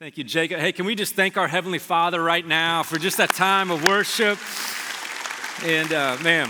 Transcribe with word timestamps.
Thank 0.00 0.16
you, 0.16 0.22
Jacob. 0.22 0.60
Hey, 0.60 0.70
can 0.70 0.86
we 0.86 0.94
just 0.94 1.16
thank 1.16 1.36
our 1.36 1.48
Heavenly 1.48 1.80
Father 1.80 2.22
right 2.22 2.46
now 2.46 2.84
for 2.84 3.00
just 3.00 3.16
that 3.16 3.30
time 3.30 3.72
of 3.72 3.82
worship? 3.82 4.38
And 5.64 5.92
uh, 5.92 6.16
man, 6.22 6.48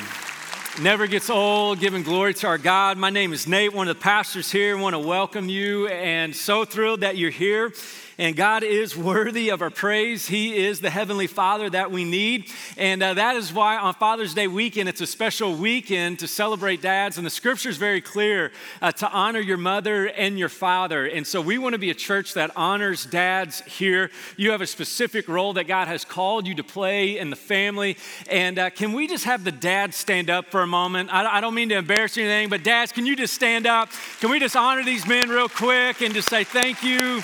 never 0.83 1.07
gets 1.07 1.31
old 1.31 1.81
giving 1.81 2.03
glory 2.03 2.35
to 2.35 2.47
our 2.47 2.59
God. 2.59 2.99
My 2.99 3.09
name 3.09 3.33
is 3.33 3.49
Nate, 3.49 3.73
one 3.73 3.89
of 3.89 3.97
the 3.97 4.03
pastors 4.03 4.53
here. 4.53 4.77
I 4.77 4.81
want 4.83 4.93
to 4.93 4.99
welcome 4.99 5.49
you 5.49 5.89
and 5.89 6.37
so 6.37 6.67
thrilled 6.67 7.01
that 7.01 7.17
you're 7.17 7.31
here 7.31 7.73
and 8.19 8.35
God 8.35 8.65
is 8.65 8.97
worthy 8.97 9.49
of 9.51 9.63
our 9.63 9.71
praise. 9.71 10.27
He 10.27 10.57
is 10.57 10.81
the 10.81 10.91
Heavenly 10.91 11.29
Father 11.29 11.71
that 11.71 11.93
we 11.93 12.05
need. 12.05 12.51
And 12.77 13.01
uh, 13.01 13.15
that 13.15 13.37
is 13.37 13.53
why 13.53 13.77
on 13.77 13.95
Father's 13.95 14.35
Day 14.35 14.49
weekend, 14.49 14.89
it's 14.89 15.01
a 15.01 15.07
special 15.07 15.55
weekend 15.55 16.19
to 16.19 16.27
celebrate 16.27 16.83
dads. 16.83 17.17
And 17.17 17.25
the 17.25 17.31
scripture 17.31 17.69
is 17.69 17.77
very 17.77 18.01
clear 18.01 18.51
uh, 18.83 18.91
to 18.91 19.09
honor 19.11 19.39
your 19.39 19.57
mother 19.57 20.07
and 20.07 20.37
your 20.37 20.49
father. 20.49 21.07
And 21.07 21.25
so 21.25 21.41
we 21.41 21.59
want 21.59 21.75
to 21.75 21.79
be 21.79 21.91
a 21.91 21.95
church 21.95 22.35
that 22.35 22.51
honors 22.57 23.07
dads 23.07 23.61
here. 23.61 24.11
You 24.37 24.51
have 24.51 24.63
a 24.63 24.67
specific 24.67 25.29
role 25.29 25.53
that 25.53 25.69
God 25.69 25.87
has 25.87 26.05
called 26.05 26.49
you 26.49 26.57
to 26.57 26.65
play 26.65 27.19
in 27.19 27.31
the 27.31 27.37
family. 27.37 27.97
And 28.29 28.59
uh, 28.59 28.71
can 28.71 28.95
we 28.95 29.07
just 29.07 29.27
have 29.27 29.45
the 29.45 29.53
dads 29.53 29.97
stand 29.97 30.29
up 30.29 30.47
for 30.47 30.63
a 30.63 30.67
moment? 30.67 31.15
I, 31.15 31.37
I 31.37 31.41
don't 31.41 31.55
mean 31.55 31.69
to 31.69 31.77
embarrass 31.77 32.17
you 32.17 32.25
anything, 32.25 32.49
but 32.49 32.65
dads, 32.65 32.91
can 32.91 33.07
you 33.07 33.15
just 33.15 33.35
stand 33.35 33.65
up? 33.65 33.91
Can 34.21 34.29
we 34.31 34.41
just 34.41 34.57
honor 34.57 34.85
these 34.85 35.07
men 35.07 35.29
real 35.29 35.49
quick 35.49 36.03
and 36.03 36.13
just 36.13 36.29
say 36.29 36.43
thank 36.43 36.83
you? 36.83 37.23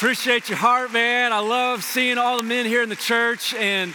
Appreciate 0.00 0.48
your 0.48 0.56
heart, 0.56 0.94
man. 0.94 1.30
I 1.30 1.40
love 1.40 1.84
seeing 1.84 2.16
all 2.16 2.38
the 2.38 2.42
men 2.42 2.64
here 2.64 2.82
in 2.82 2.88
the 2.88 2.96
church. 2.96 3.52
And 3.52 3.92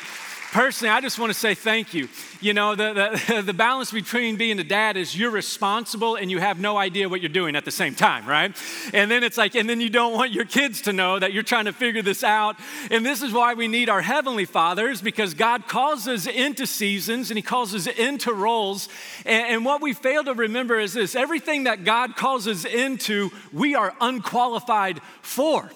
personally, 0.55 0.89
I 0.89 1.01
just 1.01 1.19
want 1.19 1.33
to 1.33 1.37
say 1.37 1.53
thank 1.53 1.93
you. 1.93 2.07
You 2.39 2.53
know, 2.53 2.75
the, 2.75 2.93
the, 3.27 3.41
the, 3.47 3.53
balance 3.53 3.91
between 3.91 4.37
being 4.37 4.57
a 4.57 4.63
dad 4.63 4.95
is 4.95 5.13
you're 5.13 5.29
responsible 5.29 6.15
and 6.15 6.31
you 6.31 6.39
have 6.39 6.61
no 6.61 6.77
idea 6.77 7.09
what 7.09 7.19
you're 7.19 7.27
doing 7.27 7.57
at 7.57 7.65
the 7.65 7.71
same 7.71 7.93
time, 7.93 8.25
right? 8.25 8.55
And 8.93 9.11
then 9.11 9.21
it's 9.25 9.35
like, 9.35 9.55
and 9.55 9.69
then 9.69 9.81
you 9.81 9.89
don't 9.89 10.13
want 10.13 10.31
your 10.31 10.45
kids 10.45 10.79
to 10.83 10.93
know 10.93 11.19
that 11.19 11.33
you're 11.33 11.43
trying 11.43 11.65
to 11.65 11.73
figure 11.73 12.01
this 12.01 12.23
out. 12.23 12.55
And 12.89 13.05
this 13.05 13.21
is 13.21 13.33
why 13.33 13.53
we 13.53 13.67
need 13.67 13.89
our 13.89 14.01
heavenly 14.01 14.45
fathers 14.45 15.01
because 15.01 15.33
God 15.33 15.67
calls 15.67 16.07
us 16.07 16.25
into 16.25 16.65
seasons 16.65 17.31
and 17.31 17.37
He 17.37 17.41
calls 17.41 17.75
us 17.75 17.87
into 17.87 18.31
roles. 18.31 18.87
And, 19.25 19.55
and 19.55 19.65
what 19.65 19.81
we 19.81 19.91
fail 19.91 20.23
to 20.23 20.33
remember 20.33 20.79
is 20.79 20.93
this 20.93 21.15
everything 21.15 21.65
that 21.65 21.83
God 21.83 22.15
calls 22.15 22.47
us 22.47 22.63
into, 22.63 23.29
we 23.51 23.75
are 23.75 23.93
unqualified 23.99 25.01
for. 25.21 25.69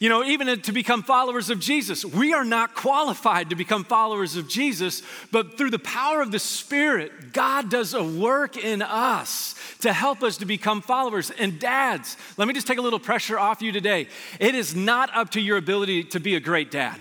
You 0.00 0.08
know, 0.08 0.24
even 0.24 0.62
to 0.62 0.72
become 0.72 1.02
followers 1.02 1.50
of 1.50 1.60
Jesus, 1.60 2.06
we 2.06 2.32
are 2.32 2.44
not 2.44 2.74
qualified 2.74 3.50
to 3.50 3.54
become 3.54 3.84
followers 3.84 4.19
of 4.36 4.48
Jesus, 4.48 5.02
but 5.30 5.56
through 5.56 5.70
the 5.70 5.78
power 5.78 6.20
of 6.20 6.32
the 6.32 6.38
Spirit, 6.38 7.32
God 7.32 7.70
does 7.70 7.94
a 7.94 8.02
work 8.02 8.56
in 8.56 8.82
us 8.82 9.54
to 9.80 9.92
help 9.92 10.22
us 10.22 10.36
to 10.38 10.46
become 10.46 10.82
followers. 10.82 11.30
And 11.30 11.58
dads, 11.58 12.16
let 12.36 12.48
me 12.48 12.54
just 12.54 12.66
take 12.66 12.78
a 12.78 12.82
little 12.82 12.98
pressure 12.98 13.38
off 13.38 13.62
you 13.62 13.72
today. 13.72 14.08
It 14.38 14.54
is 14.54 14.74
not 14.74 15.14
up 15.16 15.30
to 15.30 15.40
your 15.40 15.56
ability 15.56 16.04
to 16.04 16.20
be 16.20 16.36
a 16.36 16.40
great 16.40 16.70
dad. 16.70 16.98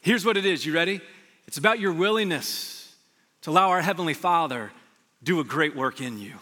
Here's 0.00 0.24
what 0.24 0.36
it 0.36 0.46
is. 0.46 0.64
You 0.64 0.74
ready? 0.74 1.00
It's 1.46 1.58
about 1.58 1.80
your 1.80 1.92
willingness 1.92 2.94
to 3.42 3.50
allow 3.50 3.70
our 3.70 3.82
Heavenly 3.82 4.14
Father 4.14 4.72
do 5.22 5.40
a 5.40 5.44
great 5.44 5.76
work 5.76 6.00
in 6.00 6.18
you. 6.18 6.34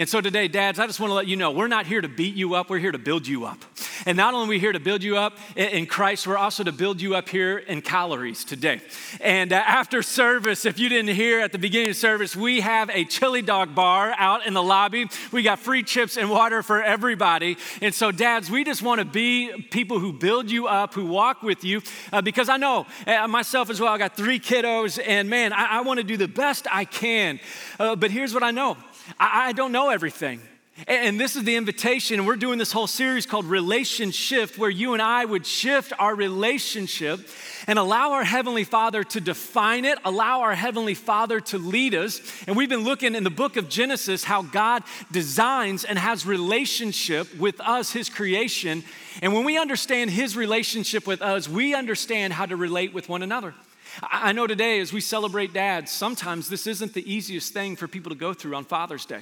And 0.00 0.08
so 0.08 0.22
today, 0.22 0.48
dads, 0.48 0.78
I 0.78 0.86
just 0.86 0.98
want 0.98 1.10
to 1.10 1.14
let 1.14 1.26
you 1.26 1.36
know 1.36 1.50
we're 1.50 1.68
not 1.68 1.84
here 1.84 2.00
to 2.00 2.08
beat 2.08 2.34
you 2.34 2.54
up, 2.54 2.70
we're 2.70 2.78
here 2.78 2.90
to 2.90 2.96
build 2.96 3.26
you 3.26 3.44
up. 3.44 3.62
And 4.06 4.16
not 4.16 4.32
only 4.32 4.46
are 4.46 4.48
we 4.48 4.58
here 4.58 4.72
to 4.72 4.80
build 4.80 5.02
you 5.02 5.18
up 5.18 5.36
in 5.56 5.84
Christ, 5.84 6.26
we're 6.26 6.38
also 6.38 6.64
to 6.64 6.72
build 6.72 7.02
you 7.02 7.14
up 7.16 7.28
here 7.28 7.58
in 7.58 7.82
calories 7.82 8.42
today. 8.42 8.80
And 9.20 9.52
uh, 9.52 9.56
after 9.56 10.00
service, 10.00 10.64
if 10.64 10.78
you 10.78 10.88
didn't 10.88 11.14
hear 11.14 11.40
at 11.40 11.52
the 11.52 11.58
beginning 11.58 11.90
of 11.90 11.96
service, 11.96 12.34
we 12.34 12.60
have 12.60 12.88
a 12.88 13.04
chili 13.04 13.42
dog 13.42 13.74
bar 13.74 14.14
out 14.16 14.46
in 14.46 14.54
the 14.54 14.62
lobby. 14.62 15.04
We 15.32 15.42
got 15.42 15.58
free 15.58 15.82
chips 15.82 16.16
and 16.16 16.30
water 16.30 16.62
for 16.62 16.82
everybody. 16.82 17.58
And 17.82 17.94
so, 17.94 18.10
dads, 18.10 18.50
we 18.50 18.64
just 18.64 18.80
want 18.80 19.00
to 19.00 19.04
be 19.04 19.52
people 19.70 19.98
who 19.98 20.14
build 20.14 20.50
you 20.50 20.66
up, 20.66 20.94
who 20.94 21.04
walk 21.04 21.42
with 21.42 21.62
you, 21.62 21.82
uh, 22.10 22.22
because 22.22 22.48
I 22.48 22.56
know 22.56 22.86
uh, 23.06 23.28
myself 23.28 23.68
as 23.68 23.82
well, 23.82 23.92
I 23.92 23.98
got 23.98 24.16
three 24.16 24.40
kiddos, 24.40 24.98
and 25.06 25.28
man, 25.28 25.52
I, 25.52 25.66
I 25.66 25.80
want 25.82 25.98
to 25.98 26.04
do 26.04 26.16
the 26.16 26.26
best 26.26 26.66
I 26.72 26.86
can. 26.86 27.38
Uh, 27.78 27.96
but 27.96 28.10
here's 28.10 28.32
what 28.32 28.42
I 28.42 28.50
know 28.50 28.78
I, 29.18 29.48
I 29.48 29.52
don't 29.52 29.72
know 29.72 29.90
everything. 29.90 30.40
And 30.88 31.20
this 31.20 31.36
is 31.36 31.44
the 31.44 31.56
invitation. 31.56 32.18
And 32.18 32.26
we're 32.26 32.36
doing 32.36 32.58
this 32.58 32.72
whole 32.72 32.86
series 32.86 33.26
called 33.26 33.44
Relation 33.44 34.10
Shift, 34.10 34.56
where 34.58 34.70
you 34.70 34.94
and 34.94 35.02
I 35.02 35.24
would 35.24 35.44
shift 35.44 35.92
our 35.98 36.14
relationship 36.14 37.20
and 37.66 37.78
allow 37.78 38.12
our 38.12 38.24
Heavenly 38.24 38.64
Father 38.64 39.04
to 39.04 39.20
define 39.20 39.84
it, 39.84 39.98
allow 40.04 40.40
our 40.40 40.54
Heavenly 40.54 40.94
Father 40.94 41.40
to 41.40 41.58
lead 41.58 41.94
us. 41.94 42.20
And 42.46 42.56
we've 42.56 42.68
been 42.68 42.84
looking 42.84 43.14
in 43.14 43.24
the 43.24 43.30
book 43.30 43.56
of 43.56 43.68
Genesis 43.68 44.24
how 44.24 44.42
God 44.42 44.82
designs 45.12 45.84
and 45.84 45.98
has 45.98 46.24
relationship 46.24 47.38
with 47.38 47.60
us, 47.60 47.92
His 47.92 48.08
creation. 48.08 48.82
And 49.20 49.34
when 49.34 49.44
we 49.44 49.58
understand 49.58 50.10
His 50.10 50.34
relationship 50.36 51.06
with 51.06 51.20
us, 51.20 51.48
we 51.48 51.74
understand 51.74 52.32
how 52.32 52.46
to 52.46 52.56
relate 52.56 52.94
with 52.94 53.08
one 53.08 53.22
another. 53.22 53.54
I 54.02 54.32
know 54.32 54.46
today, 54.46 54.80
as 54.80 54.92
we 54.92 55.00
celebrate 55.00 55.52
dads, 55.52 55.90
sometimes 55.90 56.48
this 56.48 56.66
isn't 56.66 56.94
the 56.94 57.12
easiest 57.12 57.52
thing 57.52 57.76
for 57.76 57.88
people 57.88 58.10
to 58.10 58.16
go 58.16 58.32
through 58.32 58.54
on 58.54 58.64
Father's 58.64 59.04
Day. 59.04 59.20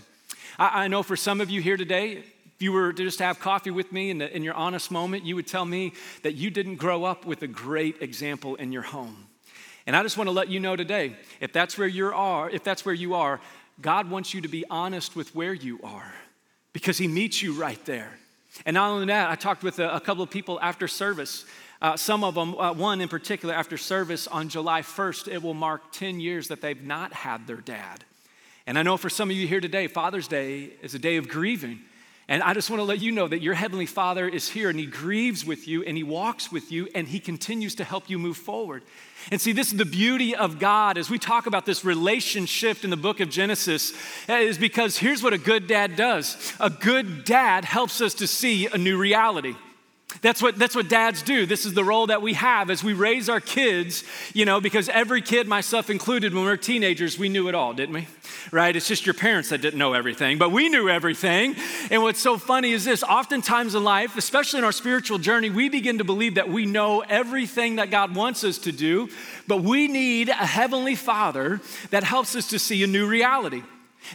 I, 0.59 0.89
know 0.89 1.03
for 1.03 1.17
some 1.17 1.41
of 1.41 1.51
you 1.51 1.61
here 1.61 1.77
today, 1.77 2.13
if 2.13 2.63
you 2.63 2.73
were 2.73 2.93
to 2.93 3.03
just 3.05 3.21
have 3.21 3.39
coffee 3.39 3.71
with 3.71 3.93
me 3.93 4.11
in, 4.11 4.19
the, 4.19 4.35
in 4.35 4.43
your 4.43 4.55
honest 4.55 4.91
moment, 4.91 5.25
you 5.25 5.37
would 5.37 5.47
tell 5.47 5.65
me 5.65 5.93
that 6.23 6.35
you 6.35 6.51
didn't 6.51 6.77
grow 6.77 7.05
up 7.05 7.25
with 7.25 7.43
a 7.43 7.47
great 7.47 8.03
example 8.03 8.57
in 8.57 8.73
your 8.73 8.83
home. 8.83 9.29
And 9.87 9.95
I 9.95 10.03
just 10.03 10.17
want 10.17 10.27
to 10.27 10.33
let 10.33 10.49
you 10.49 10.59
know 10.61 10.77
today, 10.77 11.17
if 11.41 11.53
that's 11.53 11.79
where 11.79 11.89
you 11.89 12.13
are, 12.13 12.51
if 12.51 12.65
that's 12.65 12.85
where 12.85 12.95
you 12.95 13.15
are, 13.15 13.41
God 13.81 14.11
wants 14.11 14.35
you 14.35 14.41
to 14.41 14.49
be 14.49 14.65
honest 14.69 15.15
with 15.15 15.35
where 15.35 15.55
you 15.55 15.79
are 15.85 16.13
because 16.73 16.99
He 16.99 17.09
meets 17.09 17.43
you 17.43 17.55
right 17.55 17.83
there. 17.85 18.19
And 18.67 18.75
not 18.75 18.91
only 18.91 19.07
that, 19.07 19.31
I 19.31 19.37
talked 19.37 19.63
with 19.63 19.79
a, 19.79 19.95
a 19.95 20.01
couple 20.01 20.23
of 20.23 20.31
people 20.31 20.59
after 20.61 20.89
service 20.89 21.45
uh, 21.81 21.97
some 21.97 22.25
of 22.25 22.35
them, 22.35 22.57
uh, 22.57 22.73
one 22.73 23.01
in 23.01 23.09
particular, 23.09 23.55
after 23.55 23.77
service 23.77 24.27
on 24.27 24.49
July 24.49 24.83
1st, 24.83 25.33
it 25.33 25.43
will 25.43 25.55
mark 25.55 25.93
10 25.93 26.19
years 26.19 26.49
that 26.49 26.61
they've 26.61 26.83
not 26.83 27.13
had 27.13 27.47
their 27.47 27.57
dad. 27.57 28.05
And 28.67 28.79
I 28.79 28.83
know 28.83 28.97
for 28.97 29.09
some 29.09 29.31
of 29.31 29.37
you 29.37 29.47
here 29.47 29.61
today, 29.61 29.87
Father's 29.87 30.29
Day 30.29 30.71
is 30.83 30.95
a 30.95 30.99
day 30.99 31.17
of 31.17 31.29
grieving. 31.29 31.81
And 32.31 32.43
I 32.43 32.53
just 32.53 32.69
want 32.69 32.81
to 32.81 32.85
let 32.85 33.01
you 33.01 33.11
know 33.11 33.27
that 33.27 33.41
your 33.41 33.55
Heavenly 33.55 33.87
Father 33.87 34.29
is 34.29 34.51
here 34.51 34.69
and 34.69 34.79
He 34.79 34.85
grieves 34.85 35.47
with 35.47 35.67
you 35.67 35.83
and 35.85 35.97
He 35.97 36.03
walks 36.03 36.53
with 36.53 36.71
you 36.71 36.87
and 36.95 37.09
He 37.09 37.21
continues 37.21 37.77
to 37.77 37.85
help 37.85 38.11
you 38.11 38.19
move 38.19 38.37
forward. 38.37 38.83
And 39.31 39.41
see, 39.41 39.53
this 39.53 39.73
is 39.73 39.79
the 39.79 39.87
beauty 39.87 40.37
of 40.37 40.59
God 40.59 40.99
as 40.99 41.09
we 41.09 41.19
talk 41.19 41.47
about 41.47 41.65
this 41.65 41.87
relationship 41.87 42.85
in 42.85 42.91
the 42.91 42.99
book 42.99 43.21
of 43.21 43.31
Genesis, 43.31 43.95
is 44.29 44.59
because 44.59 44.99
here's 44.99 45.23
what 45.23 45.33
a 45.33 45.39
good 45.39 45.67
dad 45.67 45.97
does 45.97 46.53
a 46.61 46.69
good 46.69 47.25
dad 47.25 47.65
helps 47.65 48.03
us 48.03 48.13
to 48.15 48.27
see 48.27 48.67
a 48.67 48.77
new 48.77 48.99
reality. 48.99 49.55
That's 50.21 50.43
what, 50.43 50.59
that's 50.59 50.75
what 50.75 50.89
dads 50.89 51.23
do. 51.23 51.47
This 51.47 51.65
is 51.65 51.75
the 51.75 51.85
role 51.85 52.07
that 52.07 52.23
we 52.23 52.33
have 52.33 52.71
as 52.71 52.83
we 52.83 52.93
raise 52.93 53.29
our 53.29 53.41
kids, 53.41 54.03
you 54.33 54.47
know, 54.47 54.61
because 54.61 54.89
every 54.89 55.21
kid, 55.21 55.47
myself 55.47 55.91
included, 55.91 56.35
when 56.35 56.43
we 56.43 56.49
were 56.49 56.57
teenagers, 56.57 57.19
we 57.19 57.29
knew 57.29 57.49
it 57.49 57.55
all, 57.55 57.73
didn't 57.75 57.95
we? 57.95 58.09
Right? 58.51 58.75
It's 58.75 58.89
just 58.89 59.07
your 59.07 59.15
parents 59.15 59.51
that 59.51 59.61
didn't 59.61 59.79
know 59.79 59.93
everything, 59.93 60.39
but 60.39 60.51
we 60.51 60.71
knew 60.71 60.89
everything. 60.89 61.55
And 61.91 62.03
what's 62.03 62.21
so 62.21 62.37
funny 62.39 62.73
is 62.73 62.85
this 62.85 63.03
oftentimes 63.05 63.75
in 63.75 63.85
life, 63.85 64.17
especially 64.17 64.59
in 64.59 64.65
our 64.65 64.73
spiritual 64.73 65.19
journey, 65.19 65.51
we 65.51 65.69
begin 65.69 65.99
to 65.99 66.05
believe 66.05 66.35
that 66.37 66.49
we 66.49 66.65
know 66.65 67.01
everything 67.01 67.77
that 67.77 67.91
God 67.91 68.17
wants 68.17 68.43
us 68.45 68.59
to 68.59 68.73
do, 68.73 69.11
but 69.47 69.63
we 69.63 69.89
need 69.89 70.31
a 70.31 70.33
heavenly 70.33 70.95
father 70.95 71.61
that 71.91 72.03
helps 72.03 72.35
us 72.35 72.49
to 72.49 72.59
see 72.59 72.83
a 72.83 72.87
new 72.87 73.07
reality. 73.07 73.63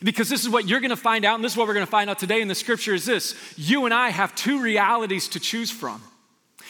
Because 0.01 0.29
this 0.29 0.41
is 0.41 0.49
what 0.49 0.67
you're 0.67 0.79
going 0.79 0.89
to 0.89 0.95
find 0.95 1.25
out, 1.25 1.35
and 1.35 1.43
this 1.43 1.53
is 1.53 1.57
what 1.57 1.67
we're 1.67 1.73
going 1.73 1.85
to 1.85 1.91
find 1.91 2.09
out 2.09 2.19
today 2.19 2.41
in 2.41 2.47
the 2.47 2.55
scripture 2.55 2.93
is 2.93 3.05
this 3.05 3.35
you 3.57 3.85
and 3.85 3.93
I 3.93 4.09
have 4.09 4.33
two 4.35 4.61
realities 4.61 5.27
to 5.29 5.39
choose 5.39 5.71
from. 5.71 6.01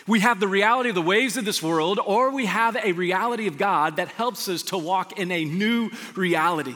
We 0.08 0.20
have 0.20 0.40
the 0.40 0.48
reality 0.48 0.90
of 0.90 0.96
the 0.96 1.02
ways 1.02 1.38
of 1.38 1.46
this 1.46 1.64
world, 1.64 2.00
or 2.04 2.32
we 2.32 2.46
have 2.46 2.76
a 2.76 2.92
reality 2.92 3.48
of 3.48 3.58
God 3.58 3.98
that 3.98 4.10
helps 4.10 4.50
us 4.50 4.64
to 4.64 4.78
walk 4.78 5.18
in 5.18 5.32
a 5.32 5.46
new 5.46 5.92
reality, 6.16 6.76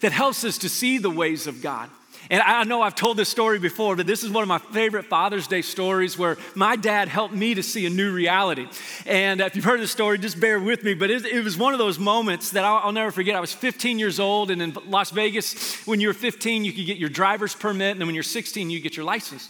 that 0.00 0.12
helps 0.12 0.44
us 0.44 0.58
to 0.58 0.68
see 0.68 0.98
the 0.98 1.10
ways 1.10 1.46
of 1.46 1.60
God. 1.62 1.90
And 2.30 2.42
I 2.42 2.64
know 2.64 2.82
I've 2.82 2.94
told 2.94 3.16
this 3.16 3.28
story 3.28 3.58
before, 3.58 3.96
but 3.96 4.06
this 4.06 4.22
is 4.22 4.30
one 4.30 4.42
of 4.42 4.48
my 4.48 4.58
favorite 4.58 5.06
Father's 5.06 5.46
Day 5.46 5.62
stories 5.62 6.18
where 6.18 6.36
my 6.54 6.76
dad 6.76 7.08
helped 7.08 7.34
me 7.34 7.54
to 7.54 7.62
see 7.62 7.86
a 7.86 7.90
new 7.90 8.12
reality. 8.12 8.66
And 9.06 9.40
if 9.40 9.56
you've 9.56 9.64
heard 9.64 9.80
the 9.80 9.88
story, 9.88 10.18
just 10.18 10.38
bear 10.38 10.60
with 10.60 10.84
me. 10.84 10.94
But 10.94 11.10
it, 11.10 11.24
it 11.24 11.42
was 11.42 11.56
one 11.56 11.72
of 11.72 11.78
those 11.78 11.98
moments 11.98 12.50
that 12.50 12.64
I'll, 12.64 12.78
I'll, 12.84 12.92
never 12.92 13.10
forget. 13.10 13.34
I 13.34 13.40
was 13.40 13.52
15 13.52 13.98
years 13.98 14.20
old, 14.20 14.50
and 14.50 14.60
in 14.60 14.76
Las 14.86 15.10
Vegas, 15.10 15.86
when 15.86 16.00
you 16.00 16.08
were 16.08 16.14
15, 16.14 16.64
you 16.64 16.72
could 16.72 16.86
get 16.86 16.98
your 16.98 17.08
driver's 17.08 17.54
permit, 17.54 17.92
and 17.92 18.00
then 18.00 18.06
when 18.06 18.14
you're 18.14 18.22
16, 18.22 18.68
you 18.70 18.80
get 18.80 18.96
your 18.96 19.06
license. 19.06 19.48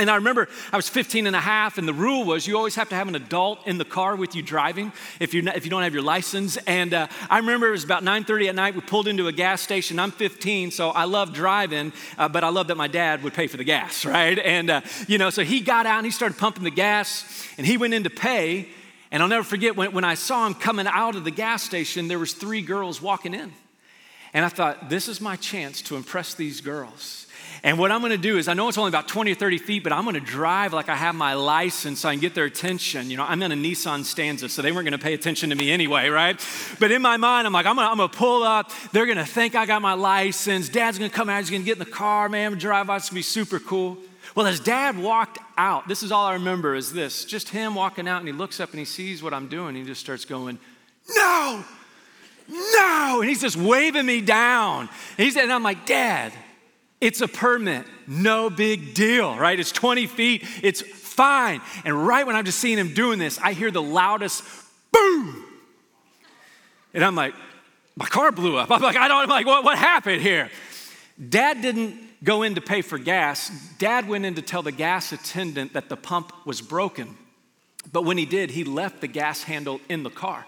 And 0.00 0.10
I 0.10 0.14
remember 0.14 0.48
I 0.72 0.76
was 0.76 0.88
15 0.88 1.26
and 1.26 1.36
a 1.36 1.40
half, 1.40 1.76
and 1.76 1.86
the 1.86 1.92
rule 1.92 2.24
was 2.24 2.46
you 2.46 2.56
always 2.56 2.74
have 2.76 2.88
to 2.88 2.94
have 2.94 3.06
an 3.06 3.14
adult 3.14 3.66
in 3.66 3.76
the 3.76 3.84
car 3.84 4.16
with 4.16 4.34
you 4.34 4.40
driving 4.40 4.94
if, 5.20 5.34
not, 5.34 5.58
if 5.58 5.66
you 5.66 5.70
don't 5.70 5.82
have 5.82 5.92
your 5.92 6.02
license. 6.02 6.56
And 6.56 6.94
uh, 6.94 7.06
I 7.28 7.36
remember 7.36 7.68
it 7.68 7.72
was 7.72 7.84
about 7.84 8.02
9.30 8.02 8.48
at 8.48 8.54
night. 8.54 8.74
We 8.74 8.80
pulled 8.80 9.08
into 9.08 9.28
a 9.28 9.32
gas 9.32 9.60
station. 9.60 9.98
I'm 9.98 10.10
15, 10.10 10.70
so 10.70 10.88
I 10.88 11.04
love 11.04 11.34
driving, 11.34 11.92
uh, 12.16 12.30
but 12.30 12.44
I 12.44 12.48
love 12.48 12.68
that 12.68 12.78
my 12.78 12.88
dad 12.88 13.22
would 13.22 13.34
pay 13.34 13.46
for 13.46 13.58
the 13.58 13.64
gas, 13.64 14.04
right? 14.06 14.38
And, 14.38 14.70
uh, 14.70 14.80
you 15.06 15.18
know, 15.18 15.28
so 15.28 15.44
he 15.44 15.60
got 15.60 15.84
out 15.84 15.98
and 15.98 16.06
he 16.06 16.12
started 16.12 16.38
pumping 16.38 16.64
the 16.64 16.70
gas, 16.70 17.46
and 17.58 17.66
he 17.66 17.76
went 17.76 17.92
in 17.92 18.04
to 18.04 18.10
pay. 18.10 18.68
And 19.10 19.22
I'll 19.22 19.28
never 19.28 19.44
forget 19.44 19.76
when, 19.76 19.92
when 19.92 20.04
I 20.04 20.14
saw 20.14 20.46
him 20.46 20.54
coming 20.54 20.86
out 20.86 21.14
of 21.14 21.24
the 21.24 21.30
gas 21.30 21.62
station, 21.62 22.08
there 22.08 22.18
was 22.18 22.32
three 22.32 22.62
girls 22.62 23.02
walking 23.02 23.34
in. 23.34 23.52
And 24.32 24.46
I 24.46 24.48
thought, 24.48 24.88
this 24.88 25.08
is 25.08 25.20
my 25.20 25.36
chance 25.36 25.82
to 25.82 25.96
impress 25.96 26.32
these 26.32 26.62
girls. 26.62 27.26
And 27.62 27.78
what 27.78 27.92
I'm 27.92 28.00
gonna 28.00 28.16
do 28.16 28.38
is, 28.38 28.48
I 28.48 28.54
know 28.54 28.68
it's 28.68 28.78
only 28.78 28.88
about 28.88 29.06
20 29.06 29.32
or 29.32 29.34
30 29.34 29.58
feet, 29.58 29.84
but 29.84 29.92
I'm 29.92 30.04
gonna 30.04 30.18
drive 30.18 30.72
like 30.72 30.88
I 30.88 30.96
have 30.96 31.14
my 31.14 31.34
license 31.34 32.00
so 32.00 32.08
I 32.08 32.12
can 32.14 32.20
get 32.20 32.34
their 32.34 32.46
attention. 32.46 33.10
You 33.10 33.18
know, 33.18 33.24
I'm 33.24 33.42
in 33.42 33.52
a 33.52 33.54
Nissan 33.54 34.04
Stanza, 34.04 34.48
so 34.48 34.62
they 34.62 34.72
weren't 34.72 34.86
gonna 34.86 34.98
pay 34.98 35.12
attention 35.12 35.50
to 35.50 35.56
me 35.56 35.70
anyway, 35.70 36.08
right? 36.08 36.40
But 36.78 36.90
in 36.90 37.02
my 37.02 37.18
mind, 37.18 37.46
I'm 37.46 37.52
like, 37.52 37.66
I'm 37.66 37.76
gonna, 37.76 37.88
I'm 37.88 37.98
gonna 37.98 38.08
pull 38.08 38.42
up. 38.42 38.70
They're 38.92 39.06
gonna 39.06 39.26
think 39.26 39.54
I 39.54 39.66
got 39.66 39.82
my 39.82 39.92
license. 39.92 40.70
Dad's 40.70 40.98
gonna 40.98 41.10
come 41.10 41.28
out, 41.28 41.40
he's 41.40 41.50
gonna 41.50 41.64
get 41.64 41.74
in 41.74 41.84
the 41.84 41.90
car, 41.90 42.30
man, 42.30 42.56
drive 42.56 42.88
out. 42.88 42.96
It's 42.96 43.10
gonna 43.10 43.18
be 43.18 43.22
super 43.22 43.58
cool. 43.58 43.98
Well, 44.34 44.46
as 44.46 44.60
dad 44.60 44.96
walked 44.96 45.38
out, 45.58 45.86
this 45.88 46.02
is 46.02 46.12
all 46.12 46.24
I 46.24 46.34
remember 46.34 46.74
is 46.74 46.92
this 46.92 47.24
just 47.26 47.50
him 47.50 47.74
walking 47.74 48.08
out, 48.08 48.20
and 48.20 48.28
he 48.28 48.32
looks 48.32 48.58
up 48.60 48.70
and 48.70 48.78
he 48.78 48.84
sees 48.86 49.22
what 49.22 49.34
I'm 49.34 49.48
doing. 49.48 49.74
He 49.74 49.84
just 49.84 50.00
starts 50.00 50.24
going, 50.24 50.58
No, 51.14 51.62
no. 52.48 53.18
And 53.20 53.28
he's 53.28 53.42
just 53.42 53.56
waving 53.56 54.06
me 54.06 54.22
down. 54.22 54.88
And, 55.18 55.24
he's, 55.24 55.36
and 55.36 55.52
I'm 55.52 55.62
like, 55.62 55.84
Dad, 55.84 56.32
it's 57.00 57.20
a 57.20 57.28
permit, 57.28 57.86
no 58.06 58.50
big 58.50 58.94
deal, 58.94 59.36
right? 59.36 59.58
It's 59.58 59.72
20 59.72 60.06
feet, 60.06 60.44
it's 60.62 60.82
fine. 60.82 61.60
And 61.84 62.06
right 62.06 62.26
when 62.26 62.36
I'm 62.36 62.44
just 62.44 62.58
seeing 62.58 62.78
him 62.78 62.94
doing 62.94 63.18
this, 63.18 63.38
I 63.38 63.52
hear 63.52 63.70
the 63.70 63.82
loudest 63.82 64.44
boom. 64.92 65.44
And 66.92 67.04
I'm 67.04 67.14
like, 67.14 67.34
my 67.96 68.06
car 68.06 68.32
blew 68.32 68.56
up. 68.56 68.70
I'm 68.70 68.82
like, 68.82 68.96
I 68.96 69.08
don't, 69.08 69.22
I'm 69.22 69.28
like, 69.28 69.46
what, 69.46 69.64
what 69.64 69.78
happened 69.78 70.22
here? 70.22 70.50
Dad 71.28 71.60
didn't 71.60 71.96
go 72.24 72.42
in 72.42 72.54
to 72.54 72.60
pay 72.60 72.82
for 72.82 72.98
gas. 72.98 73.50
Dad 73.78 74.08
went 74.08 74.24
in 74.24 74.34
to 74.34 74.42
tell 74.42 74.62
the 74.62 74.72
gas 74.72 75.12
attendant 75.12 75.72
that 75.74 75.88
the 75.88 75.96
pump 75.96 76.32
was 76.46 76.60
broken. 76.60 77.16
But 77.92 78.04
when 78.04 78.18
he 78.18 78.26
did, 78.26 78.50
he 78.50 78.64
left 78.64 79.00
the 79.00 79.06
gas 79.06 79.42
handle 79.42 79.80
in 79.88 80.02
the 80.02 80.10
car. 80.10 80.44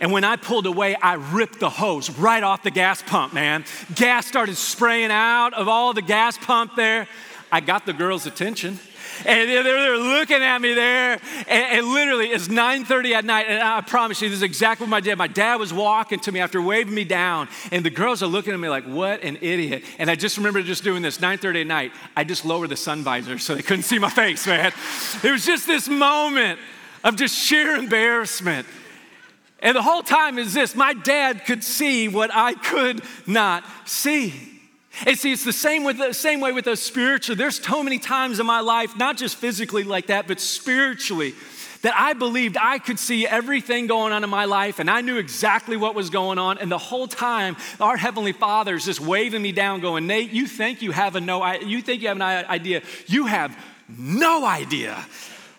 And 0.00 0.12
when 0.12 0.24
I 0.24 0.36
pulled 0.36 0.66
away, 0.66 0.94
I 0.96 1.14
ripped 1.14 1.60
the 1.60 1.70
hose 1.70 2.10
right 2.10 2.42
off 2.42 2.62
the 2.62 2.70
gas 2.70 3.02
pump, 3.02 3.32
man. 3.32 3.64
Gas 3.94 4.26
started 4.26 4.56
spraying 4.56 5.10
out 5.10 5.54
of 5.54 5.68
all 5.68 5.92
the 5.92 6.02
gas 6.02 6.38
pump 6.38 6.76
there. 6.76 7.08
I 7.50 7.60
got 7.60 7.86
the 7.86 7.92
girl's 7.92 8.26
attention. 8.26 8.78
And 9.24 9.48
they're, 9.48 9.62
they're 9.62 9.96
looking 9.96 10.42
at 10.42 10.60
me 10.60 10.74
there, 10.74 11.12
and, 11.48 11.78
and, 11.78 11.86
literally 11.86 12.26
it's 12.26 12.48
9:30 12.48 13.12
at 13.12 13.24
night, 13.24 13.46
and 13.48 13.62
I 13.62 13.80
promise 13.80 14.20
you, 14.20 14.28
this 14.28 14.38
is 14.38 14.42
exactly 14.42 14.84
what 14.84 14.90
my 14.90 15.00
dad. 15.00 15.16
My 15.16 15.26
dad 15.26 15.56
was 15.56 15.72
walking 15.72 16.18
to 16.20 16.32
me 16.32 16.40
after 16.40 16.60
waving 16.60 16.94
me 16.94 17.04
down, 17.04 17.48
and 17.72 17.84
the 17.84 17.90
girls 17.90 18.22
are 18.22 18.26
looking 18.26 18.52
at 18.52 18.60
me 18.60 18.68
like, 18.68 18.84
"What 18.84 19.22
an 19.22 19.38
idiot!" 19.40 19.84
And 19.98 20.10
I 20.10 20.16
just 20.16 20.36
remember 20.36 20.60
just 20.62 20.84
doing 20.84 21.00
this 21.00 21.18
9:30 21.18 21.62
at 21.62 21.66
night. 21.66 21.92
I 22.14 22.24
just 22.24 22.44
lowered 22.44 22.68
the 22.68 22.76
sun 22.76 23.02
visor 23.02 23.38
so 23.38 23.54
they 23.54 23.62
couldn't 23.62 23.84
see 23.84 23.98
my 23.98 24.10
face, 24.10 24.46
man. 24.46 24.72
It 25.22 25.30
was 25.30 25.46
just 25.46 25.66
this 25.66 25.88
moment 25.88 26.58
of 27.02 27.16
just 27.16 27.34
sheer 27.34 27.76
embarrassment. 27.76 28.66
And 29.66 29.74
the 29.74 29.82
whole 29.82 30.04
time 30.04 30.38
is 30.38 30.54
this 30.54 30.76
my 30.76 30.94
dad 30.94 31.44
could 31.44 31.64
see 31.64 32.06
what 32.06 32.30
I 32.32 32.54
could 32.54 33.02
not 33.26 33.64
see. 33.84 34.32
And 35.04 35.18
see, 35.18 35.32
it's 35.32 35.44
the 35.44 35.52
same, 35.52 35.82
with, 35.82 35.98
the 35.98 36.14
same 36.14 36.40
way 36.40 36.52
with 36.52 36.68
us 36.68 36.80
spiritually. 36.80 37.36
There's 37.36 37.60
so 37.60 37.82
many 37.82 37.98
times 37.98 38.38
in 38.38 38.46
my 38.46 38.60
life, 38.60 38.96
not 38.96 39.16
just 39.16 39.34
physically 39.36 39.82
like 39.82 40.06
that, 40.06 40.28
but 40.28 40.40
spiritually, 40.40 41.34
that 41.82 41.94
I 41.96 42.12
believed 42.12 42.56
I 42.56 42.78
could 42.78 43.00
see 43.00 43.26
everything 43.26 43.88
going 43.88 44.12
on 44.12 44.22
in 44.22 44.30
my 44.30 44.44
life 44.44 44.78
and 44.78 44.88
I 44.88 45.00
knew 45.00 45.18
exactly 45.18 45.76
what 45.76 45.96
was 45.96 46.10
going 46.10 46.38
on. 46.38 46.58
And 46.58 46.70
the 46.70 46.78
whole 46.78 47.08
time, 47.08 47.56
our 47.80 47.96
Heavenly 47.96 48.32
Father 48.32 48.76
is 48.76 48.84
just 48.84 49.00
waving 49.00 49.42
me 49.42 49.50
down, 49.50 49.80
going, 49.80 50.06
Nate, 50.06 50.30
you 50.30 50.46
think 50.46 50.80
you 50.80 50.92
have 50.92 51.16
a 51.16 51.20
no 51.20 51.44
you 51.54 51.82
think 51.82 52.02
you 52.02 52.08
have 52.08 52.18
an 52.18 52.22
idea. 52.22 52.82
You 53.08 53.26
have 53.26 53.58
no 53.88 54.46
idea 54.46 55.04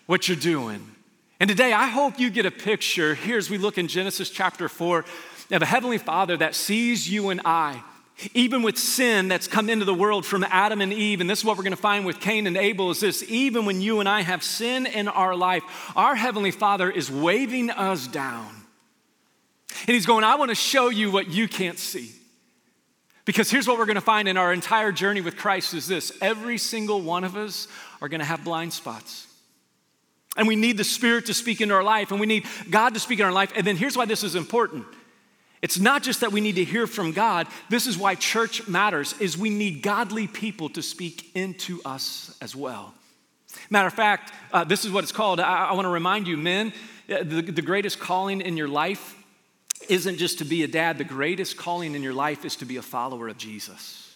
what 0.05 0.29
you're 0.29 0.37
doing. 0.37 0.96
And 1.39 1.47
today, 1.47 1.71
I 1.71 1.87
hope 1.87 2.19
you 2.19 2.31
get 2.31 2.47
a 2.47 2.51
picture 2.51 3.13
here 3.13 3.37
as 3.37 3.49
we 3.49 3.59
look 3.59 3.77
in 3.77 3.87
Genesis 3.87 4.31
chapter 4.31 4.67
4 4.67 5.05
of 5.51 5.61
a 5.61 5.65
Heavenly 5.65 5.99
Father 5.99 6.35
that 6.37 6.55
sees 6.55 7.09
you 7.09 7.29
and 7.29 7.41
I. 7.45 7.83
Even 8.33 8.63
with 8.63 8.79
sin 8.79 9.27
that's 9.27 9.47
come 9.47 9.69
into 9.69 9.85
the 9.85 9.93
world 9.93 10.25
from 10.25 10.43
Adam 10.43 10.81
and 10.81 10.91
Eve, 10.91 11.21
and 11.21 11.29
this 11.29 11.39
is 11.39 11.45
what 11.45 11.55
we're 11.55 11.63
gonna 11.63 11.75
find 11.75 12.07
with 12.07 12.19
Cain 12.19 12.47
and 12.47 12.57
Abel 12.57 12.89
is 12.89 12.99
this 12.99 13.23
even 13.29 13.65
when 13.65 13.81
you 13.81 13.99
and 13.99 14.09
I 14.09 14.21
have 14.21 14.41
sin 14.41 14.87
in 14.87 15.07
our 15.07 15.35
life, 15.35 15.61
our 15.95 16.15
Heavenly 16.15 16.49
Father 16.49 16.89
is 16.89 17.11
waving 17.11 17.69
us 17.69 18.07
down. 18.07 18.49
And 19.85 19.93
He's 19.93 20.07
going, 20.07 20.23
I 20.23 20.37
wanna 20.37 20.55
show 20.55 20.89
you 20.89 21.11
what 21.11 21.29
you 21.29 21.47
can't 21.47 21.77
see. 21.77 22.13
Because 23.25 23.51
here's 23.51 23.67
what 23.67 23.77
we're 23.77 23.85
gonna 23.85 24.01
find 24.01 24.27
in 24.27 24.37
our 24.37 24.51
entire 24.51 24.91
journey 24.91 25.21
with 25.21 25.37
Christ 25.37 25.75
is 25.75 25.87
this 25.87 26.11
every 26.19 26.57
single 26.57 26.99
one 26.99 27.23
of 27.23 27.37
us 27.37 27.67
are 28.01 28.09
gonna 28.09 28.25
have 28.25 28.43
blind 28.43 28.73
spots. 28.73 29.26
And 30.37 30.47
we 30.47 30.55
need 30.55 30.77
the 30.77 30.83
Spirit 30.83 31.25
to 31.25 31.33
speak 31.33 31.59
into 31.61 31.73
our 31.73 31.83
life, 31.83 32.11
and 32.11 32.19
we 32.19 32.27
need 32.27 32.45
God 32.69 32.93
to 32.93 32.99
speak 32.99 33.19
in 33.19 33.25
our 33.25 33.31
life. 33.31 33.51
And 33.55 33.65
then 33.65 33.75
here's 33.75 33.97
why 33.97 34.05
this 34.05 34.23
is 34.23 34.35
important. 34.35 34.85
It's 35.61 35.79
not 35.79 36.03
just 36.03 36.21
that 36.21 36.31
we 36.31 36.39
need 36.39 36.55
to 36.55 36.63
hear 36.63 36.85
from 36.85 37.11
God. 37.11 37.47
This 37.69 37.87
is 37.87 37.97
why 37.97 38.15
church 38.15 38.67
matters 38.67 39.15
is 39.19 39.37
we 39.37 39.49
need 39.49 39.81
godly 39.81 40.27
people 40.27 40.69
to 40.69 40.83
speak 40.83 41.31
into 41.35 41.81
us 41.83 42.37
as 42.41 42.55
well. 42.55 42.93
Matter 43.69 43.87
of 43.87 43.93
fact, 43.93 44.31
uh, 44.53 44.63
this 44.63 44.85
is 44.85 44.91
what 44.91 45.03
it's 45.03 45.11
called. 45.11 45.39
I, 45.39 45.69
I 45.69 45.73
want 45.73 45.85
to 45.85 45.89
remind 45.89 46.27
you, 46.27 46.37
men, 46.37 46.73
uh, 47.09 47.23
the, 47.23 47.41
the 47.41 47.61
greatest 47.61 47.99
calling 47.99 48.41
in 48.41 48.55
your 48.55 48.67
life 48.67 49.15
isn't 49.89 50.17
just 50.17 50.39
to 50.39 50.45
be 50.45 50.63
a 50.63 50.67
dad. 50.67 50.99
The 50.99 51.03
greatest 51.03 51.57
calling 51.57 51.95
in 51.95 52.03
your 52.03 52.13
life 52.13 52.45
is 52.45 52.55
to 52.57 52.65
be 52.65 52.77
a 52.77 52.81
follower 52.81 53.27
of 53.27 53.37
Jesus. 53.37 54.06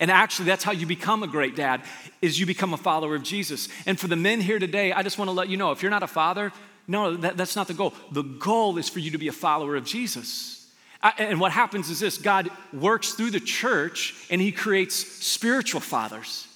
And 0.00 0.10
actually, 0.10 0.46
that's 0.46 0.64
how 0.64 0.72
you 0.72 0.86
become 0.86 1.22
a 1.22 1.26
great 1.26 1.56
dad, 1.56 1.82
is 2.20 2.38
you 2.38 2.46
become 2.46 2.74
a 2.74 2.76
follower 2.76 3.14
of 3.14 3.22
Jesus. 3.22 3.68
And 3.86 3.98
for 3.98 4.08
the 4.08 4.16
men 4.16 4.40
here 4.40 4.58
today, 4.58 4.92
I 4.92 5.02
just 5.02 5.18
want 5.18 5.28
to 5.28 5.32
let 5.32 5.48
you 5.48 5.56
know, 5.56 5.72
if 5.72 5.82
you're 5.82 5.90
not 5.90 6.02
a 6.02 6.08
father, 6.08 6.52
no, 6.88 7.16
that, 7.16 7.36
that's 7.36 7.56
not 7.56 7.68
the 7.68 7.74
goal. 7.74 7.94
The 8.12 8.22
goal 8.22 8.78
is 8.78 8.88
for 8.88 9.00
you 9.00 9.10
to 9.12 9.18
be 9.18 9.28
a 9.28 9.32
follower 9.32 9.76
of 9.76 9.84
Jesus. 9.84 10.70
and 11.18 11.40
what 11.40 11.52
happens 11.52 11.90
is 11.90 12.00
this 12.00 12.18
God 12.18 12.50
works 12.72 13.12
through 13.12 13.30
the 13.30 13.40
church 13.40 14.14
and 14.30 14.40
he 14.40 14.52
creates 14.52 14.94
spiritual 14.94 15.80
fathers. 15.80 16.46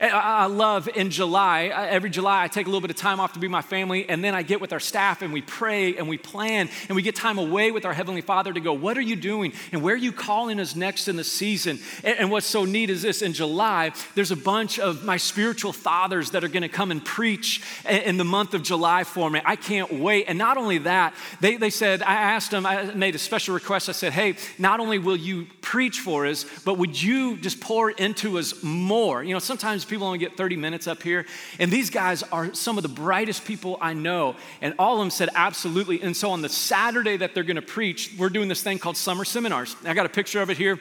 I 0.00 0.46
love 0.46 0.88
in 0.88 1.10
July, 1.10 1.64
every 1.66 2.08
July, 2.08 2.42
I 2.42 2.48
take 2.48 2.66
a 2.66 2.70
little 2.70 2.80
bit 2.80 2.90
of 2.90 2.96
time 2.96 3.20
off 3.20 3.34
to 3.34 3.38
be 3.38 3.48
my 3.48 3.60
family, 3.60 4.08
and 4.08 4.24
then 4.24 4.34
I 4.34 4.42
get 4.42 4.58
with 4.58 4.72
our 4.72 4.80
staff 4.80 5.20
and 5.20 5.30
we 5.30 5.42
pray 5.42 5.96
and 5.96 6.08
we 6.08 6.16
plan 6.16 6.70
and 6.88 6.96
we 6.96 7.02
get 7.02 7.14
time 7.14 7.36
away 7.36 7.70
with 7.70 7.84
our 7.84 7.92
Heavenly 7.92 8.22
Father 8.22 8.50
to 8.50 8.60
go, 8.60 8.72
What 8.72 8.96
are 8.96 9.02
you 9.02 9.14
doing? 9.14 9.52
And 9.72 9.82
where 9.82 9.94
are 9.94 9.98
you 9.98 10.10
calling 10.12 10.58
us 10.58 10.74
next 10.74 11.08
in 11.08 11.16
the 11.16 11.24
season? 11.24 11.80
And 12.02 12.30
what's 12.30 12.46
so 12.46 12.64
neat 12.64 12.88
is 12.88 13.02
this 13.02 13.20
in 13.20 13.34
July, 13.34 13.92
there's 14.14 14.30
a 14.30 14.36
bunch 14.36 14.78
of 14.78 15.04
my 15.04 15.18
spiritual 15.18 15.72
fathers 15.72 16.30
that 16.30 16.44
are 16.44 16.48
gonna 16.48 16.70
come 16.70 16.90
and 16.90 17.04
preach 17.04 17.62
in 17.86 18.16
the 18.16 18.24
month 18.24 18.54
of 18.54 18.62
July 18.62 19.04
for 19.04 19.28
me. 19.28 19.42
I 19.44 19.56
can't 19.56 19.92
wait. 19.92 20.24
And 20.28 20.38
not 20.38 20.56
only 20.56 20.78
that, 20.78 21.14
they, 21.40 21.56
they 21.56 21.70
said, 21.70 22.02
I 22.02 22.14
asked 22.14 22.52
them, 22.52 22.64
I 22.64 22.84
made 22.94 23.14
a 23.14 23.18
special 23.18 23.54
request. 23.54 23.90
I 23.90 23.92
said, 23.92 24.14
Hey, 24.14 24.36
not 24.58 24.80
only 24.80 24.98
will 24.98 25.16
you 25.16 25.46
preach 25.60 26.00
for 26.00 26.26
us, 26.26 26.46
but 26.64 26.78
would 26.78 27.00
you 27.00 27.36
just 27.36 27.60
pour 27.60 27.90
into 27.90 28.38
us 28.38 28.62
more? 28.62 29.22
You 29.22 29.34
know, 29.34 29.40
sometimes 29.40 29.84
people 29.90 30.06
only 30.06 30.18
get 30.18 30.36
30 30.36 30.56
minutes 30.56 30.86
up 30.86 31.02
here. 31.02 31.26
And 31.58 31.70
these 31.70 31.90
guys 31.90 32.22
are 32.24 32.54
some 32.54 32.78
of 32.78 32.82
the 32.82 32.88
brightest 32.88 33.44
people 33.44 33.76
I 33.80 33.92
know. 33.92 34.36
And 34.62 34.74
all 34.78 34.94
of 34.94 35.00
them 35.00 35.10
said, 35.10 35.28
absolutely. 35.34 36.00
And 36.00 36.16
so 36.16 36.30
on 36.30 36.42
the 36.42 36.48
Saturday 36.48 37.16
that 37.18 37.34
they're 37.34 37.44
going 37.44 37.56
to 37.56 37.62
preach, 37.62 38.14
we're 38.18 38.30
doing 38.30 38.48
this 38.48 38.62
thing 38.62 38.78
called 38.78 38.96
summer 38.96 39.24
seminars. 39.24 39.76
I 39.84 39.94
got 39.94 40.06
a 40.06 40.10
picture 40.10 40.40
of 40.40 40.50
it 40.50 40.56
here. 40.56 40.78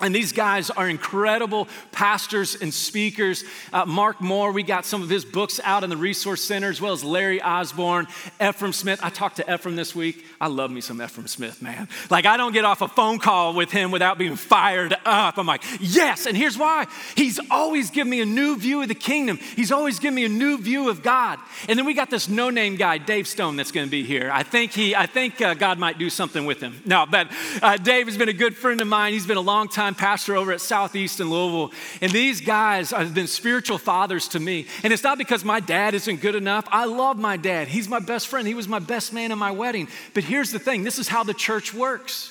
And 0.00 0.12
these 0.12 0.32
guys 0.32 0.70
are 0.70 0.88
incredible 0.88 1.68
pastors 1.92 2.56
and 2.56 2.74
speakers. 2.74 3.44
Uh, 3.72 3.84
Mark 3.84 4.20
Moore, 4.20 4.50
we 4.50 4.64
got 4.64 4.84
some 4.84 5.02
of 5.02 5.08
his 5.08 5.24
books 5.24 5.60
out 5.62 5.84
in 5.84 5.88
the 5.88 5.96
Resource 5.96 6.42
Center, 6.42 6.68
as 6.68 6.80
well 6.80 6.92
as 6.92 7.04
Larry 7.04 7.40
Osborne, 7.40 8.06
Efrem 8.40 8.74
Smith. 8.74 8.98
I 9.04 9.10
talked 9.10 9.36
to 9.36 9.44
Efrem 9.44 9.76
this 9.76 9.94
week. 9.94 10.24
I 10.40 10.48
love 10.48 10.72
me 10.72 10.80
some 10.80 10.98
Efrem 10.98 11.28
Smith, 11.28 11.62
man. 11.62 11.88
Like, 12.10 12.26
I 12.26 12.36
don't 12.36 12.52
get 12.52 12.64
off 12.64 12.82
a 12.82 12.88
phone 12.88 13.20
call 13.20 13.54
with 13.54 13.70
him 13.70 13.92
without 13.92 14.18
being 14.18 14.34
fired 14.34 14.96
up. 15.04 15.38
I'm 15.38 15.46
like, 15.46 15.62
yes. 15.78 16.26
And 16.26 16.36
here's 16.36 16.58
why 16.58 16.86
He's 17.14 17.38
always 17.48 17.90
given 17.90 18.10
me 18.10 18.20
a 18.20 18.26
new 18.26 18.56
view 18.58 18.82
of 18.82 18.88
the 18.88 18.96
kingdom, 18.96 19.38
He's 19.54 19.70
always 19.70 20.00
given 20.00 20.16
me 20.16 20.24
a 20.24 20.28
new 20.28 20.58
view 20.58 20.90
of 20.90 21.04
God. 21.04 21.38
And 21.68 21.78
then 21.78 21.86
we 21.86 21.94
got 21.94 22.10
this 22.10 22.28
no 22.28 22.50
name 22.50 22.74
guy, 22.74 22.98
Dave 22.98 23.28
Stone, 23.28 23.54
that's 23.54 23.70
going 23.70 23.86
to 23.86 23.90
be 23.90 24.02
here. 24.02 24.28
I 24.32 24.42
think, 24.42 24.72
he, 24.72 24.96
I 24.96 25.06
think 25.06 25.40
uh, 25.40 25.54
God 25.54 25.78
might 25.78 25.98
do 25.98 26.10
something 26.10 26.46
with 26.46 26.60
him. 26.60 26.82
No, 26.84 27.06
but 27.08 27.30
uh, 27.62 27.76
Dave 27.76 28.06
has 28.06 28.18
been 28.18 28.28
a 28.28 28.32
good 28.32 28.56
friend 28.56 28.80
of 28.80 28.88
mine. 28.88 29.12
He's 29.12 29.26
been 29.26 29.36
a 29.36 29.40
long 29.40 29.68
time 29.68 29.93
time 29.94 30.04
pastor 30.04 30.36
over 30.36 30.52
at 30.52 30.60
Southeast 30.60 31.20
in 31.20 31.30
Louisville. 31.30 31.72
And 32.00 32.12
these 32.12 32.40
guys 32.40 32.90
have 32.90 33.14
been 33.14 33.26
spiritual 33.26 33.78
fathers 33.78 34.28
to 34.28 34.40
me. 34.40 34.66
And 34.82 34.92
it's 34.92 35.02
not 35.02 35.18
because 35.18 35.44
my 35.44 35.60
dad 35.60 35.94
isn't 35.94 36.20
good 36.20 36.34
enough. 36.34 36.66
I 36.70 36.84
love 36.84 37.18
my 37.18 37.36
dad. 37.36 37.68
He's 37.68 37.88
my 37.88 38.00
best 38.00 38.28
friend. 38.28 38.46
He 38.46 38.54
was 38.54 38.68
my 38.68 38.78
best 38.78 39.12
man 39.12 39.32
in 39.32 39.38
my 39.38 39.50
wedding. 39.50 39.88
But 40.12 40.24
here's 40.24 40.50
the 40.50 40.58
thing 40.58 40.84
this 40.84 40.98
is 40.98 41.08
how 41.08 41.24
the 41.24 41.34
church 41.34 41.72
works. 41.74 42.30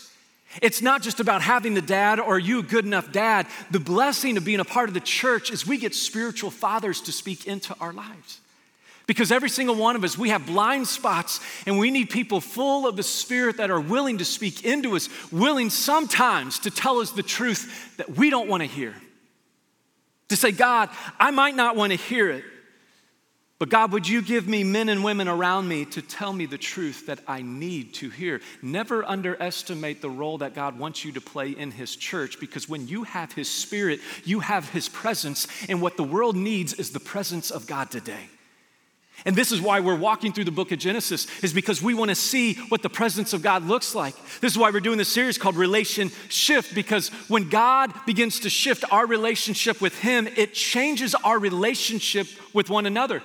It's 0.61 0.83
not 0.83 1.01
just 1.01 1.19
about 1.19 1.41
having 1.41 1.73
the 1.73 1.81
dad 1.81 2.19
or 2.19 2.37
you 2.37 2.59
a 2.59 2.63
good 2.63 2.85
enough 2.85 3.11
dad. 3.11 3.47
The 3.71 3.79
blessing 3.79 4.37
of 4.37 4.45
being 4.45 4.59
a 4.59 4.65
part 4.65 4.87
of 4.87 4.93
the 4.93 4.99
church 4.99 5.51
is 5.51 5.65
we 5.65 5.77
get 5.77 5.95
spiritual 5.95 6.51
fathers 6.51 7.01
to 7.01 7.11
speak 7.11 7.47
into 7.47 7.75
our 7.81 7.91
lives. 7.91 8.39
Because 9.05 9.33
every 9.33 9.49
single 9.49 9.75
one 9.75 9.97
of 9.97 10.03
us, 10.05 10.17
we 10.17 10.29
have 10.29 10.45
blind 10.45 10.87
spots, 10.87 11.41
and 11.65 11.77
we 11.77 11.91
need 11.91 12.09
people 12.09 12.39
full 12.39 12.87
of 12.87 12.95
the 12.95 13.03
Spirit 13.03 13.57
that 13.57 13.69
are 13.69 13.81
willing 13.81 14.19
to 14.19 14.25
speak 14.25 14.63
into 14.63 14.95
us, 14.95 15.09
willing 15.31 15.69
sometimes 15.69 16.59
to 16.59 16.71
tell 16.71 16.99
us 16.99 17.11
the 17.11 17.23
truth 17.23 17.97
that 17.97 18.15
we 18.15 18.29
don't 18.29 18.47
want 18.47 18.61
to 18.61 18.67
hear. 18.67 18.95
To 20.29 20.37
say, 20.37 20.51
God, 20.51 20.89
I 21.19 21.31
might 21.31 21.55
not 21.55 21.75
want 21.75 21.91
to 21.91 21.97
hear 21.97 22.29
it, 22.29 22.45
But 23.63 23.69
God, 23.69 23.93
would 23.93 24.05
you 24.05 24.21
give 24.21 24.45
me 24.45 24.65
men 24.65 24.89
and 24.89 25.05
women 25.05 25.29
around 25.29 25.69
me 25.69 25.85
to 25.85 26.01
tell 26.01 26.33
me 26.33 26.45
the 26.45 26.57
truth 26.57 27.05
that 27.05 27.19
I 27.25 27.41
need 27.43 27.93
to 27.93 28.09
hear? 28.09 28.41
Never 28.61 29.05
underestimate 29.05 30.01
the 30.01 30.09
role 30.09 30.39
that 30.39 30.53
God 30.53 30.77
wants 30.77 31.05
you 31.05 31.13
to 31.13 31.21
play 31.21 31.51
in 31.51 31.71
His 31.71 31.95
church 31.95 32.41
because 32.41 32.67
when 32.67 32.89
you 32.89 33.03
have 33.03 33.31
His 33.31 33.49
Spirit, 33.49 34.01
you 34.25 34.41
have 34.41 34.69
His 34.71 34.89
presence, 34.89 35.47
and 35.69 35.81
what 35.81 35.95
the 35.95 36.03
world 36.03 36.35
needs 36.35 36.73
is 36.73 36.91
the 36.91 36.99
presence 36.99 37.51
of 37.51 37.65
God 37.65 37.89
today. 37.89 38.27
And 39.25 39.35
this 39.35 39.51
is 39.51 39.61
why 39.61 39.79
we're 39.79 39.95
walking 39.95 40.33
through 40.33 40.43
the 40.43 40.51
book 40.51 40.71
of 40.71 40.79
Genesis, 40.79 41.27
is 41.41 41.53
because 41.53 41.81
we 41.81 41.93
want 41.93 42.09
to 42.09 42.15
see 42.15 42.55
what 42.69 42.81
the 42.81 42.89
presence 42.89 43.31
of 43.31 43.41
God 43.41 43.63
looks 43.63 43.95
like. 43.95 44.15
This 44.41 44.51
is 44.51 44.57
why 44.57 44.69
we're 44.69 44.81
doing 44.81 44.97
this 44.97 45.09
series 45.09 45.37
called 45.37 45.55
Relation 45.55 46.11
Shift, 46.27 46.75
because 46.75 47.07
when 47.29 47.49
God 47.49 47.93
begins 48.05 48.41
to 48.41 48.49
shift 48.49 48.83
our 48.91 49.05
relationship 49.05 49.79
with 49.79 49.97
Him, 49.99 50.27
it 50.35 50.53
changes 50.53 51.15
our 51.15 51.39
relationship 51.39 52.27
with 52.53 52.69
one 52.69 52.85
another. 52.85 53.23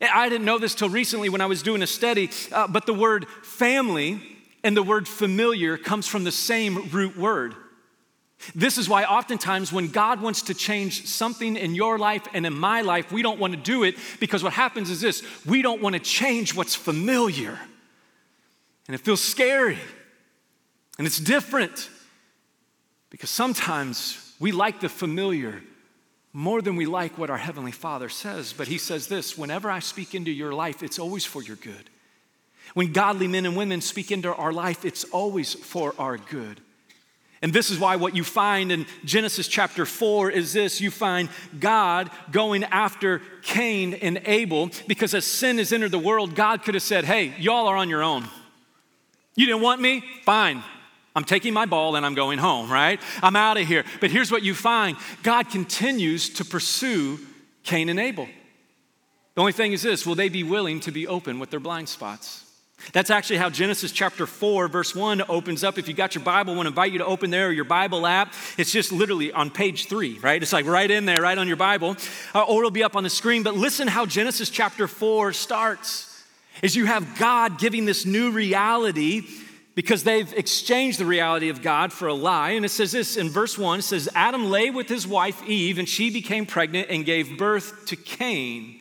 I 0.00 0.28
didn't 0.28 0.44
know 0.44 0.58
this 0.58 0.74
till 0.74 0.88
recently 0.88 1.28
when 1.28 1.40
I 1.40 1.46
was 1.46 1.62
doing 1.62 1.82
a 1.82 1.86
study, 1.86 2.30
uh, 2.52 2.68
but 2.68 2.86
the 2.86 2.94
word 2.94 3.26
family 3.42 4.20
and 4.62 4.76
the 4.76 4.82
word 4.82 5.08
familiar 5.08 5.76
comes 5.76 6.06
from 6.06 6.24
the 6.24 6.32
same 6.32 6.88
root 6.90 7.16
word. 7.16 7.54
This 8.54 8.78
is 8.78 8.88
why 8.88 9.04
oftentimes 9.04 9.72
when 9.72 9.88
God 9.88 10.20
wants 10.20 10.42
to 10.42 10.54
change 10.54 11.06
something 11.06 11.56
in 11.56 11.74
your 11.74 11.98
life 11.98 12.26
and 12.32 12.46
in 12.46 12.54
my 12.54 12.80
life, 12.80 13.12
we 13.12 13.22
don't 13.22 13.38
want 13.38 13.52
to 13.52 13.60
do 13.60 13.82
it 13.82 13.96
because 14.18 14.42
what 14.42 14.54
happens 14.54 14.90
is 14.90 15.00
this 15.00 15.22
we 15.44 15.62
don't 15.62 15.82
want 15.82 15.94
to 15.94 16.00
change 16.00 16.54
what's 16.54 16.74
familiar. 16.74 17.58
And 18.88 18.94
it 18.94 19.00
feels 19.00 19.22
scary 19.22 19.78
and 20.98 21.06
it's 21.06 21.18
different 21.18 21.88
because 23.10 23.30
sometimes 23.30 24.34
we 24.38 24.52
like 24.52 24.80
the 24.80 24.88
familiar 24.88 25.62
more 26.32 26.62
than 26.62 26.76
we 26.76 26.86
like 26.86 27.18
what 27.18 27.30
our 27.30 27.38
Heavenly 27.38 27.72
Father 27.72 28.08
says. 28.08 28.52
But 28.52 28.68
He 28.68 28.78
says 28.78 29.08
this 29.08 29.36
whenever 29.36 29.70
I 29.70 29.80
speak 29.80 30.14
into 30.14 30.30
your 30.30 30.52
life, 30.52 30.82
it's 30.82 30.98
always 30.98 31.24
for 31.24 31.42
your 31.42 31.56
good. 31.56 31.90
When 32.74 32.92
godly 32.92 33.28
men 33.28 33.46
and 33.46 33.56
women 33.56 33.80
speak 33.80 34.12
into 34.12 34.34
our 34.34 34.52
life, 34.52 34.84
it's 34.84 35.04
always 35.04 35.54
for 35.54 35.94
our 35.98 36.18
good. 36.18 36.60
And 37.42 37.52
this 37.52 37.70
is 37.70 37.78
why 37.78 37.96
what 37.96 38.14
you 38.14 38.22
find 38.22 38.70
in 38.70 38.86
Genesis 39.04 39.48
chapter 39.48 39.86
4 39.86 40.30
is 40.30 40.52
this 40.52 40.80
you 40.80 40.90
find 40.90 41.30
God 41.58 42.10
going 42.30 42.64
after 42.64 43.22
Cain 43.42 43.94
and 43.94 44.20
Abel 44.26 44.70
because 44.86 45.14
as 45.14 45.24
sin 45.24 45.56
has 45.56 45.72
entered 45.72 45.90
the 45.90 45.98
world, 45.98 46.34
God 46.34 46.62
could 46.62 46.74
have 46.74 46.82
said, 46.82 47.04
Hey, 47.04 47.34
y'all 47.38 47.66
are 47.66 47.76
on 47.76 47.88
your 47.88 48.02
own. 48.02 48.28
You 49.36 49.46
didn't 49.46 49.62
want 49.62 49.80
me? 49.80 50.04
Fine. 50.24 50.62
I'm 51.16 51.24
taking 51.24 51.54
my 51.54 51.66
ball 51.66 51.96
and 51.96 52.04
I'm 52.04 52.14
going 52.14 52.38
home, 52.38 52.70
right? 52.70 53.00
I'm 53.22 53.36
out 53.36 53.56
of 53.56 53.66
here. 53.66 53.84
But 54.00 54.10
here's 54.10 54.30
what 54.30 54.42
you 54.42 54.54
find 54.54 54.96
God 55.22 55.48
continues 55.48 56.28
to 56.34 56.44
pursue 56.44 57.18
Cain 57.62 57.88
and 57.88 57.98
Abel. 57.98 58.28
The 59.34 59.40
only 59.40 59.52
thing 59.52 59.72
is 59.72 59.82
this 59.82 60.04
will 60.04 60.14
they 60.14 60.28
be 60.28 60.42
willing 60.42 60.80
to 60.80 60.92
be 60.92 61.06
open 61.06 61.38
with 61.38 61.48
their 61.50 61.60
blind 61.60 61.88
spots? 61.88 62.44
That's 62.92 63.10
actually 63.10 63.36
how 63.36 63.50
Genesis 63.50 63.92
chapter 63.92 64.26
4, 64.26 64.68
verse 64.68 64.94
1 64.94 65.22
opens 65.28 65.62
up. 65.64 65.78
If 65.78 65.88
you 65.88 65.94
got 65.94 66.14
your 66.14 66.24
Bible, 66.24 66.54
I 66.54 66.56
want 66.56 66.66
to 66.66 66.70
invite 66.70 66.92
you 66.92 66.98
to 66.98 67.06
open 67.06 67.30
there 67.30 67.48
or 67.48 67.52
your 67.52 67.64
Bible 67.64 68.06
app. 68.06 68.34
It's 68.58 68.72
just 68.72 68.92
literally 68.92 69.32
on 69.32 69.50
page 69.50 69.86
3, 69.86 70.18
right? 70.20 70.42
It's 70.42 70.52
like 70.52 70.66
right 70.66 70.90
in 70.90 71.04
there, 71.06 71.20
right 71.20 71.36
on 71.36 71.46
your 71.46 71.56
Bible, 71.56 71.96
uh, 72.34 72.42
or 72.42 72.60
it'll 72.60 72.70
be 72.70 72.82
up 72.82 72.96
on 72.96 73.04
the 73.04 73.10
screen. 73.10 73.42
But 73.42 73.54
listen 73.54 73.88
how 73.88 74.06
Genesis 74.06 74.50
chapter 74.50 74.88
4 74.88 75.32
starts. 75.32 76.06
Is 76.62 76.76
you 76.76 76.84
have 76.84 77.18
God 77.18 77.58
giving 77.58 77.86
this 77.86 78.04
new 78.04 78.32
reality 78.32 79.22
because 79.74 80.02
they've 80.04 80.32
exchanged 80.34 80.98
the 80.98 81.06
reality 81.06 81.48
of 81.48 81.62
God 81.62 81.92
for 81.92 82.08
a 82.08 82.14
lie. 82.14 82.50
And 82.50 82.64
it 82.64 82.70
says 82.70 82.92
this 82.92 83.16
in 83.16 83.30
verse 83.30 83.56
1 83.56 83.78
it 83.78 83.82
says, 83.82 84.08
Adam 84.14 84.50
lay 84.50 84.70
with 84.70 84.88
his 84.88 85.06
wife 85.06 85.42
Eve, 85.48 85.78
and 85.78 85.88
she 85.88 86.10
became 86.10 86.44
pregnant 86.44 86.90
and 86.90 87.04
gave 87.04 87.38
birth 87.38 87.86
to 87.86 87.96
Cain. 87.96 88.80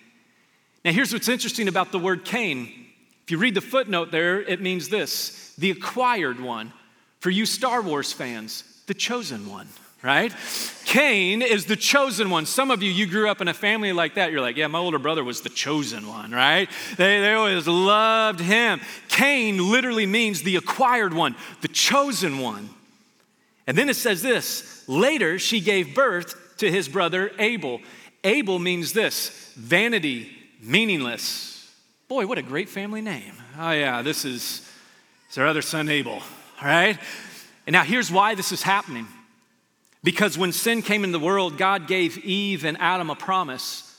Now, 0.84 0.92
here's 0.92 1.14
what's 1.14 1.30
interesting 1.30 1.68
about 1.68 1.92
the 1.92 2.00
word 2.00 2.26
Cain. 2.26 2.88
If 3.30 3.34
you 3.34 3.38
read 3.38 3.54
the 3.54 3.62
footnote 3.62 4.10
there, 4.10 4.42
it 4.42 4.60
means 4.60 4.90
this 4.90 5.54
the 5.56 5.70
acquired 5.70 6.40
one. 6.40 6.74
For 7.20 7.30
you 7.30 7.46
Star 7.46 7.80
Wars 7.80 8.12
fans, 8.12 8.64
the 8.88 8.96
chosen 8.96 9.48
one 9.48 9.68
right? 10.02 10.34
Cain 10.86 11.44
is 11.44 11.66
the 11.66 11.76
chosen 11.76 12.32
one. 12.32 12.48
Some 12.48 12.72
of 12.72 12.82
you, 12.82 12.90
you 12.90 13.06
grew 13.06 13.30
up 13.30 13.42
in 13.42 13.48
a 13.50 13.54
family 13.54 13.94
like 13.94 14.16
that. 14.16 14.32
You're 14.32 14.42
like, 14.42 14.56
yeah, 14.56 14.66
my 14.66 14.80
older 14.80 14.98
brother 14.98 15.24
was 15.24 15.42
the 15.42 15.50
chosen 15.50 16.08
one, 16.08 16.32
right? 16.32 16.70
They, 16.98 17.20
they 17.20 17.34
always 17.34 17.68
loved 17.68 18.40
him. 18.40 18.80
Cain 19.10 19.70
literally 19.70 20.08
means 20.08 20.42
the 20.42 20.56
acquired 20.56 21.14
one, 21.14 21.36
the 21.62 21.68
chosen 21.68 22.40
one. 22.40 22.70
And 23.68 23.78
then 23.78 23.90
it 23.90 23.98
says 23.98 24.24
this 24.24 24.88
later, 24.88 25.38
she 25.38 25.60
gave 25.60 25.94
birth 25.94 26.58
to 26.60 26.72
his 26.72 26.88
brother 26.88 27.32
Abel. 27.38 27.82
Abel 28.24 28.58
means 28.58 28.94
this 28.94 29.54
vanity, 29.56 30.32
meaningless. 30.64 31.49
Boy, 32.10 32.26
what 32.26 32.40
a 32.40 32.42
great 32.42 32.70
family 32.70 33.02
name. 33.02 33.34
Oh, 33.60 33.70
yeah, 33.70 34.02
this 34.02 34.26
is, 34.26 34.68
it's 35.28 35.38
our 35.38 35.46
other 35.46 35.62
son 35.62 35.90
Abel, 35.90 36.14
all 36.14 36.24
right? 36.64 36.98
And 37.68 37.74
now 37.74 37.84
here's 37.84 38.12
why 38.12 38.34
this 38.34 38.52
is 38.52 38.64
happening 38.64 39.06
because 40.04 40.36
when 40.36 40.52
sin 40.52 40.82
came 40.82 41.04
into 41.04 41.20
the 41.20 41.24
world, 41.24 41.60
God 41.60 41.88
gave 41.88 42.18
Eve 42.26 42.66
and 42.66 42.82
Adam 42.82 43.12
a 43.12 43.16
promise 43.16 43.96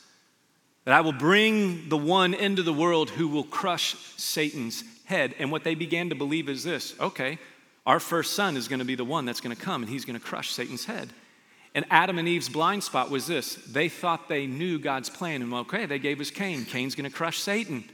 that 0.87 0.93
I 0.93 1.03
will 1.03 1.13
bring 1.13 1.89
the 1.89 1.97
one 1.97 2.35
into 2.35 2.65
the 2.65 2.73
world 2.73 3.11
who 3.11 3.29
will 3.29 3.45
crush 3.45 3.95
Satan's 4.17 4.83
head. 5.05 5.37
And 5.39 5.53
what 5.53 5.63
they 5.63 5.77
began 5.77 6.09
to 6.09 6.17
believe 6.17 6.49
is 6.49 6.65
this 6.65 6.99
okay, 6.99 7.39
our 7.87 8.01
first 8.01 8.33
son 8.33 8.57
is 8.57 8.67
going 8.67 8.81
to 8.81 8.85
be 8.85 8.97
the 8.97 9.05
one 9.05 9.25
that's 9.25 9.41
going 9.41 9.55
to 9.55 9.63
come 9.63 9.83
and 9.83 9.91
he's 9.91 10.05
going 10.05 10.19
to 10.19 10.27
crush 10.27 10.51
Satan's 10.51 10.87
head. 10.87 11.11
And 11.77 11.85
Adam 11.91 12.19
and 12.19 12.27
Eve's 12.27 12.49
blind 12.49 12.83
spot 12.83 13.09
was 13.09 13.29
this 13.29 13.55
they 13.55 13.89
thought 13.89 14.29
they 14.29 14.49
knew 14.49 14.81
God's 14.81 15.11
plan. 15.11 15.43
And 15.43 15.55
okay, 15.55 15.87
they 15.87 16.01
gave 16.01 16.21
us 16.21 16.33
Cain. 16.33 16.65
Cain's 16.65 16.97
going 16.97 17.09
to 17.09 17.17
crush 17.17 17.39
Satan. 17.39 17.85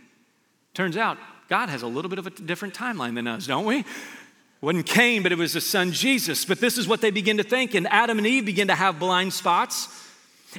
Turns 0.77 0.99
out, 0.99 1.17
God 1.49 1.71
has 1.71 1.81
a 1.81 1.87
little 1.87 2.11
bit 2.11 2.19
of 2.19 2.27
a 2.27 2.31
different 2.31 2.75
timeline 2.75 3.15
than 3.15 3.27
us, 3.27 3.47
don't 3.47 3.65
we? 3.65 3.79
It 3.79 3.87
wasn't 4.61 4.85
Cain, 4.85 5.23
but 5.23 5.33
it 5.33 5.39
was 5.39 5.55
the 5.55 5.61
son 5.63 5.91
Jesus. 5.91 6.45
But 6.45 6.61
this 6.61 6.77
is 6.77 6.87
what 6.87 7.01
they 7.01 7.11
begin 7.11 7.39
to 7.39 7.43
think. 7.43 7.75
And 7.75 7.87
Adam 7.87 8.19
and 8.19 8.27
Eve 8.27 8.45
begin 8.45 8.69
to 8.69 8.75
have 8.75 8.99
blind 8.99 9.33
spots. 9.33 9.89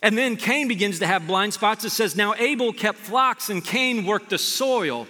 And 0.02 0.18
then 0.18 0.36
Cain 0.36 0.68
begins 0.68 0.98
to 1.00 1.08
have 1.08 1.28
blind 1.28 1.54
spots. 1.54 1.86
It 1.86 1.92
says, 1.92 2.16
Now 2.16 2.34
Abel 2.34 2.74
kept 2.74 2.98
flocks 2.98 3.52
and 3.52 3.64
Cain 3.64 4.08
worked 4.08 4.32
the 4.32 4.40
soil. 4.40 5.06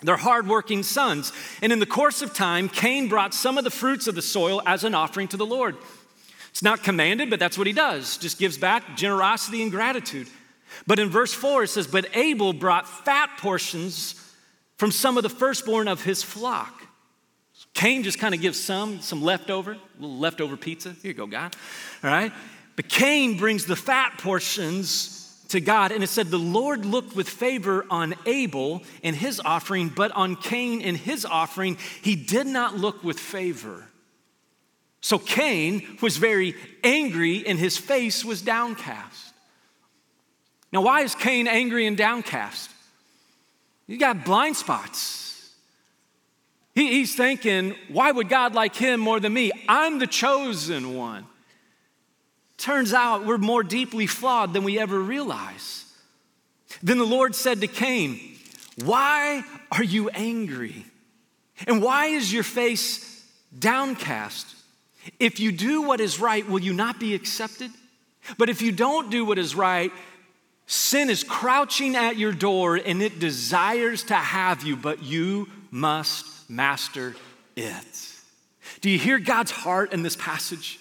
They're 0.00 0.16
hardworking 0.16 0.84
sons. 0.84 1.34
And 1.60 1.70
in 1.70 1.78
the 1.78 1.84
course 1.84 2.22
of 2.22 2.32
time, 2.32 2.70
Cain 2.70 3.08
brought 3.10 3.34
some 3.34 3.58
of 3.58 3.64
the 3.64 3.70
fruits 3.70 4.06
of 4.06 4.14
the 4.14 4.22
soil 4.22 4.62
as 4.64 4.84
an 4.84 4.94
offering 4.94 5.28
to 5.28 5.36
the 5.36 5.44
Lord. 5.44 5.76
It's 6.48 6.62
not 6.62 6.82
commanded, 6.82 7.28
but 7.28 7.40
that's 7.40 7.58
what 7.58 7.66
he 7.66 7.74
does. 7.74 8.16
Just 8.16 8.38
gives 8.38 8.56
back 8.56 8.96
generosity 8.96 9.60
and 9.60 9.70
gratitude. 9.70 10.28
But 10.86 10.98
in 10.98 11.10
verse 11.10 11.34
4, 11.34 11.64
it 11.64 11.68
says, 11.68 11.86
But 11.86 12.16
Abel 12.16 12.54
brought 12.54 12.88
fat 12.88 13.36
portions 13.36 14.14
from 14.80 14.90
some 14.90 15.18
of 15.18 15.22
the 15.22 15.28
firstborn 15.28 15.88
of 15.88 16.02
his 16.02 16.22
flock. 16.22 16.82
Cain 17.74 18.02
just 18.02 18.18
kind 18.18 18.34
of 18.34 18.40
gives 18.40 18.58
some, 18.58 19.02
some 19.02 19.20
leftover, 19.20 19.76
little 19.98 20.16
leftover 20.16 20.56
pizza. 20.56 20.92
Here 21.02 21.10
you 21.10 21.12
go, 21.12 21.26
God. 21.26 21.54
All 22.02 22.08
right? 22.08 22.32
But 22.76 22.88
Cain 22.88 23.36
brings 23.36 23.66
the 23.66 23.76
fat 23.76 24.16
portions 24.16 25.38
to 25.48 25.60
God, 25.60 25.92
and 25.92 26.02
it 26.02 26.06
said, 26.06 26.28
The 26.28 26.38
Lord 26.38 26.86
looked 26.86 27.14
with 27.14 27.28
favor 27.28 27.84
on 27.90 28.14
Abel 28.24 28.82
and 29.04 29.14
his 29.14 29.38
offering, 29.44 29.90
but 29.90 30.12
on 30.12 30.34
Cain 30.34 30.80
and 30.80 30.96
his 30.96 31.26
offering, 31.26 31.76
he 32.00 32.16
did 32.16 32.46
not 32.46 32.74
look 32.74 33.04
with 33.04 33.20
favor. 33.20 33.86
So 35.02 35.18
Cain 35.18 35.98
was 36.00 36.16
very 36.16 36.54
angry, 36.82 37.46
and 37.46 37.58
his 37.58 37.76
face 37.76 38.24
was 38.24 38.40
downcast. 38.40 39.34
Now, 40.72 40.80
why 40.80 41.02
is 41.02 41.14
Cain 41.14 41.48
angry 41.48 41.86
and 41.86 41.98
downcast? 41.98 42.70
He 43.90 43.96
got 43.96 44.24
blind 44.24 44.54
spots. 44.54 45.50
He, 46.76 46.92
he's 46.92 47.16
thinking, 47.16 47.74
why 47.88 48.12
would 48.12 48.28
God 48.28 48.54
like 48.54 48.76
him 48.76 49.00
more 49.00 49.18
than 49.18 49.32
me? 49.32 49.50
I'm 49.68 49.98
the 49.98 50.06
chosen 50.06 50.94
one. 50.94 51.26
Turns 52.56 52.94
out 52.94 53.26
we're 53.26 53.36
more 53.36 53.64
deeply 53.64 54.06
flawed 54.06 54.52
than 54.52 54.62
we 54.62 54.78
ever 54.78 55.00
realize. 55.00 55.92
Then 56.84 56.98
the 56.98 57.04
Lord 57.04 57.34
said 57.34 57.60
to 57.62 57.66
Cain, 57.66 58.20
Why 58.84 59.42
are 59.72 59.82
you 59.82 60.08
angry? 60.10 60.84
And 61.66 61.82
why 61.82 62.06
is 62.06 62.32
your 62.32 62.44
face 62.44 63.28
downcast? 63.58 64.54
If 65.18 65.40
you 65.40 65.50
do 65.50 65.82
what 65.82 66.00
is 66.00 66.20
right, 66.20 66.48
will 66.48 66.60
you 66.60 66.72
not 66.72 67.00
be 67.00 67.16
accepted? 67.16 67.72
But 68.38 68.50
if 68.50 68.62
you 68.62 68.70
don't 68.70 69.10
do 69.10 69.24
what 69.24 69.38
is 69.38 69.56
right, 69.56 69.90
sin 70.70 71.10
is 71.10 71.24
crouching 71.24 71.96
at 71.96 72.16
your 72.16 72.32
door 72.32 72.76
and 72.76 73.02
it 73.02 73.18
desires 73.18 74.04
to 74.04 74.14
have 74.14 74.62
you, 74.62 74.76
but 74.76 75.02
you 75.02 75.48
must 75.72 76.48
master 76.48 77.16
it. 77.56 78.08
Do 78.80 78.88
you 78.88 78.96
hear 78.96 79.18
God's 79.18 79.50
heart 79.50 79.92
in 79.92 80.04
this 80.04 80.14
passage? 80.14 80.78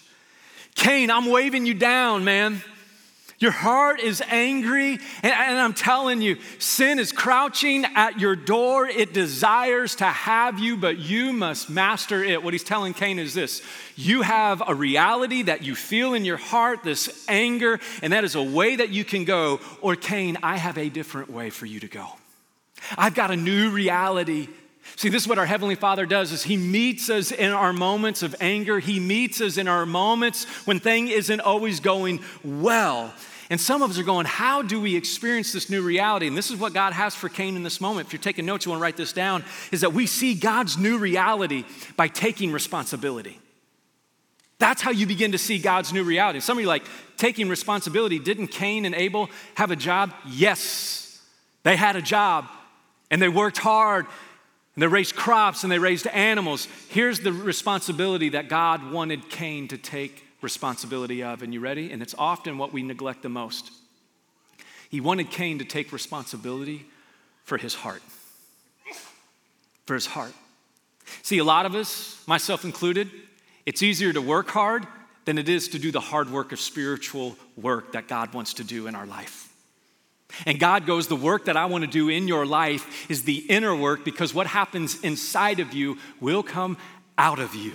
Cain, 0.75 1.09
I'm 1.09 1.25
waving 1.25 1.65
you 1.65 1.73
down, 1.73 2.23
man. 2.23 2.61
Your 3.39 3.51
heart 3.51 4.01
is 4.01 4.21
angry, 4.27 4.99
and, 5.23 5.33
and, 5.33 5.57
I'm 5.57 5.73
telling 5.73 6.21
you, 6.21 6.37
sin 6.57 6.99
is 6.99 7.13
crouching 7.13 7.85
at 7.95 8.19
your 8.19 8.35
door. 8.35 8.85
It 8.85 9.13
desires 9.13 9.95
to 9.95 10.05
have 10.05 10.59
you, 10.59 10.75
but 10.75 10.97
you 10.97 11.31
must 11.31 11.69
master 11.69 12.21
it. 12.21 12.43
What 12.43 12.53
he's 12.53 12.65
telling 12.65 12.93
Cain 12.93 13.17
is 13.17 13.33
this 13.33 13.61
you 13.95 14.23
have 14.23 14.61
a 14.67 14.75
reality 14.75 15.43
that 15.43 15.63
you 15.63 15.73
feel 15.73 16.13
in 16.15 16.25
your 16.25 16.35
heart, 16.35 16.83
this 16.83 17.25
anger, 17.29 17.79
and 18.01 18.11
that 18.11 18.25
is 18.25 18.35
a 18.35 18.43
way 18.43 18.75
that 18.75 18.89
you 18.89 19.05
can 19.05 19.23
go. 19.23 19.61
Or, 19.79 19.95
Cain, 19.95 20.37
I 20.43 20.57
have 20.57 20.77
a 20.77 20.89
different 20.89 21.29
way 21.29 21.49
for 21.49 21.65
you 21.65 21.79
to 21.79 21.87
go. 21.87 22.07
I've 22.97 23.15
got 23.15 23.31
a 23.31 23.37
new 23.37 23.69
reality 23.69 24.49
See, 24.95 25.09
this 25.09 25.23
is 25.23 25.27
what 25.27 25.37
our 25.37 25.45
Heavenly 25.45 25.75
Father 25.75 26.05
does 26.05 26.31
is 26.31 26.43
He 26.43 26.57
meets 26.57 27.09
us 27.09 27.31
in 27.31 27.51
our 27.51 27.71
moments 27.71 28.23
of 28.23 28.35
anger. 28.41 28.79
He 28.79 28.99
meets 28.99 29.39
us 29.39 29.57
in 29.57 29.67
our 29.67 29.85
moments 29.85 30.45
when 30.65 30.79
thing 30.79 31.07
isn't 31.07 31.39
always 31.39 31.79
going 31.79 32.21
well. 32.43 33.13
And 33.49 33.59
some 33.59 33.81
of 33.81 33.89
us 33.89 33.97
are 33.97 34.03
going, 34.03 34.27
how 34.27 34.61
do 34.61 34.79
we 34.79 34.95
experience 34.95 35.51
this 35.51 35.69
new 35.69 35.81
reality? 35.81 36.27
And 36.27 36.37
this 36.37 36.51
is 36.51 36.57
what 36.57 36.73
God 36.73 36.93
has 36.93 37.15
for 37.15 37.29
Cain 37.29 37.55
in 37.55 37.63
this 37.63 37.81
moment. 37.81 38.07
If 38.07 38.13
you're 38.13 38.21
taking 38.21 38.45
notes, 38.45 38.65
you 38.65 38.69
want 38.69 38.79
to 38.79 38.83
write 38.83 38.97
this 38.97 39.11
down, 39.11 39.43
is 39.71 39.81
that 39.81 39.91
we 39.91 40.05
see 40.05 40.35
God's 40.35 40.77
new 40.77 40.99
reality 40.99 41.65
by 41.95 42.07
taking 42.09 42.51
responsibility. 42.51 43.39
That's 44.59 44.81
how 44.81 44.91
you 44.91 45.07
begin 45.07 45.31
to 45.31 45.37
see 45.37 45.57
God's 45.57 45.91
new 45.93 46.03
reality. 46.03 46.41
Some 46.41 46.57
of 46.57 46.61
you 46.61 46.67
like, 46.67 46.83
taking 47.17 47.49
responsibility. 47.49 48.19
Didn't 48.19 48.47
Cain 48.47 48.85
and 48.85 48.93
Abel 48.93 49.29
have 49.55 49.71
a 49.71 49.75
job? 49.75 50.13
Yes, 50.27 51.19
they 51.63 51.75
had 51.75 51.95
a 51.95 52.01
job 52.01 52.47
and 53.09 53.21
they 53.21 53.29
worked 53.29 53.57
hard 53.57 54.05
and 54.75 54.83
they 54.83 54.87
raised 54.87 55.15
crops 55.15 55.63
and 55.63 55.71
they 55.71 55.79
raised 55.79 56.07
animals. 56.07 56.67
Here's 56.89 57.19
the 57.19 57.33
responsibility 57.33 58.29
that 58.29 58.47
God 58.47 58.91
wanted 58.91 59.29
Cain 59.29 59.67
to 59.69 59.77
take 59.77 60.23
responsibility 60.41 61.23
of. 61.23 61.41
And 61.41 61.53
you 61.53 61.59
ready? 61.59 61.91
And 61.91 62.01
it's 62.01 62.15
often 62.17 62.57
what 62.57 62.73
we 62.73 62.83
neglect 62.83 63.23
the 63.23 63.29
most. 63.29 63.71
He 64.89 65.01
wanted 65.01 65.29
Cain 65.29 65.59
to 65.59 65.65
take 65.65 65.91
responsibility 65.91 66.85
for 67.43 67.57
his 67.57 67.75
heart. 67.75 68.01
For 69.85 69.93
his 69.93 70.05
heart. 70.05 70.33
See, 71.21 71.37
a 71.37 71.43
lot 71.43 71.65
of 71.65 71.75
us, 71.75 72.23
myself 72.27 72.63
included, 72.63 73.09
it's 73.65 73.83
easier 73.83 74.13
to 74.13 74.21
work 74.21 74.49
hard 74.49 74.87
than 75.25 75.37
it 75.37 75.49
is 75.49 75.67
to 75.69 75.79
do 75.79 75.91
the 75.91 75.99
hard 75.99 76.31
work 76.31 76.51
of 76.51 76.59
spiritual 76.59 77.35
work 77.55 77.91
that 77.93 78.07
God 78.07 78.33
wants 78.33 78.55
to 78.55 78.63
do 78.63 78.87
in 78.87 78.95
our 78.95 79.05
life. 79.05 79.49
And 80.45 80.59
God 80.59 80.85
goes, 80.85 81.07
The 81.07 81.15
work 81.15 81.45
that 81.45 81.57
I 81.57 81.65
want 81.65 81.83
to 81.83 81.89
do 81.89 82.09
in 82.09 82.27
your 82.27 82.45
life 82.45 83.09
is 83.09 83.23
the 83.23 83.37
inner 83.37 83.75
work 83.75 84.05
because 84.05 84.33
what 84.33 84.47
happens 84.47 84.99
inside 85.01 85.59
of 85.59 85.73
you 85.73 85.97
will 86.19 86.43
come 86.43 86.77
out 87.17 87.39
of 87.39 87.55
you. 87.55 87.73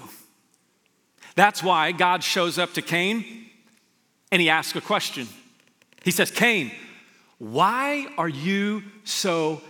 That's 1.35 1.63
why 1.63 1.93
God 1.93 2.23
shows 2.23 2.59
up 2.59 2.75
to 2.75 2.83
Cain 2.83 3.47
and 4.31 4.41
he 4.41 4.49
asks 4.49 4.77
a 4.77 4.81
question. 4.81 5.29
He 6.03 6.11
says, 6.11 6.31
Cain, 6.31 6.71
why 7.39 8.07
are 8.19 8.29
you 8.29 8.83
so 9.05 9.61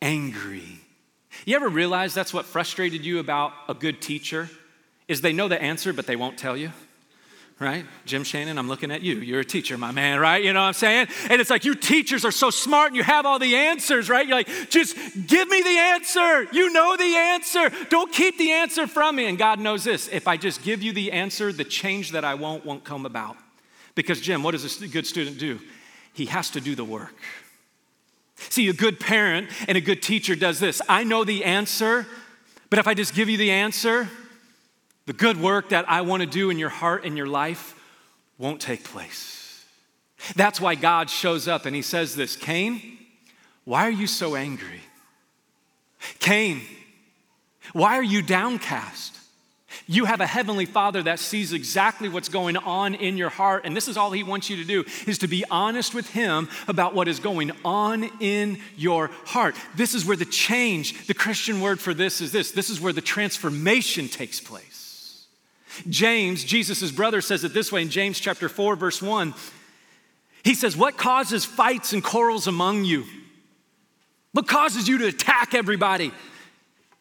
angry? 0.00 0.80
You 1.44 1.56
ever 1.56 1.68
realize 1.68 2.14
that's 2.14 2.34
what 2.34 2.44
frustrated 2.44 3.04
you 3.04 3.18
about 3.18 3.52
a 3.68 3.74
good 3.74 4.00
teacher? 4.00 4.50
Is 5.08 5.20
they 5.20 5.32
know 5.32 5.48
the 5.48 5.60
answer, 5.60 5.92
but 5.92 6.06
they 6.06 6.16
won't 6.16 6.38
tell 6.38 6.56
you? 6.56 6.72
Right? 7.60 7.84
Jim 8.04 8.22
Shannon, 8.22 8.56
I'm 8.56 8.68
looking 8.68 8.92
at 8.92 9.02
you. 9.02 9.16
You're 9.16 9.40
a 9.40 9.44
teacher, 9.44 9.76
my 9.76 9.90
man, 9.90 10.20
right? 10.20 10.42
You 10.42 10.52
know 10.52 10.60
what 10.60 10.66
I'm 10.66 10.72
saying? 10.74 11.08
And 11.28 11.40
it's 11.40 11.50
like 11.50 11.64
you 11.64 11.74
teachers 11.74 12.24
are 12.24 12.30
so 12.30 12.50
smart 12.50 12.88
and 12.88 12.96
you 12.96 13.02
have 13.02 13.26
all 13.26 13.38
the 13.38 13.56
answers, 13.56 14.08
right? 14.08 14.26
You're 14.26 14.36
like, 14.36 14.70
just 14.70 14.96
give 15.26 15.48
me 15.48 15.62
the 15.62 15.78
answer. 15.78 16.44
You 16.52 16.72
know 16.72 16.96
the 16.96 17.16
answer. 17.16 17.70
Don't 17.90 18.12
keep 18.12 18.38
the 18.38 18.52
answer 18.52 18.86
from 18.86 19.16
me. 19.16 19.26
And 19.26 19.36
God 19.36 19.58
knows 19.58 19.82
this. 19.82 20.08
If 20.08 20.28
I 20.28 20.36
just 20.36 20.62
give 20.62 20.82
you 20.82 20.92
the 20.92 21.10
answer, 21.10 21.52
the 21.52 21.64
change 21.64 22.12
that 22.12 22.24
I 22.24 22.34
want 22.34 22.64
won't 22.64 22.84
come 22.84 23.04
about. 23.04 23.36
Because, 23.96 24.20
Jim, 24.20 24.44
what 24.44 24.52
does 24.52 24.80
a 24.80 24.86
good 24.86 25.06
student 25.06 25.38
do? 25.38 25.58
He 26.12 26.26
has 26.26 26.50
to 26.50 26.60
do 26.60 26.76
the 26.76 26.84
work. 26.84 27.14
See, 28.36 28.68
a 28.68 28.72
good 28.72 29.00
parent 29.00 29.50
and 29.66 29.76
a 29.76 29.80
good 29.80 30.00
teacher 30.00 30.36
does 30.36 30.60
this. 30.60 30.80
I 30.88 31.02
know 31.02 31.24
the 31.24 31.44
answer, 31.44 32.06
but 32.70 32.78
if 32.78 32.86
I 32.86 32.94
just 32.94 33.14
give 33.14 33.28
you 33.28 33.36
the 33.36 33.50
answer, 33.50 34.08
the 35.08 35.14
good 35.14 35.40
work 35.40 35.70
that 35.70 35.88
I 35.88 36.02
want 36.02 36.20
to 36.20 36.28
do 36.28 36.50
in 36.50 36.58
your 36.58 36.68
heart 36.68 37.06
and 37.06 37.16
your 37.16 37.26
life 37.26 37.74
won't 38.36 38.60
take 38.60 38.84
place. 38.84 39.64
That's 40.36 40.60
why 40.60 40.74
God 40.74 41.08
shows 41.08 41.48
up 41.48 41.64
and 41.64 41.74
he 41.74 41.80
says 41.80 42.14
this 42.14 42.36
Cain, 42.36 42.98
why 43.64 43.84
are 43.84 43.90
you 43.90 44.06
so 44.06 44.36
angry? 44.36 44.82
Cain, 46.18 46.60
why 47.72 47.96
are 47.96 48.02
you 48.02 48.20
downcast? 48.20 49.18
You 49.86 50.04
have 50.04 50.20
a 50.20 50.26
heavenly 50.26 50.66
father 50.66 51.02
that 51.04 51.18
sees 51.20 51.54
exactly 51.54 52.10
what's 52.10 52.28
going 52.28 52.58
on 52.58 52.94
in 52.94 53.16
your 53.16 53.30
heart, 53.30 53.62
and 53.64 53.74
this 53.74 53.88
is 53.88 53.96
all 53.96 54.10
he 54.10 54.22
wants 54.22 54.50
you 54.50 54.56
to 54.56 54.64
do 54.64 54.84
is 55.06 55.16
to 55.18 55.26
be 55.26 55.42
honest 55.50 55.94
with 55.94 56.10
him 56.10 56.50
about 56.66 56.94
what 56.94 57.08
is 57.08 57.18
going 57.18 57.52
on 57.64 58.10
in 58.20 58.58
your 58.76 59.08
heart. 59.24 59.56
This 59.74 59.94
is 59.94 60.04
where 60.04 60.18
the 60.18 60.26
change, 60.26 61.06
the 61.06 61.14
Christian 61.14 61.62
word 61.62 61.80
for 61.80 61.94
this 61.94 62.20
is 62.20 62.30
this 62.30 62.50
this 62.50 62.68
is 62.68 62.78
where 62.78 62.92
the 62.92 63.00
transformation 63.00 64.08
takes 64.08 64.38
place. 64.38 64.67
James, 65.88 66.44
Jesus' 66.44 66.90
brother, 66.90 67.20
says 67.20 67.44
it 67.44 67.54
this 67.54 67.70
way 67.70 67.82
in 67.82 67.90
James 67.90 68.18
chapter 68.20 68.48
4, 68.48 68.76
verse 68.76 69.02
1. 69.02 69.34
He 70.44 70.54
says, 70.54 70.76
What 70.76 70.96
causes 70.96 71.44
fights 71.44 71.92
and 71.92 72.02
quarrels 72.02 72.46
among 72.46 72.84
you? 72.84 73.04
What 74.32 74.46
causes 74.46 74.88
you 74.88 74.98
to 74.98 75.06
attack 75.06 75.54
everybody? 75.54 76.06
You 76.06 76.12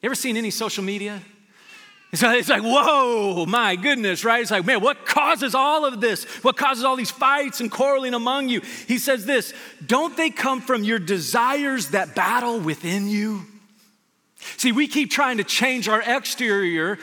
ever 0.03 0.15
seen 0.15 0.37
any 0.37 0.51
social 0.51 0.83
media? 0.83 1.21
It's 2.13 2.21
like, 2.21 2.39
it's 2.39 2.49
like, 2.49 2.63
whoa, 2.63 3.45
my 3.45 3.75
goodness, 3.75 4.23
right? 4.23 4.41
It's 4.41 4.51
like, 4.51 4.65
man, 4.65 4.79
what 4.79 5.05
causes 5.05 5.53
all 5.53 5.85
of 5.85 5.99
this? 5.99 6.23
What 6.43 6.55
causes 6.55 6.85
all 6.85 6.95
these 6.95 7.11
fights 7.11 7.59
and 7.59 7.69
quarreling 7.69 8.13
among 8.13 8.47
you? 8.47 8.61
He 8.87 8.97
says 8.97 9.25
this 9.25 9.53
Don't 9.85 10.15
they 10.15 10.29
come 10.29 10.61
from 10.61 10.83
your 10.83 10.99
desires 10.99 11.89
that 11.89 12.15
battle 12.15 12.59
within 12.59 13.09
you? 13.09 13.41
See, 14.55 14.71
we 14.71 14.87
keep 14.87 15.11
trying 15.11 15.37
to 15.37 15.43
change 15.43 15.89
our 15.89 16.01
exterior 16.01 16.97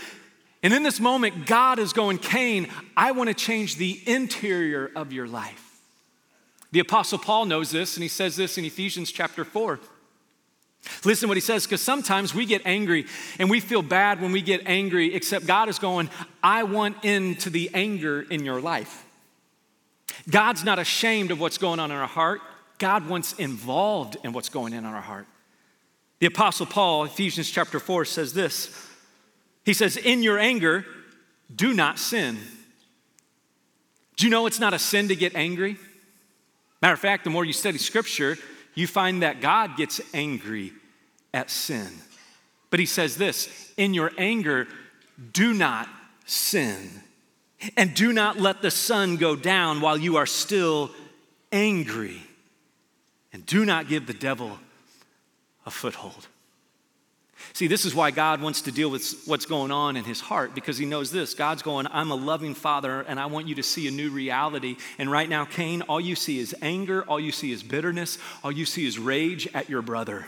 and 0.64 0.72
in 0.72 0.82
this 0.82 0.98
moment, 0.98 1.44
God 1.44 1.78
is 1.78 1.92
going, 1.92 2.16
Cain, 2.16 2.68
I 2.96 3.12
want 3.12 3.28
to 3.28 3.34
change 3.34 3.76
the 3.76 4.00
interior 4.06 4.90
of 4.96 5.12
your 5.12 5.28
life. 5.28 5.82
The 6.72 6.80
Apostle 6.80 7.18
Paul 7.18 7.44
knows 7.44 7.70
this, 7.70 7.96
and 7.96 8.02
he 8.02 8.08
says 8.08 8.34
this 8.34 8.56
in 8.56 8.64
Ephesians 8.64 9.12
chapter 9.12 9.44
4. 9.44 9.78
Listen 11.04 11.28
what 11.28 11.36
he 11.36 11.42
says, 11.42 11.64
because 11.64 11.82
sometimes 11.82 12.34
we 12.34 12.46
get 12.46 12.62
angry 12.64 13.04
and 13.38 13.50
we 13.50 13.60
feel 13.60 13.82
bad 13.82 14.22
when 14.22 14.32
we 14.32 14.40
get 14.40 14.62
angry, 14.66 15.14
except 15.14 15.46
God 15.46 15.68
is 15.68 15.78
going, 15.78 16.08
I 16.42 16.62
want 16.62 17.04
into 17.04 17.50
the 17.50 17.70
anger 17.74 18.22
in 18.22 18.42
your 18.44 18.60
life. 18.60 19.04
God's 20.30 20.64
not 20.64 20.78
ashamed 20.78 21.30
of 21.30 21.40
what's 21.40 21.58
going 21.58 21.78
on 21.78 21.90
in 21.90 21.96
our 21.96 22.06
heart. 22.06 22.40
God 22.78 23.06
wants 23.06 23.34
involved 23.34 24.16
in 24.24 24.32
what's 24.32 24.48
going 24.48 24.72
on 24.72 24.80
in 24.80 24.86
our 24.86 25.00
heart. 25.02 25.26
The 26.20 26.26
Apostle 26.26 26.66
Paul, 26.66 27.04
Ephesians 27.04 27.50
chapter 27.50 27.78
4, 27.78 28.06
says 28.06 28.32
this 28.32 28.83
he 29.64 29.72
says, 29.72 29.96
In 29.96 30.22
your 30.22 30.38
anger, 30.38 30.84
do 31.54 31.74
not 31.74 31.98
sin. 31.98 32.38
Do 34.16 34.26
you 34.26 34.30
know 34.30 34.46
it's 34.46 34.60
not 34.60 34.74
a 34.74 34.78
sin 34.78 35.08
to 35.08 35.16
get 35.16 35.34
angry? 35.34 35.76
Matter 36.80 36.94
of 36.94 37.00
fact, 37.00 37.24
the 37.24 37.30
more 37.30 37.44
you 37.44 37.52
study 37.52 37.78
scripture, 37.78 38.36
you 38.74 38.86
find 38.86 39.22
that 39.22 39.40
God 39.40 39.76
gets 39.76 40.00
angry 40.12 40.72
at 41.32 41.50
sin. 41.50 41.88
But 42.70 42.80
he 42.80 42.86
says 42.86 43.16
this 43.16 43.72
in 43.76 43.94
your 43.94 44.12
anger, 44.18 44.66
do 45.32 45.54
not 45.54 45.88
sin. 46.24 46.90
And 47.76 47.94
do 47.94 48.12
not 48.12 48.38
let 48.38 48.60
the 48.62 48.70
sun 48.70 49.16
go 49.16 49.36
down 49.36 49.80
while 49.80 49.96
you 49.96 50.16
are 50.16 50.26
still 50.26 50.90
angry. 51.50 52.20
And 53.32 53.46
do 53.46 53.64
not 53.64 53.88
give 53.88 54.06
the 54.06 54.12
devil 54.12 54.58
a 55.64 55.70
foothold. 55.70 56.28
See, 57.54 57.68
this 57.68 57.84
is 57.84 57.94
why 57.94 58.10
God 58.10 58.42
wants 58.42 58.62
to 58.62 58.72
deal 58.72 58.90
with 58.90 59.22
what's 59.26 59.46
going 59.46 59.70
on 59.70 59.96
in 59.96 60.02
his 60.02 60.20
heart 60.20 60.56
because 60.56 60.76
he 60.76 60.86
knows 60.86 61.12
this. 61.12 61.34
God's 61.34 61.62
going, 61.62 61.86
I'm 61.92 62.10
a 62.10 62.16
loving 62.16 62.52
father 62.52 63.02
and 63.02 63.20
I 63.20 63.26
want 63.26 63.46
you 63.46 63.54
to 63.54 63.62
see 63.62 63.86
a 63.86 63.92
new 63.92 64.10
reality. 64.10 64.76
And 64.98 65.08
right 65.08 65.28
now, 65.28 65.44
Cain, 65.44 65.82
all 65.82 66.00
you 66.00 66.16
see 66.16 66.40
is 66.40 66.52
anger, 66.60 67.04
all 67.06 67.20
you 67.20 67.30
see 67.30 67.52
is 67.52 67.62
bitterness, 67.62 68.18
all 68.42 68.50
you 68.50 68.64
see 68.64 68.86
is 68.86 68.98
rage 68.98 69.46
at 69.54 69.70
your 69.70 69.82
brother. 69.82 70.26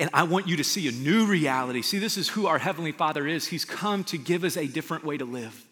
And 0.00 0.10
I 0.12 0.24
want 0.24 0.48
you 0.48 0.56
to 0.56 0.64
see 0.64 0.88
a 0.88 0.92
new 0.92 1.26
reality. 1.26 1.80
See, 1.80 2.00
this 2.00 2.16
is 2.16 2.28
who 2.28 2.48
our 2.48 2.58
Heavenly 2.58 2.90
Father 2.90 3.24
is. 3.24 3.46
He's 3.46 3.64
come 3.64 4.02
to 4.04 4.18
give 4.18 4.42
us 4.42 4.56
a 4.56 4.66
different 4.66 5.04
way 5.04 5.16
to 5.16 5.24
live. 5.24 5.64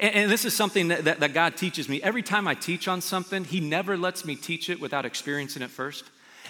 And, 0.00 0.12
and 0.16 0.30
this 0.32 0.44
is 0.44 0.52
something 0.52 0.88
that, 0.88 1.04
that, 1.04 1.20
that 1.20 1.32
God 1.32 1.56
teaches 1.56 1.88
me. 1.88 2.02
Every 2.02 2.22
time 2.22 2.48
I 2.48 2.54
teach 2.54 2.88
on 2.88 3.00
something, 3.00 3.44
He 3.44 3.60
never 3.60 3.96
lets 3.96 4.24
me 4.24 4.34
teach 4.34 4.68
it 4.68 4.80
without 4.80 5.04
experiencing 5.04 5.62
it 5.62 5.70
first. 5.70 6.02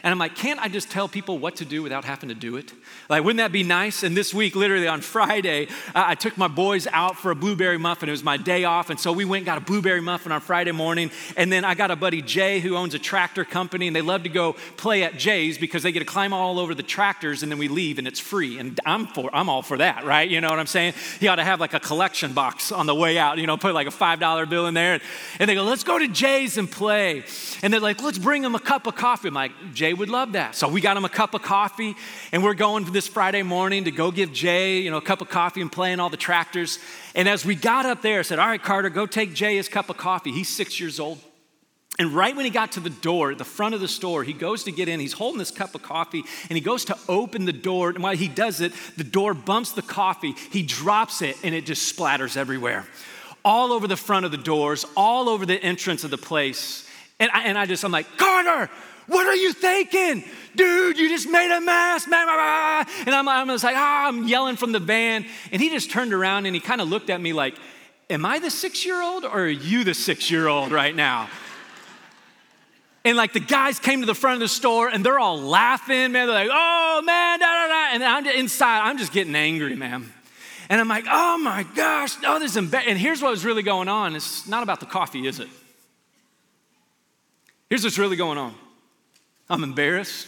And 0.03 0.13
I'm 0.13 0.19
like, 0.19 0.35
can't 0.35 0.61
I 0.61 0.69
just 0.69 0.91
tell 0.91 1.09
people 1.09 1.39
what 1.39 1.57
to 1.57 1.65
do 1.65 1.83
without 1.83 2.05
having 2.05 2.29
to 2.29 2.35
do 2.35 2.57
it? 2.57 2.73
Like, 3.09 3.25
wouldn't 3.25 3.39
that 3.39 3.53
be 3.53 3.63
nice? 3.63 4.03
And 4.03 4.17
this 4.17 4.33
week, 4.33 4.55
literally 4.57 4.89
on 4.89 5.01
Friday, 5.01 5.69
I 5.95 6.15
took 6.15 6.37
my 6.37 6.49
boys 6.49 6.87
out 6.89 7.17
for 7.17 7.31
a 7.31 7.35
blueberry 7.35 7.79
muffin. 7.79 8.09
It 8.09 8.13
was 8.13 8.25
my 8.25 8.37
day 8.37 8.65
off. 8.65 8.91
And 8.91 8.99
so 8.99 9.13
we 9.13 9.25
went 9.25 9.41
and 9.41 9.47
got 9.47 9.59
a 9.59 9.61
blueberry 9.61 10.01
muffin 10.01 10.33
on 10.33 10.41
Friday 10.41 10.73
morning. 10.73 11.11
And 11.37 11.53
then 11.53 11.65
I 11.65 11.75
got 11.75 11.91
a 11.91 11.97
buddy, 11.97 12.23
Jay, 12.23 12.61
who 12.61 12.77
owns 12.77 12.95
a 12.95 12.99
tractor 12.99 13.45
company. 13.45 13.87
And 13.87 13.97
they 13.97 14.03
love 14.03 14.23
to 14.25 14.29
go 14.29 14.55
play 14.77 15.03
at 15.03 15.17
Jay's 15.17 15.59
because 15.59 15.83
they 15.83 15.93
get 15.93 16.01
to 16.01 16.05
climb 16.05 16.33
all 16.33 16.59
over 16.59 16.75
the 16.75 16.83
tractors 16.83 17.43
and 17.43 17.51
then 17.51 17.59
we 17.59 17.69
leave 17.69 17.99
and 17.99 18.07
it's 18.07 18.21
free. 18.21 18.59
And 18.59 18.79
I'm, 18.85 19.07
for, 19.07 19.31
I'm 19.35 19.49
all 19.49 19.63
for 19.63 19.79
that, 19.79 20.05
right? 20.05 20.29
You 20.29 20.41
know 20.41 20.51
what 20.51 20.59
I'm 20.59 20.67
saying? 20.67 20.95
He 21.21 21.29
ought 21.29 21.37
to 21.37 21.45
have 21.45 21.61
like 21.61 21.75
a 21.75 21.81
collection 21.81 22.33
box 22.33 22.73
on 22.73 22.87
the 22.87 22.95
way 22.95 23.19
out, 23.19 23.39
you 23.39 23.47
know, 23.47 23.57
put 23.57 23.75
like 23.75 23.87
a 23.87 23.91
$5 23.91 24.49
bill 24.49 24.67
in 24.67 24.75
there. 24.75 25.01
And 25.39 25.49
they 25.49 25.55
go, 25.55 25.65
let's 25.65 25.85
go 25.85 25.99
to 25.99 26.09
Jay's 26.09 26.59
and 26.59 26.71
play. 26.71 27.25
And 27.63 27.73
they're 27.73 27.81
like, 27.81 28.03
let's 28.03 28.19
bring 28.19 28.45
him 28.45 28.55
a 28.55 28.61
cup 28.61 28.87
of 28.87 28.97
coffee. 28.97 29.29
I'm 29.29 29.35
like, 29.35 29.53
Jay 29.75 29.86
would 29.92 30.09
love 30.09 30.33
that. 30.33 30.55
So 30.55 30.68
we 30.68 30.81
got 30.81 30.96
him 30.96 31.05
a 31.05 31.09
cup 31.09 31.35
of 31.35 31.42
coffee, 31.42 31.94
and 32.33 32.42
we're 32.42 32.55
going 32.55 32.85
this 32.92 33.09
Friday 33.09 33.42
morning 33.42 33.85
to 33.85 33.90
go 33.90 34.11
give 34.11 34.33
Jay, 34.33 34.81
you 34.81 34.90
know, 34.90 34.99
a 34.99 35.03
cup 35.03 35.20
of 35.20 35.29
coffee 35.29 35.61
and 35.61 35.70
playing 35.70 36.01
all 36.01 36.11
the 36.11 36.16
tractors. 36.16 36.79
And 37.14 37.29
as 37.29 37.44
we 37.44 37.55
got 37.55 37.87
up 37.87 38.03
there, 38.03 38.20
I 38.20 38.22
said, 38.22 38.38
All 38.38 38.46
right, 38.46 38.62
Carter, 38.62 38.90
go 38.90 39.07
take 39.07 39.35
Jay 39.35 39.57
his 39.57 39.68
cup 39.68 39.90
of 39.90 39.96
coffee. 39.96 40.33
He's 40.33 40.49
six 40.49 40.81
years 40.81 41.01
old. 41.01 41.18
And 41.99 42.12
right 42.12 42.37
when 42.37 42.44
he 42.44 42.51
got 42.51 42.72
to 42.72 42.81
the 42.81 42.90
door, 42.90 43.35
the 43.35 43.44
front 43.44 43.75
of 43.75 43.81
the 43.81 43.88
store, 43.88 44.22
he 44.22 44.35
goes 44.35 44.64
to 44.64 44.72
get 44.72 44.88
in. 44.88 45.01
He's 45.01 45.14
holding 45.14 45.38
this 45.38 45.51
cup 45.51 45.75
of 45.75 45.83
coffee 45.83 46.25
and 46.51 46.57
he 46.57 46.61
goes 46.61 46.85
to 46.87 46.99
open 47.09 47.46
the 47.46 47.55
door. 47.55 47.88
And 47.90 48.03
while 48.03 48.16
he 48.16 48.29
does 48.29 48.61
it, 48.61 48.72
the 48.96 49.05
door 49.05 49.33
bumps 49.33 49.72
the 49.72 49.83
coffee. 49.83 50.35
He 50.51 50.62
drops 50.62 51.22
it 51.22 51.37
and 51.42 51.55
it 51.55 51.64
just 51.64 51.96
splatters 51.96 52.37
everywhere. 52.37 52.87
All 53.44 53.72
over 53.72 53.87
the 53.87 53.96
front 53.96 54.27
of 54.27 54.31
the 54.31 54.37
doors, 54.37 54.85
all 54.94 55.29
over 55.29 55.46
the 55.46 55.62
entrance 55.62 56.05
of 56.05 56.11
the 56.11 56.18
place. 56.18 56.87
And 57.18 57.31
I, 57.33 57.44
and 57.44 57.57
I 57.57 57.64
just, 57.64 57.83
I'm 57.83 57.92
like, 57.92 58.18
Carter, 58.18 58.70
what 59.07 59.27
are 59.27 59.37
you 59.37 59.53
thinking? 59.53 60.25
Dude, 60.55 60.99
you 60.99 61.09
just 61.09 61.29
made 61.29 61.55
a 61.55 61.61
mess. 61.61 62.07
Man, 62.07 62.27
and 63.07 63.14
I'm, 63.14 63.29
I'm 63.29 63.49
just 63.49 63.64
like, 63.64 63.77
ah, 63.77 64.09
I'm 64.09 64.27
yelling 64.27 64.57
from 64.57 64.73
the 64.73 64.81
van. 64.81 65.27
And 65.53 65.61
he 65.61 65.71
just 65.71 65.90
turned 65.90 66.12
around 66.12 66.47
and 66.47 66.55
he 66.55 66.61
kind 66.61 66.81
of 66.81 66.88
looked 66.88 67.11
at 67.11 67.21
me 67.21 67.33
like, 67.33 67.57
Am 68.09 68.25
I 68.25 68.38
the 68.38 68.51
six 68.51 68.87
year 68.87 69.03
old 69.03 69.25
or 69.25 69.40
are 69.40 69.49
you 69.49 69.83
the 69.83 69.95
six 69.95 70.31
year 70.31 70.47
old 70.47 70.71
right 70.71 70.95
now? 70.95 71.29
And 73.05 73.16
like 73.16 73.33
the 73.33 73.40
guys 73.40 73.79
came 73.79 74.01
to 74.01 74.07
the 74.07 74.14
front 74.14 74.35
of 74.35 74.40
the 74.40 74.49
store 74.49 74.88
and 74.88 75.05
they're 75.05 75.19
all 75.19 75.40
laughing, 75.40 76.12
man. 76.12 76.27
They're 76.27 76.47
like, 76.47 76.49
oh 76.51 77.03
man, 77.05 77.40
da 77.40 77.47
da 77.47 77.69
da. 77.69 77.95
And 77.95 78.05
I'm 78.05 78.27
inside, 78.27 78.81
I'm 78.81 78.99
just 78.99 79.12
getting 79.12 79.35
angry, 79.35 79.75
man. 79.75 80.12
And 80.69 80.81
I'm 80.81 80.88
like, 80.88 81.05
oh 81.09 81.38
my 81.38 81.64
gosh, 81.75 82.16
oh, 82.25 82.38
this 82.38 82.53
is 82.53 82.57
embarrassing. 82.57 82.92
And 82.92 82.99
here's 82.99 83.23
what 83.23 83.31
was 83.31 83.45
really 83.45 83.62
going 83.62 83.88
on. 83.88 84.16
It's 84.16 84.49
not 84.49 84.62
about 84.62 84.81
the 84.81 84.87
coffee, 84.87 85.27
is 85.27 85.40
it? 85.40 85.49
Here's 87.69 87.83
what's 87.83 87.99
really 87.99 88.16
going 88.16 88.38
on. 88.38 88.55
I'm 89.49 89.63
embarrassed. 89.63 90.27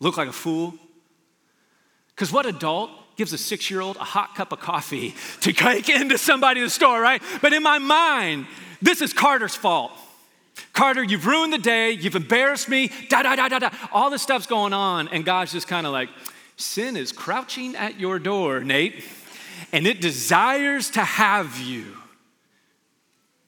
Look 0.00 0.16
like 0.16 0.28
a 0.28 0.32
fool. 0.32 0.74
Because 2.14 2.32
what 2.32 2.46
adult 2.46 2.90
gives 3.16 3.32
a 3.32 3.38
six 3.38 3.70
year 3.70 3.80
old 3.80 3.96
a 3.96 4.04
hot 4.04 4.34
cup 4.34 4.52
of 4.52 4.60
coffee 4.60 5.14
to 5.40 5.52
take 5.52 5.88
into 5.88 6.18
somebody 6.18 6.60
in 6.60 6.66
the 6.66 6.70
store, 6.70 7.00
right? 7.00 7.22
But 7.40 7.52
in 7.52 7.62
my 7.62 7.78
mind, 7.78 8.46
this 8.82 9.00
is 9.00 9.12
Carter's 9.12 9.54
fault. 9.54 9.92
Carter, 10.72 11.02
you've 11.02 11.26
ruined 11.26 11.52
the 11.52 11.58
day, 11.58 11.92
you've 11.92 12.16
embarrassed 12.16 12.68
me, 12.68 12.90
da 13.08 13.22
da 13.22 13.36
da 13.36 13.48
da 13.48 13.58
da. 13.58 13.70
All 13.92 14.10
this 14.10 14.22
stuff's 14.22 14.46
going 14.46 14.72
on, 14.72 15.08
and 15.08 15.24
God's 15.24 15.52
just 15.52 15.68
kind 15.68 15.86
of 15.86 15.92
like, 15.92 16.08
sin 16.56 16.96
is 16.96 17.12
crouching 17.12 17.76
at 17.76 18.00
your 18.00 18.18
door, 18.18 18.60
Nate, 18.60 19.04
and 19.72 19.86
it 19.86 20.00
desires 20.00 20.90
to 20.90 21.02
have 21.02 21.58
you. 21.58 21.96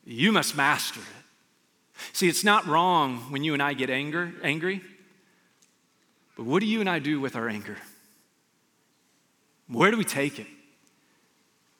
You 0.04 0.32
must 0.32 0.56
master 0.56 1.00
it. 1.00 1.17
See, 2.12 2.28
it's 2.28 2.44
not 2.44 2.66
wrong 2.66 3.18
when 3.30 3.44
you 3.44 3.52
and 3.52 3.62
I 3.62 3.74
get 3.74 3.90
anger, 3.90 4.32
angry, 4.42 4.80
but 6.36 6.46
what 6.46 6.60
do 6.60 6.66
you 6.66 6.80
and 6.80 6.88
I 6.88 6.98
do 6.98 7.20
with 7.20 7.36
our 7.36 7.48
anger? 7.48 7.76
Where 9.68 9.90
do 9.90 9.96
we 9.96 10.04
take 10.04 10.38
it? 10.38 10.46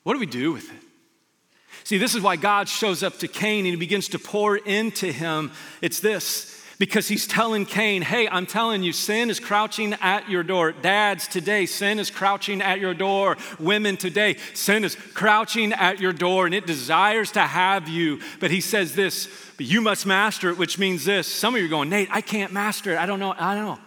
What 0.02 0.14
do 0.14 0.20
we 0.20 0.26
do 0.26 0.52
with 0.52 0.70
it? 0.70 0.82
See, 1.84 1.98
this 1.98 2.14
is 2.14 2.22
why 2.22 2.36
God 2.36 2.68
shows 2.68 3.02
up 3.02 3.18
to 3.18 3.28
Cain 3.28 3.64
and 3.64 3.74
he 3.74 3.76
begins 3.76 4.08
to 4.08 4.18
pour 4.18 4.56
into 4.56 5.10
him. 5.10 5.52
It's 5.80 6.00
this 6.00 6.57
because 6.78 7.08
he's 7.08 7.26
telling 7.26 7.66
Cain, 7.66 8.02
hey, 8.02 8.28
I'm 8.28 8.46
telling 8.46 8.82
you, 8.82 8.92
sin 8.92 9.30
is 9.30 9.40
crouching 9.40 9.94
at 9.94 10.30
your 10.30 10.44
door. 10.44 10.72
Dads, 10.72 11.26
today, 11.26 11.66
sin 11.66 11.98
is 11.98 12.10
crouching 12.10 12.62
at 12.62 12.78
your 12.78 12.94
door. 12.94 13.36
Women, 13.58 13.96
today, 13.96 14.36
sin 14.54 14.84
is 14.84 14.94
crouching 14.94 15.72
at 15.72 16.00
your 16.00 16.12
door 16.12 16.46
and 16.46 16.54
it 16.54 16.66
desires 16.66 17.32
to 17.32 17.40
have 17.40 17.88
you. 17.88 18.20
But 18.38 18.52
he 18.52 18.60
says 18.60 18.94
this, 18.94 19.28
but 19.56 19.66
you 19.66 19.80
must 19.80 20.06
master 20.06 20.50
it, 20.50 20.58
which 20.58 20.78
means 20.78 21.04
this. 21.04 21.26
Some 21.26 21.54
of 21.54 21.60
you 21.60 21.66
are 21.66 21.70
going, 21.70 21.88
Nate, 21.88 22.08
I 22.12 22.20
can't 22.20 22.52
master 22.52 22.92
it. 22.92 22.98
I 22.98 23.06
don't 23.06 23.18
know. 23.18 23.34
I 23.36 23.54
don't 23.56 23.64
know. 23.64 23.78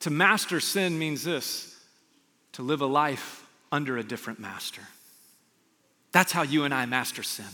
To 0.00 0.10
master 0.10 0.60
sin 0.60 0.98
means 0.98 1.24
this 1.24 1.76
to 2.52 2.62
live 2.62 2.80
a 2.80 2.86
life 2.86 3.46
under 3.70 3.98
a 3.98 4.02
different 4.02 4.40
master. 4.40 4.82
That's 6.12 6.32
how 6.32 6.42
you 6.42 6.64
and 6.64 6.72
I 6.72 6.86
master 6.86 7.22
sin. 7.22 7.44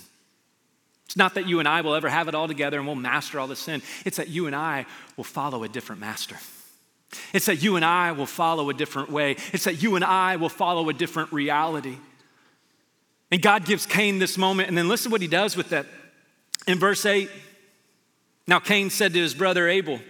It's 1.07 1.17
not 1.17 1.35
that 1.35 1.49
you 1.49 1.61
and 1.61 1.69
I 1.69 1.81
will 1.81 1.95
ever 1.95 2.09
have 2.09 2.29
it 2.29 2.35
all 2.35 2.49
together 2.49 2.79
and 2.79 2.87
we'll 2.87 2.97
master 2.97 3.41
all 3.41 3.47
the 3.47 3.57
sin. 3.57 3.81
It's 4.05 4.17
that 4.19 4.29
you 4.29 4.47
and 4.47 4.55
I 4.55 4.87
will 5.17 5.25
follow 5.25 5.63
a 5.63 5.69
different 5.69 6.01
master. 6.01 6.37
It's 7.33 7.47
that 7.47 7.63
you 7.63 7.77
and 7.77 7.85
I 7.85 8.13
will 8.13 8.27
follow 8.27 8.69
a 8.71 8.75
different 8.75 9.11
way. 9.11 9.37
It's 9.53 9.65
that 9.65 9.83
you 9.83 9.95
and 9.95 10.05
I 10.05 10.37
will 10.37 10.49
follow 10.49 10.89
a 10.89 10.93
different 10.93 11.33
reality. 11.33 11.97
And 13.31 13.41
God 13.41 13.65
gives 13.65 13.87
Cain 13.87 14.19
this 14.19 14.37
moment, 14.37 14.69
and 14.69 14.77
then 14.77 14.89
listen 14.89 15.11
what 15.11 15.21
he 15.21 15.29
does 15.29 15.57
with 15.57 15.71
that. 15.71 15.87
In 16.67 16.79
verse 16.79 17.07
8, 17.07 17.31
now 18.47 18.59
Cain 18.59 18.91
said 18.91 19.13
to 19.13 19.19
his 19.21 19.35
brother 19.35 19.69
Abel, 19.69 20.01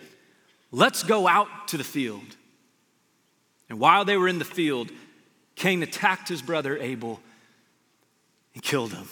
Let's 0.73 1.03
go 1.03 1.27
out 1.27 1.69
to 1.69 1.77
the 1.77 1.85
field. 1.85 2.37
And 3.69 3.79
while 3.81 4.05
they 4.05 4.17
were 4.17 4.29
in 4.29 4.39
the 4.39 4.45
field, 4.45 4.91
Cain 5.55 5.83
attacked 5.83 6.29
his 6.29 6.43
brother 6.43 6.77
Abel 6.79 7.21
and 8.55 8.63
killed 8.63 8.93
him. 8.93 9.09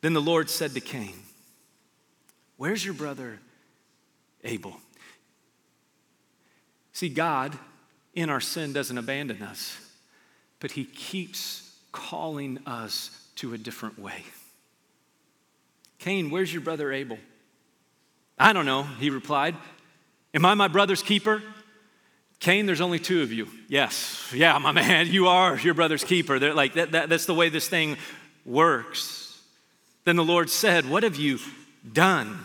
Then 0.00 0.12
the 0.12 0.22
Lord 0.22 0.48
said 0.48 0.74
to 0.74 0.80
Cain, 0.80 1.14
Where's 2.56 2.84
your 2.84 2.94
brother 2.94 3.40
Abel? 4.44 4.76
See, 6.92 7.08
God 7.08 7.56
in 8.14 8.30
our 8.30 8.40
sin 8.40 8.72
doesn't 8.72 8.98
abandon 8.98 9.42
us, 9.42 9.78
but 10.58 10.72
he 10.72 10.84
keeps 10.84 11.76
calling 11.92 12.58
us 12.66 13.28
to 13.36 13.54
a 13.54 13.58
different 13.58 13.98
way. 13.98 14.24
Cain, 15.98 16.30
where's 16.30 16.52
your 16.52 16.62
brother 16.62 16.92
Abel? 16.92 17.18
I 18.38 18.52
don't 18.52 18.66
know, 18.66 18.82
he 18.82 19.10
replied. 19.10 19.56
Am 20.34 20.44
I 20.44 20.54
my 20.54 20.68
brother's 20.68 21.02
keeper? 21.02 21.42
Cain, 22.40 22.66
there's 22.66 22.80
only 22.80 23.00
two 23.00 23.22
of 23.22 23.32
you. 23.32 23.48
Yes, 23.68 24.30
yeah, 24.34 24.58
my 24.58 24.72
man, 24.72 25.08
you 25.08 25.26
are 25.28 25.58
your 25.58 25.74
brother's 25.74 26.04
keeper. 26.04 26.38
They're 26.38 26.54
like 26.54 26.74
that, 26.74 26.92
that, 26.92 27.08
that's 27.08 27.26
the 27.26 27.34
way 27.34 27.48
this 27.48 27.68
thing 27.68 27.96
works. 28.44 29.27
Then 30.08 30.16
the 30.16 30.24
Lord 30.24 30.48
said, 30.48 30.88
What 30.88 31.02
have 31.02 31.16
you 31.16 31.38
done? 31.92 32.38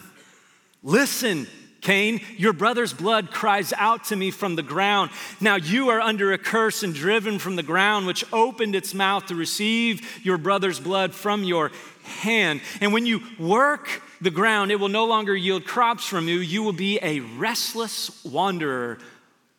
Listen, 0.84 1.47
Cain, 1.80 2.19
your 2.36 2.52
brother's 2.52 2.91
blood 2.91 3.32
cries 3.32 3.71
out 3.78 4.04
to 4.06 4.17
me 4.17 4.32
from 4.32 4.58
the 4.58 4.62
ground. 4.62 5.12
Now 5.39 5.56
you 5.56 5.88
are 5.88 6.02
under 6.02 6.34
a 6.34 6.38
curse 6.38 6.84
and 6.84 6.93
driven 6.93 7.39
from 7.39 7.56
the 7.56 7.63
ground, 7.63 8.06
which 8.06 8.26
opened 8.34 8.76
its 8.76 8.93
mouth 8.93 9.28
to 9.28 9.36
receive 9.36 10.26
your 10.26 10.38
brother's 10.38 10.78
blood 10.78 11.13
from 11.13 11.45
your 11.45 11.71
hand. 12.04 12.60
And 12.82 12.91
when 12.91 13.06
you 13.06 13.21
work 13.39 14.02
the 14.19 14.30
ground, 14.30 14.69
it 14.73 14.76
will 14.76 14.89
no 14.89 15.06
longer 15.06 15.34
yield 15.34 15.63
crops 15.63 16.06
from 16.06 16.28
you. 16.28 16.39
You 16.39 16.63
will 16.63 16.73
be 16.73 16.99
a 17.02 17.21
restless 17.21 18.26
wanderer 18.26 18.97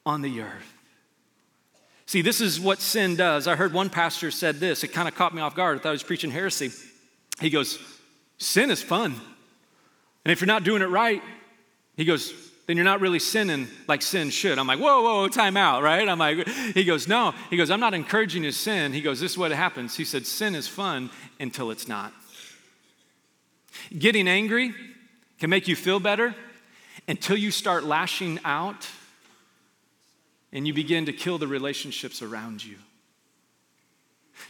on 0.05 0.21
the 0.21 0.43
earth. 0.43 0.75
See, 2.05 2.21
this 2.21 2.43
is 2.43 2.61
what 2.61 2.83
sin 2.83 3.17
does. 3.17 3.47
I 3.47 3.57
heard 3.57 3.73
one 3.73 3.89
pastor 3.89 4.31
said 4.31 4.61
this. 4.61 4.85
It 4.85 4.89
kind 4.89 5.09
of 5.09 5.15
caught 5.15 5.35
me 5.35 5.41
off 5.41 5.55
guard. 5.55 5.79
I 5.79 5.81
thought 5.81 5.89
he 5.89 5.93
was 5.93 6.03
preaching 6.03 6.31
heresy. 6.31 6.71
He 7.41 7.51
goes, 7.51 7.79
Sin 8.45 8.71
is 8.71 8.83
fun. 8.83 9.15
And 10.25 10.31
if 10.31 10.41
you're 10.41 10.47
not 10.47 10.65
doing 10.65 10.83
it 10.83 10.91
right, 10.91 11.23
he 11.97 12.05
goes, 12.05 12.33
then 12.67 12.77
you're 12.77 12.85
not 12.85 13.01
really 13.01 13.19
sinning 13.19 13.69
like 13.89 14.03
sin 14.03 14.29
should. 14.29 14.59
I'm 14.59 14.67
like, 14.67 14.79
whoa, 14.79 15.03
whoa, 15.03 15.29
time 15.29 15.57
out, 15.57 15.83
right? 15.83 16.07
I'm 16.07 16.19
like, 16.19 16.47
he 16.47 16.85
goes, 16.85 17.09
no. 17.09 17.33
He 17.49 17.57
goes, 17.57 17.71
I'm 17.71 17.81
not 17.81 17.95
encouraging 17.95 18.43
to 18.43 18.53
sin. 18.53 18.93
He 18.93 19.01
goes, 19.01 19.19
this 19.19 19.33
is 19.33 19.39
what 19.39 19.51
happens. 19.51 19.97
He 19.97 20.05
said, 20.05 20.27
sin 20.27 20.55
is 20.55 20.69
fun 20.69 21.11
until 21.41 21.71
it's 21.71 21.89
not. 21.89 22.13
Getting 23.99 24.29
angry 24.29 24.75
can 25.39 25.49
make 25.49 25.67
you 25.67 25.75
feel 25.75 25.99
better 25.99 26.35
until 27.09 27.39
you 27.39 27.51
start 27.51 27.85
lashing 27.85 28.41
out 28.45 28.87
and 30.53 30.67
you 30.67 30.75
begin 30.75 31.07
to 31.07 31.13
kill 31.15 31.39
the 31.39 31.49
relationships 31.49 32.21
around 32.21 32.63
you. 32.63 32.77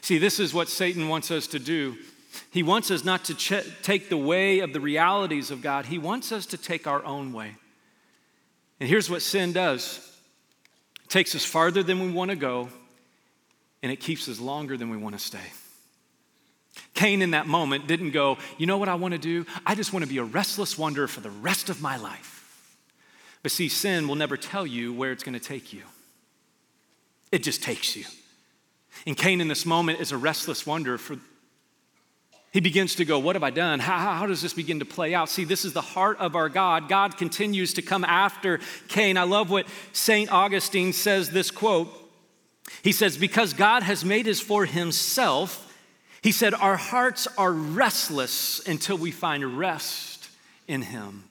See, 0.01 0.19
this 0.19 0.41
is 0.41 0.53
what 0.53 0.69
Satan 0.69 1.09
wants 1.09 1.31
us 1.31 1.47
to 1.49 1.61
do. 1.61 1.97
He 2.51 2.63
wants 2.63 2.91
us 2.91 3.05
not 3.05 3.25
to 3.27 3.35
ch- 3.35 3.65
take 3.83 4.09
the 4.09 4.17
way 4.17 4.61
of 4.61 4.73
the 4.73 4.81
realities 4.81 5.51
of 5.51 5.63
God, 5.63 5.87
he 5.87 5.99
wants 5.99 6.33
us 6.33 6.47
to 6.47 6.57
take 6.57 6.87
our 6.87 7.05
own 7.05 7.33
way. 7.33 7.57
And 8.81 8.89
here's 8.89 9.09
what 9.09 9.23
sin 9.23 9.53
does 9.53 9.99
it 11.05 11.11
takes 11.11 11.35
us 11.35 11.45
farther 11.45 11.83
than 11.83 12.01
we 12.01 12.11
want 12.11 12.31
to 12.31 12.37
go, 12.37 12.69
and 13.83 13.93
it 13.93 13.97
keeps 13.97 14.29
us 14.29 14.41
longer 14.41 14.77
than 14.77 14.91
we 14.91 14.97
want 14.97 15.17
to 15.17 15.25
stay. 15.25 15.53
Cain, 16.95 17.23
in 17.23 17.33
that 17.33 17.47
moment, 17.47 17.87
didn't 17.87 18.11
go, 18.11 18.39
You 18.59 18.67
know 18.67 18.79
what 18.79 18.89
I 18.89 18.95
want 18.95 19.13
to 19.13 19.19
do? 19.19 19.47
I 19.65 19.75
just 19.75 19.93
want 19.93 20.05
to 20.05 20.09
be 20.09 20.19
a 20.19 20.25
restless 20.25 20.77
wanderer 20.77 21.09
for 21.09 21.21
the 21.21 21.31
rest 21.31 21.71
of 21.71 21.81
my 21.81 21.97
life. 21.97 22.41
But 23.43 23.53
see, 23.53 23.69
sin 23.69 24.09
will 24.09 24.15
never 24.15 24.37
tell 24.37 24.67
you 24.67 24.93
where 24.93 25.13
it's 25.13 25.23
going 25.23 25.39
to 25.39 25.45
take 25.45 25.73
you, 25.73 25.83
it 27.31 27.43
just 27.43 27.63
takes 27.63 27.97
you. 27.97 28.05
And 29.07 29.17
Cain, 29.17 29.41
in 29.41 29.49
this 29.49 29.67
moment, 29.67 30.01
is 30.01 30.13
a 30.13 30.17
restless 30.17 30.67
wanderer 30.67 30.99
for. 30.99 31.17
He 32.55 32.61
begins 32.61 32.95
to 32.95 33.05
go, 33.05 33.19
What 33.19 33.35
have 33.35 33.43
I 33.43 33.51
done? 33.51 33.81
How, 33.81 33.99
how 34.15 34.27
does 34.27 34.41
this 34.41 34.55
begin 34.55 34.79
to 34.79 34.85
play 34.85 35.13
out? 35.13 35.29
See, 35.29 35.45
this 35.45 35.65
is 35.65 35.73
the 35.73 35.83
heart 35.83 36.19
of 36.19 36.37
our 36.37 36.49
God. 36.49 36.89
God 36.89 37.19
continues 37.19 37.75
to 37.75 37.83
come 37.83 38.05
after 38.05 38.61
Cain. 38.89 39.19
I 39.19 39.25
love 39.25 39.51
what 39.51 39.67
St. 39.93 40.33
Augustine 40.33 40.93
says 40.93 41.31
this 41.31 41.51
quote. 41.51 41.93
He 42.83 42.93
says, 42.93 43.19
Because 43.19 43.53
God 43.53 43.83
has 43.83 44.05
made 44.05 44.29
us 44.29 44.39
for 44.39 44.65
himself, 44.65 45.61
he 46.23 46.33
said, 46.33 46.55
Our 46.55 46.77
hearts 46.77 47.27
are 47.37 47.53
restless 47.53 48.67
until 48.67 48.97
we 48.97 49.11
find 49.11 49.59
rest 49.59 50.31
in 50.67 50.81
Him. 50.81 51.25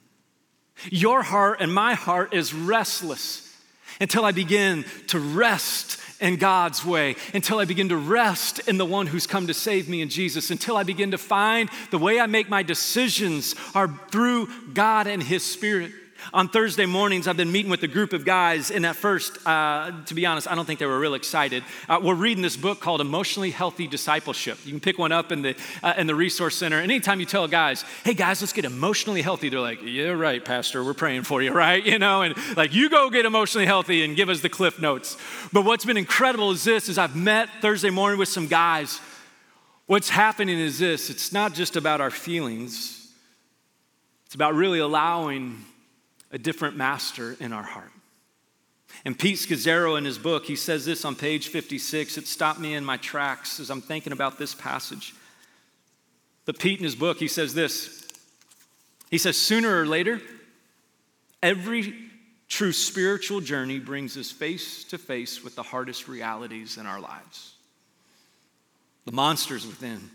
Your 0.90 1.22
heart 1.22 1.60
and 1.60 1.74
my 1.74 1.94
heart 1.94 2.34
is 2.34 2.52
restless 2.52 3.58
until 3.98 4.24
I 4.24 4.32
begin 4.32 4.84
to 5.08 5.18
rest 5.18 5.98
in 6.20 6.36
God's 6.36 6.84
way, 6.84 7.16
until 7.32 7.58
I 7.58 7.64
begin 7.64 7.88
to 7.88 7.96
rest 7.96 8.60
in 8.68 8.78
the 8.78 8.86
one 8.86 9.06
who's 9.06 9.26
come 9.26 9.46
to 9.46 9.54
save 9.54 9.88
me 9.88 10.00
in 10.00 10.08
Jesus, 10.08 10.50
until 10.50 10.76
I 10.76 10.82
begin 10.82 11.10
to 11.10 11.18
find 11.18 11.68
the 11.90 11.98
way 11.98 12.20
I 12.20 12.26
make 12.26 12.48
my 12.48 12.62
decisions 12.62 13.54
are 13.74 13.88
through 14.10 14.48
God 14.72 15.06
and 15.06 15.22
His 15.22 15.44
Spirit. 15.44 15.92
On 16.32 16.48
Thursday 16.48 16.86
mornings, 16.86 17.28
I've 17.28 17.36
been 17.36 17.52
meeting 17.52 17.70
with 17.70 17.82
a 17.82 17.88
group 17.88 18.12
of 18.12 18.24
guys, 18.24 18.70
and 18.70 18.86
at 18.86 18.96
first, 18.96 19.46
uh, 19.46 19.92
to 20.06 20.14
be 20.14 20.24
honest, 20.24 20.50
I 20.50 20.54
don't 20.54 20.64
think 20.64 20.80
they 20.80 20.86
were 20.86 20.98
real 20.98 21.14
excited. 21.14 21.62
Uh, 21.88 22.00
we're 22.02 22.14
reading 22.14 22.42
this 22.42 22.56
book 22.56 22.80
called 22.80 23.00
Emotionally 23.00 23.50
Healthy 23.50 23.86
Discipleship. 23.86 24.58
You 24.64 24.72
can 24.72 24.80
pick 24.80 24.98
one 24.98 25.12
up 25.12 25.32
in 25.32 25.42
the, 25.42 25.56
uh, 25.82 25.94
in 25.98 26.06
the 26.06 26.14
Resource 26.14 26.56
Center. 26.56 26.78
And 26.78 26.90
anytime 26.90 27.20
you 27.20 27.26
tell 27.26 27.46
guys, 27.46 27.84
hey 28.04 28.14
guys, 28.14 28.40
let's 28.40 28.52
get 28.52 28.64
emotionally 28.64 29.20
healthy, 29.22 29.48
they're 29.50 29.60
like, 29.60 29.82
yeah, 29.82 30.10
right, 30.10 30.42
Pastor, 30.42 30.82
we're 30.82 30.94
praying 30.94 31.24
for 31.24 31.42
you, 31.42 31.52
right? 31.64 31.84
You 31.84 31.98
know, 31.98 32.22
and 32.22 32.34
like, 32.56 32.74
you 32.74 32.88
go 32.88 33.10
get 33.10 33.26
emotionally 33.26 33.66
healthy 33.66 34.02
and 34.02 34.16
give 34.16 34.28
us 34.28 34.40
the 34.40 34.48
cliff 34.48 34.80
notes. 34.80 35.16
But 35.52 35.64
what's 35.64 35.84
been 35.84 35.98
incredible 35.98 36.50
is 36.52 36.64
this, 36.64 36.88
is 36.88 36.96
I've 36.96 37.16
met 37.16 37.48
Thursday 37.60 37.90
morning 37.90 38.18
with 38.18 38.28
some 38.28 38.46
guys. 38.46 39.00
What's 39.86 40.08
happening 40.08 40.58
is 40.58 40.78
this, 40.78 41.10
it's 41.10 41.32
not 41.32 41.52
just 41.52 41.76
about 41.76 42.00
our 42.00 42.10
feelings, 42.10 43.12
it's 44.24 44.34
about 44.34 44.54
really 44.54 44.78
allowing 44.78 45.62
a 46.34 46.38
different 46.38 46.76
master 46.76 47.36
in 47.38 47.52
our 47.52 47.62
heart. 47.62 47.92
And 49.04 49.16
Pete 49.16 49.36
Scazzero, 49.36 49.96
in 49.96 50.04
his 50.04 50.18
book, 50.18 50.44
he 50.44 50.56
says 50.56 50.84
this 50.84 51.04
on 51.04 51.14
page 51.14 51.48
56. 51.48 52.18
It 52.18 52.26
stopped 52.26 52.58
me 52.58 52.74
in 52.74 52.84
my 52.84 52.96
tracks 52.96 53.60
as 53.60 53.70
I'm 53.70 53.80
thinking 53.80 54.12
about 54.12 54.36
this 54.36 54.52
passage. 54.52 55.14
But 56.44 56.58
Pete, 56.58 56.80
in 56.80 56.84
his 56.84 56.96
book, 56.96 57.18
he 57.18 57.28
says 57.28 57.54
this 57.54 58.06
He 59.10 59.18
says, 59.18 59.36
Sooner 59.36 59.80
or 59.80 59.86
later, 59.86 60.20
every 61.40 61.94
true 62.48 62.72
spiritual 62.72 63.40
journey 63.40 63.78
brings 63.78 64.16
us 64.16 64.32
face 64.32 64.82
to 64.84 64.98
face 64.98 65.42
with 65.42 65.54
the 65.54 65.62
hardest 65.62 66.08
realities 66.08 66.78
in 66.78 66.86
our 66.86 67.00
lives. 67.00 67.54
The 69.04 69.12
monsters 69.12 69.66
within, 69.66 70.10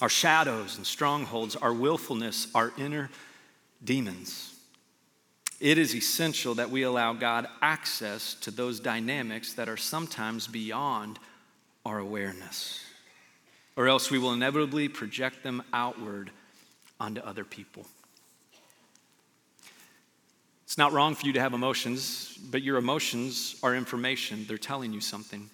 our 0.00 0.08
shadows 0.08 0.76
and 0.76 0.86
strongholds, 0.86 1.54
our 1.54 1.72
willfulness, 1.72 2.48
our 2.56 2.72
inner 2.76 3.08
demons. 3.84 4.55
It 5.58 5.78
is 5.78 5.94
essential 5.94 6.54
that 6.56 6.70
we 6.70 6.82
allow 6.82 7.14
God 7.14 7.48
access 7.62 8.34
to 8.42 8.50
those 8.50 8.78
dynamics 8.78 9.54
that 9.54 9.68
are 9.68 9.76
sometimes 9.76 10.46
beyond 10.46 11.18
our 11.84 11.98
awareness, 11.98 12.84
or 13.76 13.88
else 13.88 14.10
we 14.10 14.18
will 14.18 14.32
inevitably 14.32 14.88
project 14.88 15.42
them 15.42 15.62
outward 15.72 16.30
onto 17.00 17.20
other 17.20 17.44
people. 17.44 17.86
It's 20.64 20.76
not 20.76 20.92
wrong 20.92 21.14
for 21.14 21.26
you 21.26 21.32
to 21.34 21.40
have 21.40 21.54
emotions, 21.54 22.36
but 22.50 22.60
your 22.60 22.76
emotions 22.76 23.56
are 23.62 23.74
information. 23.74 24.44
They're 24.48 24.58
telling 24.58 24.92
you 24.92 25.00
something. 25.00 25.48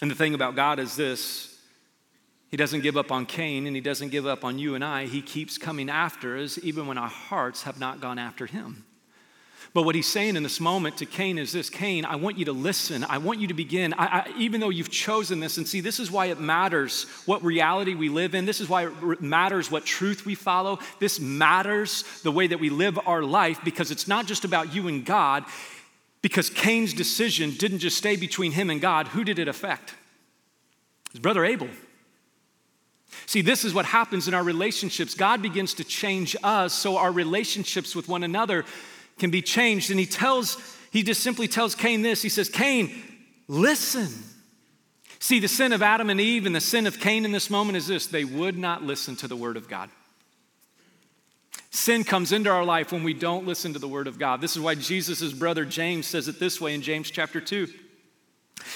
And 0.00 0.10
the 0.10 0.14
thing 0.14 0.34
about 0.34 0.56
God 0.56 0.78
is 0.78 0.96
this 0.96 1.53
he 2.54 2.56
doesn't 2.56 2.82
give 2.82 2.96
up 2.96 3.10
on 3.10 3.26
Cain 3.26 3.66
and 3.66 3.74
he 3.74 3.82
doesn't 3.82 4.10
give 4.10 4.28
up 4.28 4.44
on 4.44 4.60
you 4.60 4.76
and 4.76 4.84
I. 4.84 5.06
He 5.06 5.22
keeps 5.22 5.58
coming 5.58 5.90
after 5.90 6.38
us 6.38 6.56
even 6.62 6.86
when 6.86 6.96
our 6.96 7.08
hearts 7.08 7.64
have 7.64 7.80
not 7.80 8.00
gone 8.00 8.16
after 8.16 8.46
him. 8.46 8.84
But 9.72 9.82
what 9.82 9.96
he's 9.96 10.06
saying 10.06 10.36
in 10.36 10.44
this 10.44 10.60
moment 10.60 10.98
to 10.98 11.04
Cain 11.04 11.36
is 11.36 11.50
this 11.50 11.68
Cain, 11.68 12.04
I 12.04 12.14
want 12.14 12.38
you 12.38 12.44
to 12.44 12.52
listen. 12.52 13.02
I 13.02 13.18
want 13.18 13.40
you 13.40 13.48
to 13.48 13.54
begin. 13.54 13.92
I, 13.94 14.04
I, 14.04 14.32
even 14.38 14.60
though 14.60 14.68
you've 14.68 14.88
chosen 14.88 15.40
this, 15.40 15.58
and 15.58 15.66
see, 15.66 15.80
this 15.80 15.98
is 15.98 16.12
why 16.12 16.26
it 16.26 16.38
matters 16.38 17.06
what 17.26 17.42
reality 17.42 17.94
we 17.94 18.08
live 18.08 18.36
in. 18.36 18.46
This 18.46 18.60
is 18.60 18.68
why 18.68 18.86
it 18.86 19.20
matters 19.20 19.68
what 19.68 19.84
truth 19.84 20.24
we 20.24 20.36
follow. 20.36 20.78
This 21.00 21.18
matters 21.18 22.04
the 22.22 22.30
way 22.30 22.46
that 22.46 22.60
we 22.60 22.70
live 22.70 23.00
our 23.04 23.24
life 23.24 23.58
because 23.64 23.90
it's 23.90 24.06
not 24.06 24.28
just 24.28 24.44
about 24.44 24.72
you 24.72 24.86
and 24.86 25.04
God. 25.04 25.44
Because 26.22 26.50
Cain's 26.50 26.94
decision 26.94 27.50
didn't 27.58 27.80
just 27.80 27.98
stay 27.98 28.14
between 28.14 28.52
him 28.52 28.70
and 28.70 28.80
God, 28.80 29.08
who 29.08 29.24
did 29.24 29.40
it 29.40 29.48
affect? 29.48 29.96
His 31.10 31.18
brother 31.18 31.44
Abel. 31.44 31.68
See, 33.26 33.42
this 33.42 33.64
is 33.64 33.74
what 33.74 33.86
happens 33.86 34.28
in 34.28 34.34
our 34.34 34.42
relationships. 34.42 35.14
God 35.14 35.42
begins 35.42 35.74
to 35.74 35.84
change 35.84 36.36
us 36.42 36.72
so 36.72 36.96
our 36.96 37.12
relationships 37.12 37.94
with 37.94 38.08
one 38.08 38.22
another 38.22 38.64
can 39.18 39.30
be 39.30 39.42
changed. 39.42 39.90
And 39.90 39.98
he 39.98 40.06
tells, 40.06 40.56
he 40.90 41.02
just 41.02 41.22
simply 41.22 41.48
tells 41.48 41.74
Cain 41.74 42.02
this 42.02 42.22
He 42.22 42.28
says, 42.28 42.48
Cain, 42.48 43.02
listen. 43.48 44.08
See, 45.18 45.40
the 45.40 45.48
sin 45.48 45.72
of 45.72 45.82
Adam 45.82 46.10
and 46.10 46.20
Eve 46.20 46.44
and 46.44 46.54
the 46.54 46.60
sin 46.60 46.86
of 46.86 47.00
Cain 47.00 47.24
in 47.24 47.32
this 47.32 47.48
moment 47.48 47.76
is 47.76 47.86
this 47.86 48.06
they 48.06 48.24
would 48.24 48.58
not 48.58 48.82
listen 48.82 49.16
to 49.16 49.28
the 49.28 49.36
word 49.36 49.56
of 49.56 49.68
God. 49.68 49.90
Sin 51.70 52.04
comes 52.04 52.30
into 52.30 52.50
our 52.50 52.64
life 52.64 52.92
when 52.92 53.02
we 53.02 53.14
don't 53.14 53.46
listen 53.46 53.72
to 53.72 53.78
the 53.80 53.88
word 53.88 54.06
of 54.06 54.18
God. 54.18 54.40
This 54.40 54.54
is 54.54 54.60
why 54.60 54.76
Jesus' 54.76 55.32
brother 55.32 55.64
James 55.64 56.06
says 56.06 56.28
it 56.28 56.38
this 56.38 56.60
way 56.60 56.74
in 56.74 56.82
James 56.82 57.10
chapter 57.10 57.40
2. 57.40 57.68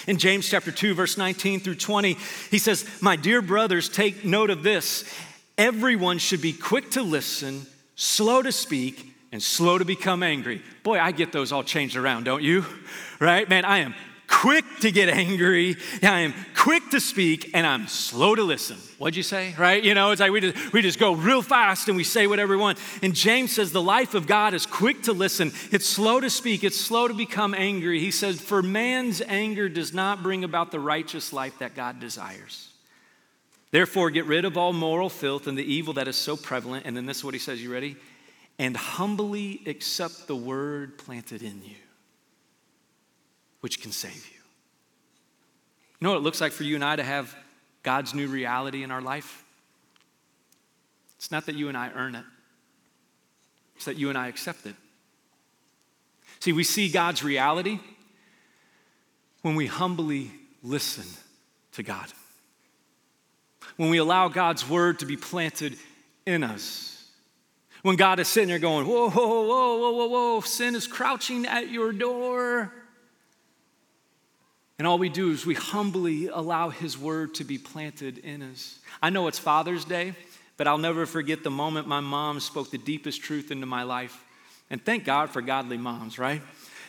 In 0.07 0.19
James 0.19 0.49
chapter 0.49 0.71
2, 0.73 0.95
verse 0.95 1.19
19 1.19 1.61
through 1.61 1.77
20, 1.77 2.17
he 2.51 2.59
says, 2.59 2.89
My 3.01 3.17
dear 3.17 3.43
brothers, 3.43 3.89
take 3.89 4.25
note 4.25 4.51
of 4.51 4.63
this. 4.63 5.05
Everyone 5.57 6.19
should 6.19 6.41
be 6.41 6.53
quick 6.53 6.91
to 6.93 7.03
listen, 7.03 7.67
slow 7.97 8.43
to 8.43 8.53
speak, 8.53 9.15
and 9.33 9.43
slow 9.43 9.77
to 9.79 9.85
become 9.85 10.23
angry. 10.23 10.63
Boy, 10.83 10.99
I 10.99 11.13
get 11.13 11.33
those 11.33 11.53
all 11.53 11.65
changed 11.65 11.97
around, 11.97 12.25
don't 12.25 12.43
you? 12.43 12.65
Right? 13.21 13.49
Man, 13.49 13.65
I 13.65 13.79
am 13.79 13.95
quick 14.29 14.65
to 14.81 14.93
get 14.93 15.09
angry, 15.09 15.77
I 16.03 16.21
am 16.21 16.35
quick 16.55 16.91
to 16.91 17.01
speak, 17.01 17.51
and 17.55 17.67
I'm 17.67 17.89
slow 17.89 18.35
to 18.35 18.43
listen. 18.43 18.77
What'd 18.99 19.17
you 19.17 19.23
say? 19.23 19.55
Right? 19.59 19.83
You 19.83 19.95
know, 19.95 20.11
it's 20.13 20.21
like 20.21 20.31
we 20.31 20.41
just, 20.41 20.73
we 20.73 20.83
just 20.83 20.99
go 20.99 21.15
real 21.15 21.43
fast 21.43 21.89
and 21.89 21.97
we 21.97 22.05
say 22.05 22.27
whatever 22.27 22.57
we 22.57 22.61
want. 22.61 22.79
And 23.03 23.15
James 23.15 23.53
says 23.53 23.73
the 23.73 23.83
life 23.83 24.15
of 24.15 24.27
God 24.27 24.55
is 24.55 24.67
quick 24.67 25.03
to 25.05 25.13
listen, 25.13 25.53
it's 25.73 25.87
slow 25.87 26.21
to 26.21 26.31
speak, 26.31 26.63
it's 26.63 26.79
slow 26.79 27.09
to 27.09 27.15
become 27.15 27.55
angry. 27.55 27.99
He 28.01 28.11
says, 28.11 28.41
For 28.41 28.63
man's 28.63 29.21
anger 29.23 29.69
does 29.69 29.93
not 29.93 30.23
bring 30.23 30.45
about 30.45 30.71
the 30.71 30.81
righteous 30.81 31.33
life 31.33 31.59
that 31.59 31.75
God 31.75 31.99
desires. 31.99 32.69
Therefore, 33.71 34.11
get 34.11 34.25
rid 34.27 34.45
of 34.45 34.57
all 34.57 34.73
moral 34.73 35.11
filth 35.11 35.47
and 35.47 35.59
the 35.59 35.73
evil 35.75 35.95
that 35.95 36.09
is 36.09 36.17
so 36.17 36.37
prevalent. 36.37 36.87
And 36.87 36.97
then 36.97 37.07
this 37.07 37.19
is 37.19 37.25
what 37.25 37.35
he 37.35 37.41
says. 37.41 37.63
You 37.63 37.73
ready? 37.73 37.97
And 38.59 38.77
humbly 38.77 39.61
accept 39.67 40.27
the 40.27 40.37
word 40.37 40.99
planted 40.99 41.43
in 41.43 41.63
you 41.63 41.77
which 43.61 43.81
can 43.81 43.93
save 43.93 44.27
you. 44.31 44.41
You 46.01 46.05
know 46.05 46.11
what 46.11 46.19
it 46.19 46.23
looks 46.23 46.41
like 46.41 46.53
for 46.53 46.63
you 46.63 46.75
and 46.75 46.85
I 46.85 46.97
to 46.97 47.03
have 47.03 47.35
God's 47.83 48.15
new 48.15 48.29
reality 48.29 48.83
in 48.83 48.91
our 48.91 49.03
life? 49.03 49.45
It's 51.17 51.31
not 51.31 51.47
that 51.47 51.57
you 51.57 51.69
and 51.69 51.77
I 51.77 51.91
earn 51.95 52.15
it, 52.15 52.25
it's 53.77 53.87
that 53.87 53.97
you 53.97 54.09
and 54.09 54.19
I 54.19 54.29
accept 54.29 54.67
it. 54.67 54.75
See, 56.41 56.53
we 56.53 56.63
see 56.63 56.89
God's 56.89 57.25
reality 57.25 57.81
when 59.43 59.57
we 59.57 59.67
humbly 59.67 60.31
listen 60.63 61.05
to 61.73 61.83
God. 61.83 62.07
When 63.77 63.91
we 63.91 63.99
allow 63.99 64.29
God's 64.29 64.69
word 64.69 65.01
to 65.01 65.07
be 65.07 65.17
planted 65.17 65.77
in 66.27 66.45
us. 66.45 66.95
When 67.83 67.97
God 67.97 68.21
is 68.21 68.29
sitting 68.29 68.49
there 68.49 68.59
going, 68.59 68.87
whoa, 68.87 69.11
whoa, 69.11 69.27
whoa, 69.27 69.77
whoa, 69.79 69.93
whoa, 69.93 70.07
whoa, 70.07 70.41
sin 70.41 70.75
is 70.75 70.87
crouching 70.87 71.47
at 71.47 71.71
your 71.71 71.93
door. 71.93 72.73
And 74.79 74.87
all 74.87 74.99
we 74.99 75.09
do 75.09 75.33
is 75.33 75.45
we 75.45 75.55
humbly 75.55 76.29
allow 76.29 76.69
His 76.69 76.97
word 76.97 77.35
to 77.35 77.45
be 77.45 77.59
planted 77.59 78.19
in 78.19 78.43
us. 78.43 78.79
I 79.03 79.11
know 79.11 79.27
it's 79.27 79.39
Father's 79.39 79.85
Day, 79.85 80.15
but 80.57 80.69
I'll 80.69 80.79
never 80.79 81.05
forget 81.05 81.43
the 81.43 81.51
moment 81.51 81.89
my 81.89 82.01
mom 82.01 82.39
spoke 82.39 82.71
the 82.71 82.79
deepest 82.79 83.23
truth 83.23 83.51
into 83.51 83.67
my 83.67 83.83
life. 83.83 84.25
And 84.71 84.85
thank 84.85 85.05
God 85.05 85.31
for 85.31 85.43
godly 85.43 85.79
moms, 85.79 86.19
right? 86.19 86.43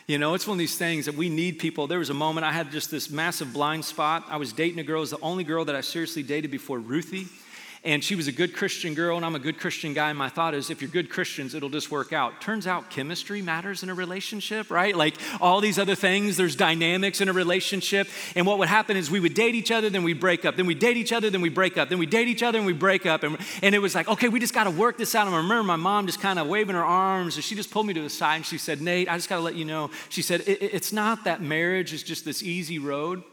You 0.05 0.17
know, 0.17 0.33
it's 0.33 0.47
one 0.47 0.55
of 0.55 0.59
these 0.59 0.77
things 0.77 1.05
that 1.05 1.15
we 1.15 1.29
need 1.29 1.59
people. 1.59 1.87
There 1.87 1.99
was 1.99 2.09
a 2.09 2.15
moment 2.15 2.45
I 2.45 2.51
had 2.51 2.71
just 2.71 2.91
this 2.91 3.09
massive 3.09 3.53
blind 3.53 3.85
spot. 3.85 4.25
I 4.27 4.37
was 4.37 4.53
dating 4.53 4.79
a 4.79 4.83
girl, 4.83 4.97
it 4.97 5.01
was 5.01 5.11
the 5.11 5.19
only 5.21 5.43
girl 5.43 5.65
that 5.65 5.75
I 5.75 5.81
seriously 5.81 6.23
dated 6.23 6.51
before 6.51 6.79
Ruthie. 6.79 7.27
And 7.83 8.03
she 8.03 8.15
was 8.15 8.27
a 8.27 8.31
good 8.31 8.53
Christian 8.53 8.93
girl, 8.93 9.15
and 9.15 9.25
I'm 9.25 9.35
a 9.35 9.39
good 9.39 9.57
Christian 9.57 9.93
guy. 9.93 10.09
And 10.09 10.17
my 10.17 10.27
thought 10.27 10.53
is, 10.53 10.69
if 10.69 10.81
you're 10.81 10.91
good 10.91 11.09
Christians, 11.09 11.55
it'll 11.55 11.69
just 11.69 11.89
work 11.89 12.11
out. 12.11 12.41
Turns 12.41 12.67
out 12.67 12.89
chemistry 12.89 13.41
matters 13.41 13.83
in 13.83 13.89
a 13.89 13.93
relationship, 13.93 14.69
right? 14.69 14.95
Like 14.95 15.15
all 15.39 15.61
these 15.61 15.79
other 15.79 15.95
things, 15.95 16.35
there's 16.35 16.55
dynamics 16.55 17.21
in 17.21 17.29
a 17.29 17.33
relationship. 17.33 18.09
And 18.35 18.45
what 18.45 18.57
would 18.57 18.67
happen 18.67 18.97
is 18.97 19.09
we 19.09 19.21
would 19.21 19.33
date 19.33 19.55
each 19.55 19.71
other, 19.71 19.89
then 19.89 20.03
we 20.03 20.13
break 20.13 20.43
up. 20.43 20.57
Then 20.57 20.65
we 20.65 20.75
date 20.75 20.97
each 20.97 21.13
other, 21.13 21.29
then 21.29 21.41
we 21.41 21.49
break 21.49 21.77
up. 21.77 21.89
Then 21.89 21.99
we 21.99 22.05
date 22.05 22.27
each 22.27 22.43
other, 22.43 22.57
and 22.57 22.67
we 22.67 22.73
break 22.73 23.05
up. 23.05 23.23
And, 23.23 23.37
and 23.61 23.73
it 23.73 23.79
was 23.79 23.95
like, 23.95 24.09
okay, 24.09 24.27
we 24.27 24.39
just 24.39 24.53
got 24.53 24.65
to 24.65 24.71
work 24.71 24.97
this 24.97 25.15
out. 25.15 25.27
And 25.27 25.35
I 25.35 25.39
remember 25.39 25.63
my 25.63 25.77
mom 25.77 26.05
just 26.05 26.19
kind 26.19 26.37
of 26.37 26.47
waving 26.47 26.75
her 26.75 26.85
arms, 26.85 27.35
and 27.35 27.43
she 27.43 27.55
just 27.55 27.71
pulled 27.71 27.87
me 27.87 27.93
to 27.93 28.01
the 28.01 28.09
side 28.09 28.35
and 28.35 28.45
she 28.45 28.57
said, 28.57 28.81
Nate, 28.81 29.09
I 29.09 29.15
just 29.15 29.29
got 29.29 29.37
to 29.37 29.41
let 29.41 29.55
you 29.55 29.65
know. 29.65 29.89
She 30.09 30.21
said, 30.21 30.43
it's 30.45 30.91
not 30.91 31.23
that 31.23 31.41
marriage 31.41 31.93
is 31.93 32.03
just 32.03 32.25
this 32.25 32.43
easy 32.43 32.77
road. 32.77 33.23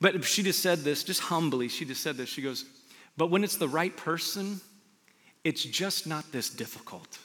But 0.00 0.24
she 0.24 0.42
just 0.42 0.60
said 0.60 0.80
this, 0.80 1.04
just 1.04 1.20
humbly, 1.20 1.68
she 1.68 1.84
just 1.84 2.02
said 2.02 2.16
this. 2.16 2.28
She 2.28 2.42
goes, 2.42 2.64
but 3.16 3.30
when 3.30 3.44
it's 3.44 3.56
the 3.56 3.68
right 3.68 3.96
person, 3.96 4.60
it's 5.44 5.62
just 5.62 6.06
not 6.06 6.30
this 6.32 6.48
difficult. 6.50 7.18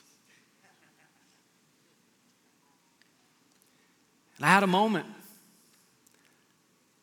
And 4.38 4.46
I 4.46 4.50
had 4.50 4.64
a 4.64 4.68
moment 4.68 5.06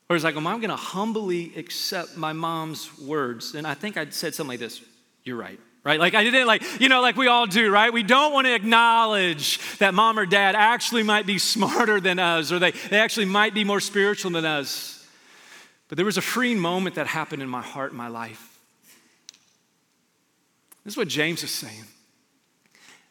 where 0.06 0.16
it's 0.16 0.24
like, 0.24 0.36
well, 0.36 0.46
I'm 0.46 0.60
going 0.60 0.70
to 0.70 0.76
humbly 0.76 1.52
accept 1.56 2.16
my 2.16 2.32
mom's 2.32 2.96
words. 2.98 3.54
And 3.54 3.66
I 3.66 3.74
think 3.74 3.96
I 3.96 4.08
said 4.10 4.34
something 4.34 4.50
like 4.50 4.60
this 4.60 4.82
You're 5.24 5.36
right. 5.36 5.58
Right? 5.82 6.00
Like, 6.00 6.14
I 6.14 6.24
didn't, 6.24 6.46
like, 6.46 6.62
you 6.80 6.88
know, 6.88 7.02
like 7.02 7.14
we 7.14 7.26
all 7.26 7.46
do, 7.46 7.70
right? 7.70 7.92
We 7.92 8.02
don't 8.02 8.32
want 8.32 8.46
to 8.46 8.54
acknowledge 8.54 9.60
that 9.80 9.92
mom 9.92 10.18
or 10.18 10.24
dad 10.24 10.54
actually 10.54 11.02
might 11.02 11.26
be 11.26 11.38
smarter 11.38 12.00
than 12.00 12.18
us 12.18 12.52
or 12.52 12.58
they, 12.58 12.70
they 12.70 12.98
actually 12.98 13.26
might 13.26 13.52
be 13.52 13.64
more 13.64 13.80
spiritual 13.80 14.30
than 14.30 14.46
us. 14.46 15.06
But 15.88 15.96
there 15.96 16.06
was 16.06 16.16
a 16.16 16.22
freeing 16.22 16.58
moment 16.58 16.94
that 16.94 17.06
happened 17.06 17.42
in 17.42 17.50
my 17.50 17.60
heart 17.60 17.90
and 17.90 17.98
my 17.98 18.08
life. 18.08 18.53
This 20.84 20.94
is 20.94 20.98
what 20.98 21.08
James 21.08 21.42
is 21.42 21.50
saying. 21.50 21.84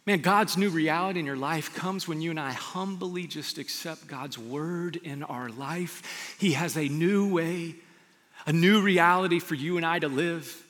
Man, 0.05 0.19
God's 0.19 0.57
new 0.57 0.69
reality 0.69 1.19
in 1.19 1.25
your 1.25 1.37
life 1.37 1.73
comes 1.73 2.07
when 2.07 2.21
you 2.21 2.29
and 2.29 2.39
I 2.39 2.51
humbly 2.51 3.25
just 3.25 3.57
accept 3.57 4.05
God's 4.05 4.37
word 4.37 4.97
in 4.97 5.23
our 5.23 5.49
life. 5.49 6.35
He 6.39 6.51
has 6.53 6.77
a 6.77 6.89
new 6.89 7.33
way, 7.33 7.75
a 8.45 8.51
new 8.51 8.81
reality 8.81 9.39
for 9.39 9.55
you 9.55 9.77
and 9.77 9.85
I 9.85 9.99
to 9.99 10.09
live. 10.09 10.61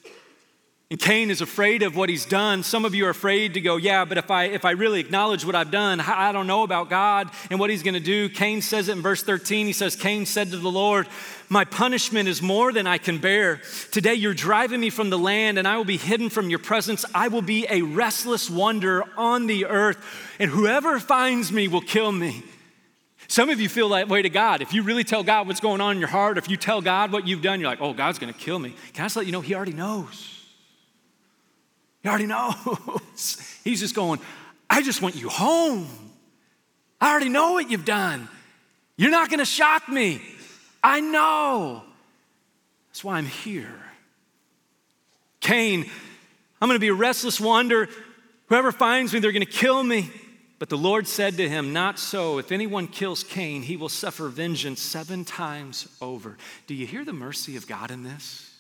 And 0.94 1.02
Cain 1.02 1.32
is 1.32 1.42
afraid 1.42 1.82
of 1.82 1.96
what 1.96 2.08
he's 2.08 2.24
done. 2.24 2.62
Some 2.62 2.86
of 2.86 2.94
you 2.94 3.08
are 3.08 3.10
afraid 3.10 3.56
to 3.56 3.62
go, 3.62 3.78
yeah, 3.78 4.06
but 4.06 4.20
if 4.20 4.30
I 4.30 4.44
if 4.44 4.64
I 4.64 4.74
really 4.74 5.00
acknowledge 5.00 5.44
what 5.44 5.56
I've 5.56 5.72
done, 5.72 6.00
I 6.00 6.32
don't 6.32 6.46
know 6.46 6.62
about 6.62 6.88
God 6.88 7.32
and 7.50 7.60
what 7.60 7.72
he's 7.72 7.82
going 7.82 7.96
to 7.96 8.00
do. 8.00 8.30
Cain 8.30 8.62
says 8.62 8.90
it 8.90 8.92
in 8.92 9.02
verse 9.02 9.24
13. 9.24 9.66
He 9.66 9.74
says, 9.74 9.96
Cain 9.96 10.28
said 10.28 10.52
to 10.52 10.58
the 10.58 10.70
Lord, 10.70 11.08
"My 11.50 11.66
punishment 11.66 12.30
is 12.30 12.44
more 12.44 12.72
than 12.72 12.86
I 12.86 13.00
can 13.00 13.18
bear. 13.18 13.60
Today 13.90 14.14
you're 14.14 14.36
driving 14.36 14.80
me 14.80 14.92
from 14.92 15.10
the 15.10 15.18
land 15.18 15.58
and 15.58 15.68
I 15.68 15.78
will 15.78 15.84
be 15.84 15.98
hidden 15.98 16.30
from 16.30 16.52
your 16.52 16.60
presence. 16.60 17.06
I 17.16 17.28
will 17.28 17.42
be 17.42 17.66
a 17.72 17.82
restless 17.82 18.48
wonder 18.48 19.04
on 19.18 19.48
the 19.48 19.66
earth, 19.66 19.98
and 20.38 20.52
whoever 20.52 21.00
finds 21.00 21.52
me 21.52 21.68
will 21.68 21.82
kill 21.82 22.12
me." 22.12 22.44
Some 23.28 23.50
of 23.50 23.60
you 23.60 23.68
feel 23.68 23.90
that 23.90 24.10
way 24.10 24.22
to 24.22 24.30
God. 24.30 24.62
If 24.62 24.76
you 24.76 24.84
really 24.84 25.04
tell 25.04 25.24
God 25.24 25.48
what's 25.48 25.60
going 25.60 25.82
on 25.82 25.96
in 25.96 26.00
your 26.00 26.10
heart, 26.10 26.38
if 26.38 26.52
you 26.52 26.56
tell 26.56 26.82
God 26.82 27.12
what 27.12 27.28
you've 27.28 27.42
done, 27.42 27.60
you're 27.60 27.70
like, 27.72 27.82
"Oh, 27.82 27.94
God's 27.94 28.20
going 28.20 28.32
to 28.32 28.40
kill 28.40 28.60
me." 28.60 28.76
Can 28.94 29.02
I 29.02 29.06
just 29.06 29.16
let 29.16 29.26
you 29.26 29.32
know 29.32 29.42
he 29.42 29.56
already 29.56 29.74
knows? 29.74 30.33
He 32.04 32.10
already 32.10 32.26
knows. 32.26 33.60
He's 33.64 33.80
just 33.80 33.96
going, 33.96 34.20
I 34.70 34.84
just 34.84 35.02
want 35.02 35.16
you 35.16 35.30
home. 35.30 35.88
I 37.00 37.10
already 37.10 37.30
know 37.30 37.54
what 37.54 37.72
you've 37.72 37.86
done. 37.86 38.28
You're 38.98 39.12
not 39.12 39.30
going 39.30 39.40
to 39.40 39.46
shock 39.46 39.90
me. 39.90 40.22
I 40.84 41.00
know. 41.00 41.84
That's 42.90 43.04
why 43.04 43.18
I'm 43.18 43.26
here. 43.26 43.74
Cain, 45.40 45.90
I'm 46.62 46.68
going 46.68 46.76
to 46.76 46.80
be 46.80 46.90
a 46.90 46.94
restless 46.94 47.40
wonder. 47.40 47.90
Whoever 48.48 48.72
finds 48.72 49.14
me, 49.14 49.20
they're 49.20 49.32
going 49.32 49.46
to 49.46 49.52
kill 49.52 49.84
me. 49.84 50.10
But 50.60 50.70
the 50.70 50.78
Lord 50.78 51.08
said 51.08 51.38
to 51.38 51.50
him, 51.50 51.74
Not 51.74 52.00
so. 52.00 52.38
If 52.38 52.52
anyone 52.52 52.88
kills 52.88 53.24
Cain, 53.24 53.64
he 53.64 53.76
will 53.76 53.90
suffer 53.90 54.28
vengeance 54.28 54.82
seven 54.82 55.26
times 55.26 55.88
over. 56.02 56.38
Do 56.68 56.74
you 56.74 56.86
hear 56.86 57.04
the 57.04 57.14
mercy 57.14 57.58
of 57.58 57.68
God 57.68 57.92
in 57.92 58.04
this? 58.04 58.53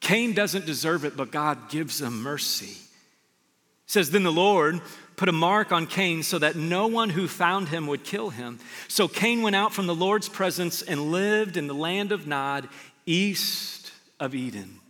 Cain 0.00 0.32
doesn't 0.32 0.66
deserve 0.66 1.04
it, 1.04 1.16
but 1.16 1.30
God 1.30 1.68
gives 1.68 2.00
him 2.00 2.22
mercy. 2.22 2.72
It 2.72 3.90
says, 3.92 4.10
Then 4.10 4.22
the 4.22 4.32
Lord 4.32 4.80
put 5.16 5.28
a 5.28 5.32
mark 5.32 5.70
on 5.70 5.86
Cain 5.86 6.22
so 6.22 6.38
that 6.38 6.56
no 6.56 6.86
one 6.86 7.10
who 7.10 7.28
found 7.28 7.68
him 7.68 7.86
would 7.86 8.04
kill 8.04 8.30
him. 8.30 8.58
So 8.88 9.06
Cain 9.06 9.42
went 9.42 9.54
out 9.54 9.74
from 9.74 9.86
the 9.86 9.94
Lord's 9.94 10.28
presence 10.28 10.80
and 10.80 11.12
lived 11.12 11.58
in 11.58 11.66
the 11.66 11.74
land 11.74 12.10
of 12.10 12.26
Nod, 12.26 12.68
east 13.04 13.92
of 14.18 14.34
Eden. 14.34 14.80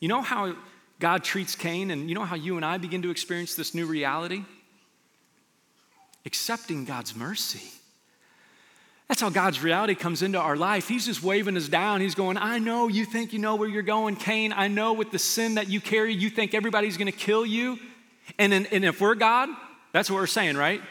You 0.00 0.08
know 0.08 0.22
how 0.22 0.56
God 0.98 1.22
treats 1.22 1.54
Cain, 1.54 1.90
and 1.90 2.08
you 2.08 2.14
know 2.14 2.24
how 2.24 2.36
you 2.36 2.56
and 2.56 2.64
I 2.64 2.78
begin 2.78 3.02
to 3.02 3.10
experience 3.10 3.54
this 3.54 3.74
new 3.74 3.84
reality? 3.84 4.44
Accepting 6.24 6.86
God's 6.86 7.14
mercy. 7.14 7.70
That's 9.08 9.20
how 9.20 9.30
God's 9.30 9.62
reality 9.62 9.94
comes 9.94 10.22
into 10.22 10.38
our 10.38 10.56
life. 10.56 10.88
He's 10.88 11.06
just 11.06 11.22
waving 11.22 11.56
us 11.56 11.68
down. 11.68 12.00
He's 12.00 12.16
going, 12.16 12.36
I 12.36 12.58
know 12.58 12.88
you 12.88 13.04
think 13.04 13.32
you 13.32 13.38
know 13.38 13.54
where 13.54 13.68
you're 13.68 13.82
going, 13.82 14.16
Cain. 14.16 14.52
I 14.52 14.66
know 14.66 14.94
with 14.94 15.12
the 15.12 15.18
sin 15.18 15.54
that 15.54 15.68
you 15.68 15.80
carry, 15.80 16.12
you 16.12 16.28
think 16.28 16.54
everybody's 16.54 16.96
going 16.96 17.10
to 17.10 17.16
kill 17.16 17.46
you. 17.46 17.78
And, 18.38 18.52
and 18.52 18.84
if 18.84 19.00
we're 19.00 19.14
God, 19.14 19.48
that's 19.92 20.10
what 20.10 20.16
we're 20.16 20.26
saying, 20.26 20.56
right? 20.56 20.82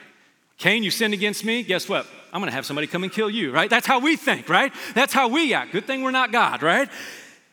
Cain, 0.57 0.83
you 0.83 0.91
sinned 0.91 1.13
against 1.13 1.43
me. 1.43 1.63
Guess 1.63 1.89
what? 1.89 2.07
I'm 2.31 2.39
going 2.39 2.49
to 2.49 2.55
have 2.55 2.65
somebody 2.65 2.87
come 2.87 3.03
and 3.03 3.11
kill 3.11 3.29
you, 3.29 3.51
right? 3.51 3.69
That's 3.69 3.85
how 3.85 3.99
we 3.99 4.15
think, 4.15 4.47
right? 4.47 4.73
That's 4.93 5.13
how 5.13 5.27
we 5.27 5.53
act. 5.53 5.73
Good 5.73 5.85
thing 5.85 6.01
we're 6.01 6.11
not 6.11 6.31
God, 6.31 6.63
right? 6.63 6.89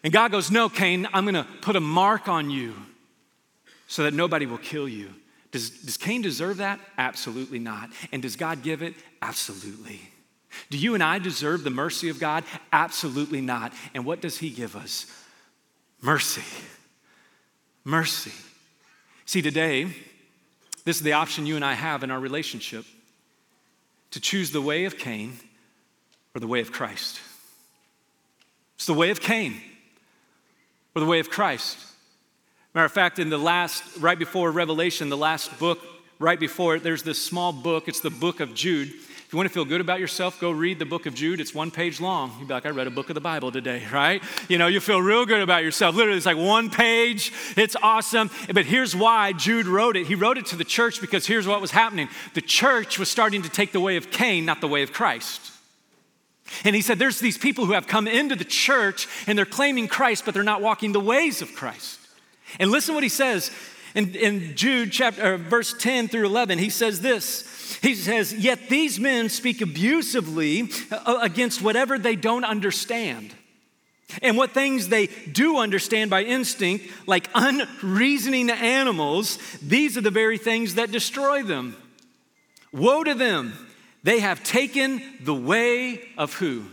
And 0.04 0.12
God 0.12 0.30
goes, 0.30 0.50
No, 0.50 0.68
Cain, 0.68 1.08
I'm 1.12 1.24
going 1.24 1.34
to 1.34 1.46
put 1.60 1.74
a 1.74 1.80
mark 1.80 2.28
on 2.28 2.50
you 2.50 2.74
so 3.88 4.04
that 4.04 4.14
nobody 4.14 4.46
will 4.46 4.58
kill 4.58 4.88
you. 4.88 5.10
Does, 5.50 5.70
does 5.70 5.96
Cain 5.96 6.22
deserve 6.22 6.58
that? 6.58 6.80
Absolutely 6.96 7.58
not. 7.58 7.90
And 8.12 8.22
does 8.22 8.36
God 8.36 8.62
give 8.62 8.82
it? 8.82 8.94
Absolutely. 9.20 10.00
Do 10.70 10.78
you 10.78 10.94
and 10.94 11.02
I 11.02 11.18
deserve 11.18 11.64
the 11.64 11.70
mercy 11.70 12.08
of 12.08 12.18
God? 12.18 12.44
Absolutely 12.72 13.40
not. 13.40 13.72
And 13.94 14.04
what 14.04 14.20
does 14.20 14.38
He 14.38 14.50
give 14.50 14.76
us? 14.76 15.06
Mercy. 16.00 16.42
Mercy. 17.84 18.32
See, 19.24 19.42
today, 19.42 19.84
this 20.84 20.96
is 20.96 21.02
the 21.02 21.12
option 21.12 21.46
you 21.46 21.56
and 21.56 21.64
I 21.64 21.74
have 21.74 22.02
in 22.02 22.10
our 22.10 22.20
relationship 22.20 22.84
to 24.10 24.20
choose 24.20 24.50
the 24.50 24.60
way 24.60 24.84
of 24.84 24.98
Cain 24.98 25.36
or 26.34 26.40
the 26.40 26.46
way 26.46 26.60
of 26.60 26.72
Christ. 26.72 27.20
It's 28.76 28.86
the 28.86 28.94
way 28.94 29.10
of 29.10 29.20
Cain 29.20 29.60
or 30.94 31.00
the 31.00 31.06
way 31.06 31.20
of 31.20 31.30
Christ. 31.30 31.78
Matter 32.74 32.86
of 32.86 32.92
fact, 32.92 33.18
in 33.18 33.30
the 33.30 33.38
last, 33.38 33.82
right 33.98 34.18
before 34.18 34.50
Revelation, 34.50 35.08
the 35.08 35.16
last 35.16 35.58
book, 35.58 35.78
right 36.18 36.40
before 36.40 36.76
it, 36.76 36.82
there's 36.82 37.02
this 37.02 37.22
small 37.22 37.52
book. 37.52 37.86
It's 37.86 38.00
the 38.00 38.10
book 38.10 38.40
of 38.40 38.54
Jude 38.54 38.92
you 39.32 39.38
want 39.38 39.48
to 39.48 39.52
feel 39.54 39.64
good 39.64 39.80
about 39.80 39.98
yourself, 39.98 40.38
go 40.38 40.50
read 40.50 40.78
the 40.78 40.84
book 40.84 41.06
of 41.06 41.14
Jude. 41.14 41.40
It's 41.40 41.54
one 41.54 41.70
page 41.70 42.02
long. 42.02 42.34
You'd 42.38 42.48
be 42.48 42.54
like, 42.54 42.66
I 42.66 42.68
read 42.68 42.86
a 42.86 42.90
book 42.90 43.08
of 43.08 43.14
the 43.14 43.20
Bible 43.20 43.50
today, 43.50 43.82
right? 43.92 44.22
You 44.46 44.58
know, 44.58 44.66
you 44.66 44.78
feel 44.78 45.00
real 45.00 45.24
good 45.24 45.40
about 45.40 45.64
yourself. 45.64 45.94
Literally, 45.94 46.18
it's 46.18 46.26
like 46.26 46.36
one 46.36 46.68
page. 46.68 47.32
It's 47.56 47.74
awesome. 47.82 48.30
But 48.52 48.66
here's 48.66 48.94
why 48.94 49.32
Jude 49.32 49.66
wrote 49.66 49.96
it. 49.96 50.06
He 50.06 50.14
wrote 50.14 50.36
it 50.36 50.44
to 50.46 50.56
the 50.56 50.64
church 50.64 51.00
because 51.00 51.26
here's 51.26 51.46
what 51.46 51.62
was 51.62 51.70
happening 51.70 52.10
the 52.34 52.42
church 52.42 52.98
was 52.98 53.10
starting 53.10 53.40
to 53.40 53.48
take 53.48 53.72
the 53.72 53.80
way 53.80 53.96
of 53.96 54.10
Cain, 54.10 54.44
not 54.44 54.60
the 54.60 54.68
way 54.68 54.82
of 54.82 54.92
Christ. 54.92 55.52
And 56.64 56.76
he 56.76 56.82
said, 56.82 56.98
There's 56.98 57.18
these 57.18 57.38
people 57.38 57.64
who 57.64 57.72
have 57.72 57.86
come 57.86 58.06
into 58.06 58.36
the 58.36 58.44
church 58.44 59.08
and 59.26 59.38
they're 59.38 59.46
claiming 59.46 59.88
Christ, 59.88 60.26
but 60.26 60.34
they're 60.34 60.42
not 60.42 60.60
walking 60.60 60.92
the 60.92 61.00
ways 61.00 61.40
of 61.40 61.54
Christ. 61.54 61.98
And 62.60 62.70
listen 62.70 62.94
what 62.94 63.02
he 63.02 63.08
says 63.08 63.50
in, 63.94 64.14
in 64.14 64.54
Jude 64.56 64.92
chapter, 64.92 65.38
verse 65.38 65.74
10 65.78 66.08
through 66.08 66.26
11. 66.26 66.58
He 66.58 66.68
says 66.68 67.00
this. 67.00 67.48
He 67.80 67.94
says, 67.94 68.32
Yet 68.32 68.68
these 68.68 69.00
men 69.00 69.28
speak 69.28 69.60
abusively 69.60 70.70
uh, 70.90 71.18
against 71.22 71.62
whatever 71.62 71.98
they 71.98 72.16
don't 72.16 72.44
understand. 72.44 73.34
And 74.20 74.36
what 74.36 74.50
things 74.50 74.88
they 74.88 75.06
do 75.06 75.58
understand 75.58 76.10
by 76.10 76.24
instinct, 76.24 76.86
like 77.06 77.30
unreasoning 77.34 78.50
animals, 78.50 79.38
these 79.62 79.96
are 79.96 80.02
the 80.02 80.10
very 80.10 80.36
things 80.36 80.74
that 80.74 80.90
destroy 80.90 81.42
them. 81.42 81.76
Woe 82.72 83.04
to 83.04 83.14
them! 83.14 83.54
They 84.02 84.18
have 84.18 84.42
taken 84.42 85.00
the 85.20 85.34
way 85.34 86.00
of 86.18 86.34
who? 86.34 86.64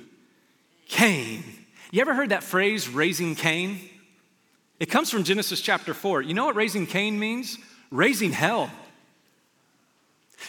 Cain. 0.88 1.44
You 1.92 2.02
ever 2.02 2.16
heard 2.16 2.30
that 2.30 2.44
phrase, 2.44 2.90
raising 2.90 3.36
Cain? 3.36 3.80
It 4.80 4.88
comes 4.88 5.10
from 5.12 5.24
Genesis 5.24 5.62
chapter 5.62 5.94
4. 5.94 6.24
You 6.24 6.34
know 6.34 6.46
what 6.46 6.56
raising 6.56 6.88
Cain 6.88 7.20
means? 7.20 7.58
Raising 7.92 8.32
hell. 8.32 8.72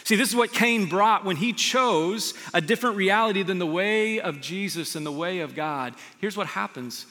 See, 0.03 0.15
this 0.15 0.29
is 0.29 0.35
what 0.35 0.51
Cain 0.51 0.87
brought 0.87 1.25
when 1.25 1.35
he 1.35 1.53
chose 1.53 2.33
a 2.53 2.61
different 2.61 2.95
reality 2.95 3.43
than 3.43 3.59
the 3.59 3.65
way 3.65 4.19
of 4.19 4.41
Jesus 4.41 4.95
and 4.95 5.05
the 5.05 5.11
way 5.11 5.39
of 5.39 5.55
God. 5.55 5.93
Here's 6.19 6.37
what 6.37 6.47
happens 6.47 7.05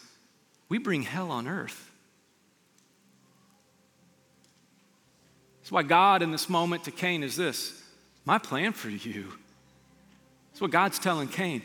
we 0.69 0.79
bring 0.79 1.03
hell 1.03 1.31
on 1.31 1.47
earth. 1.47 1.91
That's 5.61 5.73
why 5.73 5.83
God, 5.83 6.23
in 6.23 6.33
this 6.33 6.49
moment 6.49 6.85
to 6.85 6.91
Cain, 6.91 7.23
is 7.23 7.37
this 7.37 7.81
my 8.25 8.39
plan 8.39 8.73
for 8.73 8.89
you. 8.89 9.33
That's 10.51 10.61
what 10.61 10.71
God's 10.71 10.99
telling 10.99 11.29
Cain. 11.29 11.63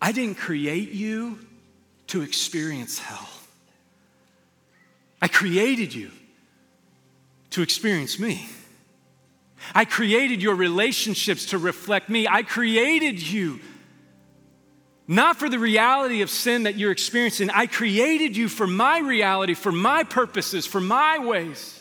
I 0.00 0.12
didn't 0.12 0.36
create 0.36 0.90
you 0.92 1.38
to 2.08 2.22
experience 2.22 2.98
hell. 2.98 3.28
I 5.22 5.28
created 5.28 5.94
you 5.94 6.10
to 7.50 7.62
experience 7.62 8.18
me. 8.18 8.48
I 9.74 9.84
created 9.84 10.42
your 10.42 10.54
relationships 10.54 11.46
to 11.46 11.58
reflect 11.58 12.08
me. 12.08 12.26
I 12.28 12.42
created 12.42 13.20
you 13.20 13.60
not 15.10 15.36
for 15.36 15.48
the 15.48 15.58
reality 15.58 16.22
of 16.22 16.30
sin 16.30 16.62
that 16.62 16.76
you're 16.76 16.92
experiencing. 16.92 17.50
I 17.50 17.66
created 17.66 18.36
you 18.36 18.48
for 18.48 18.68
my 18.68 19.00
reality, 19.00 19.54
for 19.54 19.72
my 19.72 20.04
purposes, 20.04 20.66
for 20.66 20.80
my 20.80 21.18
ways. 21.18 21.80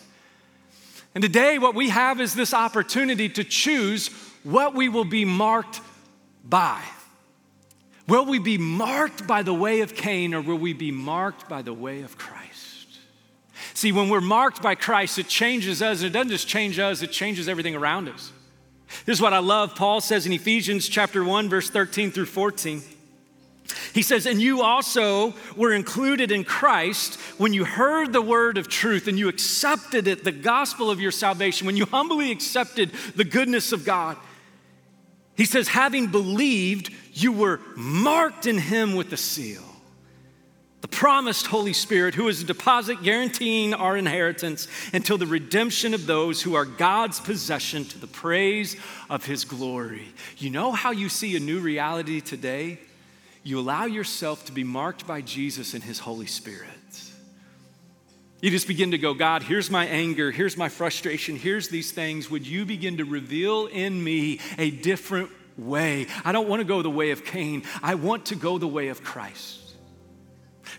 And 1.14 1.22
today, 1.22 1.60
what 1.60 1.76
we 1.76 1.90
have 1.90 2.20
is 2.20 2.34
this 2.34 2.56
opportunity 2.56 3.30
to 3.30 3.44
choose 3.44 4.08
what 4.44 4.74
we 4.74 4.90
will 4.90 5.06
be 5.06 5.26
marked 5.26 5.80
by. 6.44 6.82
Will 8.08 8.26
we 8.26 8.40
be 8.40 8.58
marked 8.58 9.28
by 9.28 9.44
the 9.44 9.54
way 9.54 9.82
of 9.82 9.96
Cain 9.96 10.34
or 10.34 10.42
will 10.42 10.58
we 10.58 10.74
be 10.74 10.92
marked 10.92 11.48
by 11.48 11.62
the 11.62 11.74
way 11.74 12.02
of 12.02 12.18
Christ? 12.18 12.39
See, 13.74 13.92
when 13.92 14.10
we're 14.10 14.22
marked 14.22 14.62
by 14.62 14.76
Christ, 14.76 15.20
it 15.20 15.28
changes 15.28 15.82
us. 15.82 16.00
and 16.00 16.08
It 16.08 16.14
doesn't 16.14 16.30
just 16.30 16.48
change 16.48 16.80
us, 16.80 17.02
it 17.02 17.12
changes 17.12 17.48
everything 17.48 17.76
around 17.76 18.10
us. 18.10 18.32
This 19.06 19.18
is 19.18 19.22
what 19.22 19.34
I 19.34 19.40
love. 19.40 19.76
Paul 19.76 20.02
says 20.02 20.26
in 20.26 20.34
Ephesians 20.34 20.90
chapter 20.90 21.24
1, 21.24 21.50
verse 21.50 21.70
13 21.70 22.12
through 22.12 22.26
14. 22.26 22.82
He 23.94 24.02
says, 24.02 24.26
And 24.26 24.42
you 24.42 24.64
also 24.64 25.36
were 25.56 25.74
included 25.74 26.32
in 26.32 26.44
Christ 26.44 27.20
when 27.38 27.54
you 27.54 27.66
heard 27.66 28.12
the 28.12 28.22
word 28.22 28.58
of 28.58 28.68
truth 28.68 29.08
and 29.08 29.18
you 29.18 29.30
accepted 29.30 30.08
it, 30.08 30.24
the 30.24 30.32
gospel 30.32 30.90
of 30.90 31.00
your 31.00 31.12
salvation, 31.12 31.68
when 31.68 31.78
you 31.78 31.86
humbly 31.86 32.32
accepted 32.32 32.92
the 33.16 33.24
goodness 33.24 33.72
of 33.72 33.86
God. 33.86 34.18
He 35.38 35.46
says, 35.46 35.68
Having 35.68 36.08
believed, 36.08 36.92
you 37.14 37.32
were 37.32 37.62
marked 37.76 38.48
in 38.48 38.58
him 38.58 38.96
with 38.96 39.10
the 39.10 39.18
seal 39.18 39.69
the 40.82 40.88
promised 40.88 41.48
Holy 41.48 41.74
Spirit, 41.74 42.16
who 42.16 42.28
is 42.30 42.42
a 42.42 42.46
deposit 42.46 43.04
guaranteeing 43.04 43.74
our 43.74 43.98
inheritance 43.98 44.68
until 44.94 45.18
the 45.18 45.26
redemption 45.26 45.94
of 45.94 46.06
those 46.06 46.42
who 46.42 46.56
are 46.56 46.66
God's 46.66 47.20
possession 47.20 47.84
to 47.86 48.00
the 48.00 48.08
praise 48.08 48.78
of 49.10 49.26
His 49.26 49.44
glory. 49.44 50.08
You 50.38 50.50
know 50.50 50.72
how 50.72 50.92
you 50.92 51.10
see 51.10 51.36
a 51.36 51.40
new 51.40 51.60
reality 51.60 52.22
today? 52.22 52.80
You 53.44 53.60
allow 53.60 53.86
yourself 53.86 54.46
to 54.46 54.52
be 54.52 54.64
marked 54.64 55.06
by 55.06 55.22
Jesus 55.22 55.74
and 55.74 55.84
His 55.84 56.00
Holy 56.00 56.28
Spirit. 56.28 56.70
You 58.42 58.50
just 58.50 58.68
begin 58.68 58.92
to 58.92 58.98
go, 58.98 59.14
God, 59.14 59.44
here's 59.44 59.70
my 59.70 59.86
anger, 59.86 60.32
here's 60.32 60.56
my 60.56 60.70
frustration, 60.70 61.36
here's 61.36 61.68
these 61.68 61.92
things. 61.92 62.30
Would 62.30 62.48
you 62.48 62.66
begin 62.66 62.98
to 62.98 63.06
reveal 63.06 63.68
in 63.68 64.02
me 64.02 64.40
a 64.58 64.72
different 64.72 65.30
way? 65.58 66.08
I 66.24 66.32
don't 66.32 66.48
want 66.48 66.62
to 66.62 66.66
go 66.66 66.82
the 66.82 66.90
way 66.90 67.12
of 67.12 67.26
Cain, 67.26 67.64
I 67.84 67.96
want 67.96 68.28
to 68.28 68.36
go 68.36 68.58
the 68.58 68.68
way 68.68 68.88
of 68.88 69.04
Christ. 69.04 69.69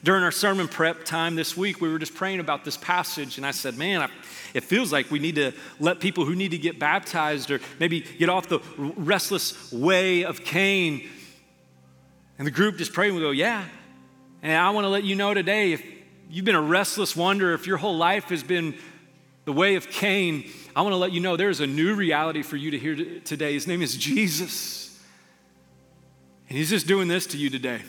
During 0.03 0.23
our 0.23 0.31
sermon 0.31 0.67
prep 0.67 1.05
time 1.05 1.35
this 1.35 1.57
week, 1.57 1.81
we 1.81 1.91
were 1.91 1.99
just 1.99 2.15
praying 2.15 2.41
about 2.41 2.65
this 2.65 2.77
passage, 2.79 3.37
and 3.37 3.47
I 3.47 3.51
said, 3.51 3.77
Man, 3.77 4.01
I, 4.01 4.09
it 4.55 4.65
feels 4.65 4.91
like 4.93 5.11
we 5.11 5.19
need 5.19 5.35
to 5.35 5.53
let 5.79 6.01
people 6.01 6.25
who 6.25 6.35
need 6.35 6.53
to 6.53 6.59
get 6.59 6.79
baptized 6.79 7.51
or 7.51 7.61
maybe 7.79 8.01
get 8.01 8.31
off 8.31 8.49
the 8.49 8.61
restless 8.79 9.71
way 9.71 10.25
of 10.25 10.43
Cain. 10.43 11.07
And 12.39 12.47
the 12.47 12.51
group 12.51 12.79
just 12.79 12.95
prayed 12.95 13.09
and 13.09 13.17
we 13.17 13.23
go, 13.23 13.31
Yeah. 13.31 13.65
And 14.43 14.57
I 14.57 14.71
want 14.71 14.87
to 14.87 14.89
let 14.89 15.05
you 15.05 15.17
know 15.17 15.35
today 15.35 15.73
if 15.73 15.85
you've 16.31 16.47
been 16.47 16.55
a 16.55 16.63
restless 16.63 17.15
wanderer, 17.15 17.53
if 17.53 17.67
your 17.67 17.77
whole 17.77 17.99
life 17.99 18.25
has 18.31 18.43
been 18.43 18.75
the 19.45 19.53
way 19.53 19.75
of 19.75 19.91
Cain, 19.91 20.51
I 20.75 20.81
want 20.81 20.95
to 20.95 20.99
let 20.99 21.13
you 21.13 21.21
know 21.21 21.37
there's 21.37 21.61
a 21.61 21.67
new 21.67 21.95
reality 21.95 22.41
for 22.43 22.57
you 22.57 22.71
to 22.71 22.79
hear 22.79 23.21
today. 23.21 23.53
His 23.53 23.67
name 23.67 23.83
is 23.83 23.99
Jesus. 23.99 24.99
And 26.49 26.57
he's 26.57 26.71
just 26.71 26.87
doing 26.87 27.07
this 27.07 27.27
to 27.29 27.37
you 27.37 27.51
today. 27.51 27.83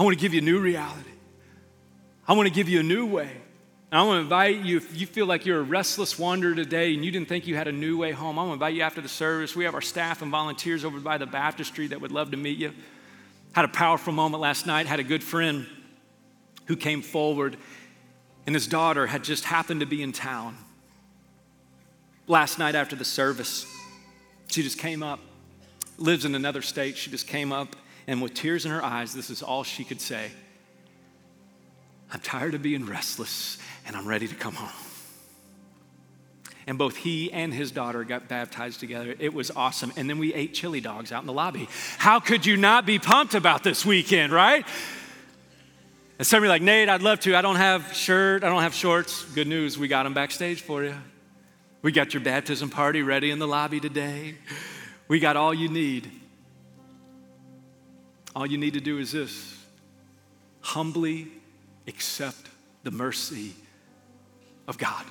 I 0.00 0.02
want 0.02 0.16
to 0.16 0.22
give 0.22 0.32
you 0.32 0.40
a 0.40 0.42
new 0.42 0.60
reality. 0.60 1.10
I 2.26 2.32
want 2.32 2.48
to 2.48 2.54
give 2.54 2.70
you 2.70 2.80
a 2.80 2.82
new 2.82 3.04
way. 3.04 3.30
And 3.90 4.00
I 4.00 4.02
want 4.02 4.16
to 4.16 4.22
invite 4.22 4.64
you, 4.64 4.78
if 4.78 4.98
you 4.98 5.06
feel 5.06 5.26
like 5.26 5.44
you're 5.44 5.60
a 5.60 5.62
restless 5.62 6.18
wanderer 6.18 6.54
today 6.54 6.94
and 6.94 7.04
you 7.04 7.10
didn't 7.10 7.28
think 7.28 7.46
you 7.46 7.54
had 7.54 7.68
a 7.68 7.72
new 7.72 7.98
way 7.98 8.10
home, 8.10 8.38
I 8.38 8.42
want 8.44 8.52
to 8.52 8.54
invite 8.54 8.74
you 8.76 8.80
after 8.80 9.02
the 9.02 9.10
service. 9.10 9.54
We 9.54 9.64
have 9.64 9.74
our 9.74 9.82
staff 9.82 10.22
and 10.22 10.30
volunteers 10.30 10.86
over 10.86 11.00
by 11.00 11.18
the 11.18 11.26
baptistry 11.26 11.88
that 11.88 12.00
would 12.00 12.12
love 12.12 12.30
to 12.30 12.38
meet 12.38 12.56
you. 12.56 12.72
Had 13.52 13.66
a 13.66 13.68
powerful 13.68 14.14
moment 14.14 14.40
last 14.40 14.66
night, 14.66 14.86
had 14.86 15.00
a 15.00 15.04
good 15.04 15.22
friend 15.22 15.66
who 16.64 16.76
came 16.76 17.02
forward, 17.02 17.58
and 18.46 18.56
his 18.56 18.66
daughter 18.66 19.06
had 19.06 19.22
just 19.22 19.44
happened 19.44 19.80
to 19.80 19.86
be 19.86 20.02
in 20.02 20.12
town. 20.12 20.56
Last 22.26 22.58
night 22.58 22.74
after 22.74 22.96
the 22.96 23.04
service, 23.04 23.66
she 24.46 24.62
just 24.62 24.78
came 24.78 25.02
up, 25.02 25.20
lives 25.98 26.24
in 26.24 26.34
another 26.34 26.62
state. 26.62 26.96
She 26.96 27.10
just 27.10 27.26
came 27.26 27.52
up 27.52 27.76
and 28.10 28.20
with 28.20 28.34
tears 28.34 28.64
in 28.64 28.72
her 28.72 28.84
eyes, 28.84 29.14
this 29.14 29.30
is 29.30 29.40
all 29.40 29.62
she 29.62 29.84
could 29.84 30.00
say 30.00 30.32
I'm 32.12 32.18
tired 32.18 32.54
of 32.54 32.62
being 32.62 32.84
restless 32.84 33.56
and 33.86 33.94
I'm 33.94 34.04
ready 34.04 34.26
to 34.26 34.34
come 34.34 34.54
home. 34.54 34.68
And 36.66 36.76
both 36.76 36.96
he 36.96 37.30
and 37.32 37.54
his 37.54 37.70
daughter 37.70 38.02
got 38.02 38.26
baptized 38.26 38.80
together. 38.80 39.14
It 39.20 39.32
was 39.32 39.52
awesome. 39.52 39.92
And 39.96 40.10
then 40.10 40.18
we 40.18 40.34
ate 40.34 40.54
chili 40.54 40.80
dogs 40.80 41.12
out 41.12 41.22
in 41.22 41.28
the 41.28 41.32
lobby. 41.32 41.68
How 41.98 42.18
could 42.18 42.44
you 42.44 42.56
not 42.56 42.84
be 42.84 42.98
pumped 42.98 43.36
about 43.36 43.62
this 43.62 43.86
weekend, 43.86 44.32
right? 44.32 44.66
And 46.18 46.26
some 46.26 46.38
of 46.38 46.42
you 46.42 46.48
like, 46.48 46.62
Nate, 46.62 46.88
I'd 46.88 47.02
love 47.02 47.20
to. 47.20 47.36
I 47.36 47.42
don't 47.42 47.56
have 47.56 47.94
shirt, 47.94 48.42
I 48.42 48.48
don't 48.48 48.62
have 48.62 48.74
shorts. 48.74 49.24
Good 49.36 49.46
news, 49.46 49.78
we 49.78 49.86
got 49.86 50.02
them 50.02 50.14
backstage 50.14 50.62
for 50.62 50.82
you. 50.82 50.96
We 51.82 51.92
got 51.92 52.12
your 52.12 52.24
baptism 52.24 52.70
party 52.70 53.02
ready 53.02 53.30
in 53.30 53.38
the 53.38 53.46
lobby 53.46 53.78
today. 53.78 54.34
We 55.06 55.20
got 55.20 55.36
all 55.36 55.54
you 55.54 55.68
need. 55.68 56.19
All 58.34 58.46
you 58.46 58.58
need 58.58 58.74
to 58.74 58.80
do 58.80 58.98
is 58.98 59.12
this 59.12 59.56
humbly 60.60 61.28
accept 61.86 62.48
the 62.82 62.90
mercy 62.90 63.54
of 64.68 64.78
God. 64.78 65.04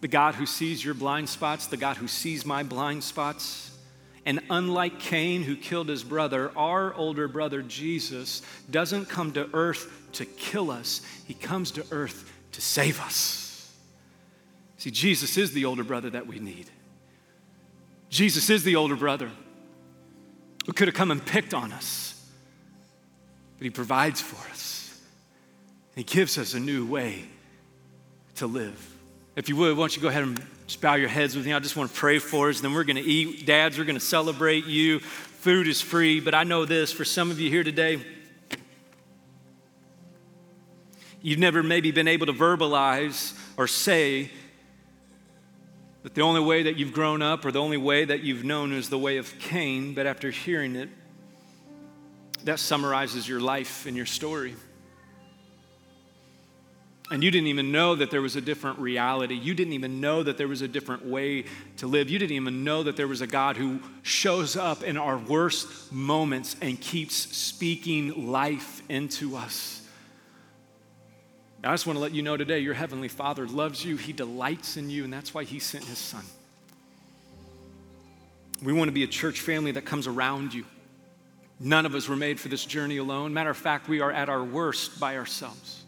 The 0.00 0.08
God 0.08 0.34
who 0.34 0.46
sees 0.46 0.84
your 0.84 0.94
blind 0.94 1.28
spots, 1.28 1.66
the 1.66 1.76
God 1.76 1.96
who 1.96 2.08
sees 2.08 2.44
my 2.44 2.62
blind 2.62 3.02
spots. 3.02 3.70
And 4.26 4.40
unlike 4.50 4.98
Cain, 4.98 5.42
who 5.42 5.56
killed 5.56 5.88
his 5.88 6.02
brother, 6.02 6.50
our 6.56 6.92
older 6.94 7.28
brother 7.28 7.62
Jesus 7.62 8.42
doesn't 8.70 9.08
come 9.08 9.32
to 9.32 9.48
earth 9.54 9.90
to 10.12 10.24
kill 10.24 10.70
us, 10.70 11.00
he 11.26 11.34
comes 11.34 11.70
to 11.72 11.86
earth 11.90 12.30
to 12.52 12.60
save 12.60 13.00
us. 13.00 13.72
See, 14.76 14.90
Jesus 14.90 15.38
is 15.38 15.52
the 15.52 15.64
older 15.64 15.84
brother 15.84 16.10
that 16.10 16.26
we 16.26 16.38
need. 16.38 16.68
Jesus 18.10 18.50
is 18.50 18.64
the 18.64 18.76
older 18.76 18.96
brother 18.96 19.30
who 20.66 20.72
could 20.72 20.88
have 20.88 20.94
come 20.94 21.10
and 21.10 21.24
picked 21.24 21.54
on 21.54 21.72
us. 21.72 22.10
But 23.58 23.64
He 23.64 23.70
provides 23.70 24.20
for 24.20 24.36
us. 24.50 25.00
He 25.94 26.02
gives 26.02 26.38
us 26.38 26.54
a 26.54 26.60
new 26.60 26.86
way 26.86 27.24
to 28.36 28.46
live. 28.46 28.94
If 29.36 29.48
you 29.48 29.56
would, 29.56 29.76
why 29.76 29.82
don't 29.82 29.96
you 29.96 30.02
go 30.02 30.08
ahead 30.08 30.22
and 30.22 30.44
just 30.66 30.80
bow 30.80 30.94
your 30.94 31.08
heads 31.08 31.36
with 31.36 31.46
me? 31.46 31.52
I 31.52 31.58
just 31.58 31.76
want 31.76 31.90
to 31.90 31.96
pray 31.96 32.18
for 32.18 32.48
us, 32.48 32.56
and 32.56 32.64
then 32.64 32.74
we're 32.74 32.84
going 32.84 32.96
to 32.96 33.02
eat. 33.02 33.46
Dads, 33.46 33.78
we're 33.78 33.84
going 33.84 33.98
to 33.98 34.04
celebrate 34.04 34.66
you. 34.66 35.00
Food 35.00 35.68
is 35.68 35.80
free, 35.80 36.20
but 36.20 36.34
I 36.34 36.44
know 36.44 36.64
this 36.64 36.92
for 36.92 37.04
some 37.04 37.30
of 37.30 37.38
you 37.38 37.50
here 37.50 37.64
today, 37.64 38.02
you've 41.20 41.38
never 41.38 41.62
maybe 41.62 41.90
been 41.90 42.08
able 42.08 42.26
to 42.26 42.32
verbalize 42.32 43.38
or 43.56 43.66
say 43.66 44.30
that 46.04 46.14
the 46.14 46.20
only 46.20 46.42
way 46.42 46.64
that 46.64 46.76
you've 46.76 46.92
grown 46.92 47.22
up 47.22 47.46
or 47.46 47.50
the 47.50 47.60
only 47.60 47.78
way 47.78 48.04
that 48.04 48.22
you've 48.22 48.44
known 48.44 48.74
is 48.74 48.90
the 48.90 48.98
way 48.98 49.16
of 49.16 49.36
Cain, 49.38 49.94
but 49.94 50.06
after 50.06 50.30
hearing 50.30 50.76
it, 50.76 50.90
that 52.44 52.58
summarizes 52.58 53.26
your 53.26 53.40
life 53.40 53.86
and 53.86 53.96
your 53.96 54.04
story. 54.04 54.54
And 57.10 57.24
you 57.24 57.30
didn't 57.30 57.46
even 57.46 57.72
know 57.72 57.94
that 57.94 58.10
there 58.10 58.20
was 58.20 58.36
a 58.36 58.42
different 58.42 58.78
reality. 58.78 59.34
You 59.34 59.54
didn't 59.54 59.72
even 59.72 60.02
know 60.02 60.22
that 60.22 60.36
there 60.36 60.48
was 60.48 60.60
a 60.60 60.68
different 60.68 61.06
way 61.06 61.46
to 61.78 61.86
live. 61.86 62.10
You 62.10 62.18
didn't 62.18 62.36
even 62.36 62.64
know 62.64 62.82
that 62.82 62.98
there 62.98 63.08
was 63.08 63.22
a 63.22 63.26
God 63.26 63.56
who 63.56 63.80
shows 64.02 64.56
up 64.56 64.82
in 64.82 64.98
our 64.98 65.16
worst 65.16 65.90
moments 65.90 66.54
and 66.60 66.78
keeps 66.78 67.14
speaking 67.14 68.30
life 68.30 68.82
into 68.90 69.36
us. 69.36 69.83
I 71.64 71.72
just 71.72 71.86
want 71.86 71.96
to 71.96 72.00
let 72.00 72.12
you 72.12 72.22
know 72.22 72.36
today 72.36 72.58
your 72.58 72.74
Heavenly 72.74 73.08
Father 73.08 73.46
loves 73.46 73.84
you, 73.84 73.96
He 73.96 74.12
delights 74.12 74.76
in 74.76 74.90
you, 74.90 75.04
and 75.04 75.12
that's 75.12 75.32
why 75.32 75.44
He 75.44 75.58
sent 75.58 75.84
His 75.84 75.96
Son. 75.98 76.22
We 78.62 78.72
want 78.72 78.88
to 78.88 78.92
be 78.92 79.02
a 79.02 79.08
church 79.08 79.40
family 79.40 79.72
that 79.72 79.86
comes 79.86 80.06
around 80.06 80.52
you. 80.52 80.66
None 81.58 81.86
of 81.86 81.94
us 81.94 82.06
were 82.06 82.16
made 82.16 82.38
for 82.38 82.48
this 82.48 82.66
journey 82.66 82.98
alone. 82.98 83.32
Matter 83.32 83.50
of 83.50 83.56
fact, 83.56 83.88
we 83.88 84.00
are 84.00 84.12
at 84.12 84.28
our 84.28 84.44
worst 84.44 85.00
by 85.00 85.16
ourselves. 85.16 85.82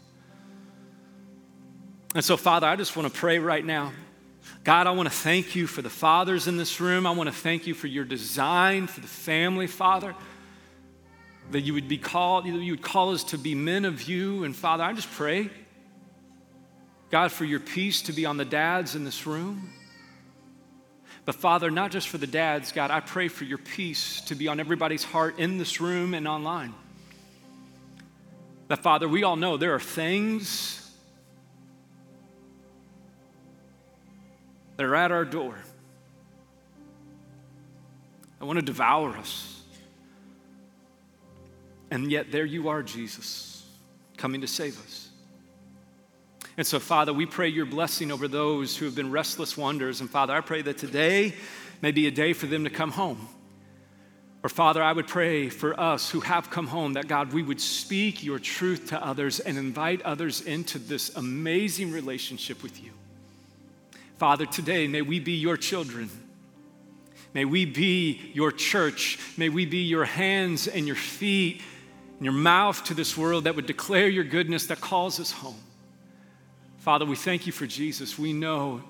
And 2.15 2.25
so, 2.25 2.37
Father, 2.37 2.65
I 2.65 2.75
just 2.75 2.95
want 2.95 3.13
to 3.13 3.19
pray 3.19 3.37
right 3.37 3.63
now. 3.63 3.91
God, 4.63 4.87
I 4.87 4.91
want 4.91 5.09
to 5.09 5.15
thank 5.15 5.55
you 5.55 5.67
for 5.67 5.81
the 5.81 5.89
fathers 5.89 6.47
in 6.47 6.57
this 6.57 6.79
room. 6.79 7.05
I 7.05 7.11
want 7.11 7.27
to 7.27 7.35
thank 7.35 7.67
you 7.67 7.73
for 7.73 7.87
your 7.87 8.05
design 8.05 8.87
for 8.87 9.01
the 9.01 9.07
family, 9.07 9.67
Father 9.67 10.15
that 11.51 11.61
you 11.61 11.73
would 11.73 11.87
be 11.87 11.97
called, 11.97 12.45
you 12.45 12.71
would 12.71 12.81
call 12.81 13.13
us 13.13 13.23
to 13.23 13.37
be 13.37 13.55
men 13.55 13.85
of 13.85 14.03
you. 14.03 14.43
And 14.43 14.53
Father, 14.53 14.83
I 14.83 14.91
just 14.91 15.09
pray 15.11 15.49
God, 17.09 17.31
for 17.31 17.45
your 17.45 17.59
peace 17.59 18.01
to 18.03 18.13
be 18.13 18.25
on 18.25 18.37
the 18.37 18.45
dads 18.45 18.95
in 18.95 19.05
this 19.05 19.25
room. 19.25 19.69
But 21.25 21.35
Father, 21.35 21.69
not 21.71 21.91
just 21.91 22.07
for 22.09 22.17
the 22.17 22.27
dads, 22.27 22.71
God, 22.71 22.91
I 22.91 22.99
pray 22.99 23.27
for 23.27 23.43
your 23.43 23.57
peace 23.57 24.21
to 24.21 24.35
be 24.35 24.47
on 24.47 24.59
everybody's 24.59 25.03
heart 25.03 25.39
in 25.39 25.57
this 25.57 25.81
room 25.81 26.13
and 26.13 26.27
online. 26.27 26.73
That, 28.69 28.83
Father, 28.83 29.07
we 29.07 29.23
all 29.23 29.35
know 29.35 29.57
there 29.57 29.75
are 29.75 29.79
things 29.79 30.89
that 34.75 34.85
are 34.85 34.95
at 34.95 35.11
our 35.11 35.25
door 35.25 35.57
that 38.39 38.45
want 38.45 38.59
to 38.59 38.65
devour 38.65 39.15
us. 39.17 39.61
And 41.89 42.11
yet, 42.11 42.31
there 42.31 42.45
you 42.45 42.67
are, 42.67 42.83
Jesus, 42.83 43.65
coming 44.17 44.41
to 44.41 44.47
save 44.47 44.79
us. 44.81 45.06
And 46.57 46.65
so, 46.65 46.79
Father, 46.79 47.13
we 47.13 47.27
pray 47.27 47.49
your 47.49 47.67
blessing 47.67 48.11
over 48.11 48.27
those 48.27 48.75
who 48.75 48.85
have 48.85 48.95
been 48.95 49.11
restless 49.11 49.55
wonders. 49.55 50.01
And 50.01 50.09
Father, 50.09 50.33
I 50.33 50.41
pray 50.41 50.63
that 50.63 50.79
today 50.79 51.35
may 51.83 51.91
be 51.91 52.07
a 52.07 52.11
day 52.11 52.33
for 52.33 52.47
them 52.47 52.63
to 52.63 52.71
come 52.71 52.91
home. 52.91 53.29
Or, 54.43 54.49
Father, 54.49 54.81
I 54.81 54.91
would 54.91 55.07
pray 55.07 55.49
for 55.49 55.79
us 55.79 56.09
who 56.09 56.19
have 56.21 56.49
come 56.49 56.67
home 56.67 56.93
that, 56.93 57.07
God, 57.07 57.31
we 57.31 57.43
would 57.43 57.61
speak 57.61 58.23
your 58.23 58.39
truth 58.39 58.87
to 58.89 59.05
others 59.05 59.39
and 59.39 59.57
invite 59.57 60.01
others 60.01 60.41
into 60.41 60.79
this 60.79 61.15
amazing 61.15 61.91
relationship 61.91 62.63
with 62.63 62.83
you. 62.83 62.91
Father, 64.17 64.47
today 64.47 64.87
may 64.87 65.03
we 65.03 65.19
be 65.19 65.33
your 65.33 65.57
children. 65.57 66.09
May 67.35 67.45
we 67.45 67.65
be 67.65 68.31
your 68.33 68.51
church. 68.51 69.19
May 69.37 69.49
we 69.49 69.67
be 69.67 69.83
your 69.83 70.05
hands 70.05 70.67
and 70.67 70.87
your 70.87 70.95
feet 70.95 71.61
and 72.17 72.25
your 72.25 72.33
mouth 72.33 72.83
to 72.85 72.95
this 72.95 73.15
world 73.15 73.43
that 73.43 73.55
would 73.55 73.67
declare 73.67 74.07
your 74.07 74.23
goodness 74.23 74.65
that 74.67 74.81
calls 74.81 75.19
us 75.19 75.31
home. 75.31 75.59
Father, 76.77 77.05
we 77.05 77.15
thank 77.15 77.45
you 77.45 77.51
for 77.51 77.67
Jesus. 77.67 78.17
We 78.17 78.33
know 78.33 78.81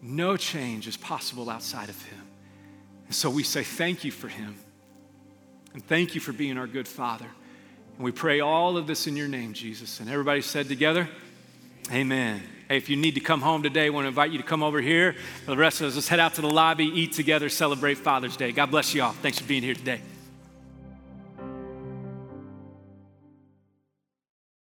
no 0.00 0.36
change 0.36 0.86
is 0.86 0.96
possible 0.96 1.50
outside 1.50 1.88
of 1.88 2.02
him. 2.02 2.20
And 3.06 3.14
so 3.14 3.30
we 3.30 3.42
say 3.42 3.62
thank 3.62 4.04
you 4.04 4.10
for 4.10 4.28
him. 4.28 4.56
And 5.72 5.86
thank 5.86 6.14
you 6.14 6.20
for 6.20 6.32
being 6.32 6.56
our 6.56 6.66
good 6.66 6.88
Father. 6.88 7.26
And 7.96 8.04
we 8.04 8.12
pray 8.12 8.40
all 8.40 8.76
of 8.76 8.86
this 8.86 9.06
in 9.06 9.16
your 9.16 9.28
name, 9.28 9.52
Jesus. 9.52 10.00
And 10.00 10.08
everybody 10.08 10.40
said 10.40 10.68
together, 10.68 11.08
Amen. 11.92 12.42
Hey, 12.68 12.78
if 12.78 12.88
you 12.88 12.96
need 12.96 13.14
to 13.14 13.20
come 13.20 13.42
home 13.42 13.62
today, 13.62 13.86
I 13.86 13.88
want 13.90 14.04
to 14.04 14.08
invite 14.08 14.30
you 14.30 14.38
to 14.38 14.44
come 14.44 14.62
over 14.62 14.80
here. 14.80 15.16
The 15.44 15.56
rest 15.56 15.82
of 15.82 15.88
us, 15.88 15.96
let's 15.96 16.08
head 16.08 16.18
out 16.18 16.34
to 16.34 16.40
the 16.40 16.48
lobby, 16.48 16.86
eat 16.86 17.12
together, 17.12 17.50
celebrate 17.50 17.98
Father's 17.98 18.38
Day. 18.38 18.52
God 18.52 18.70
bless 18.70 18.94
you 18.94 19.02
all. 19.02 19.12
Thanks 19.12 19.38
for 19.38 19.46
being 19.46 19.62
here 19.62 19.74
today. 19.74 20.00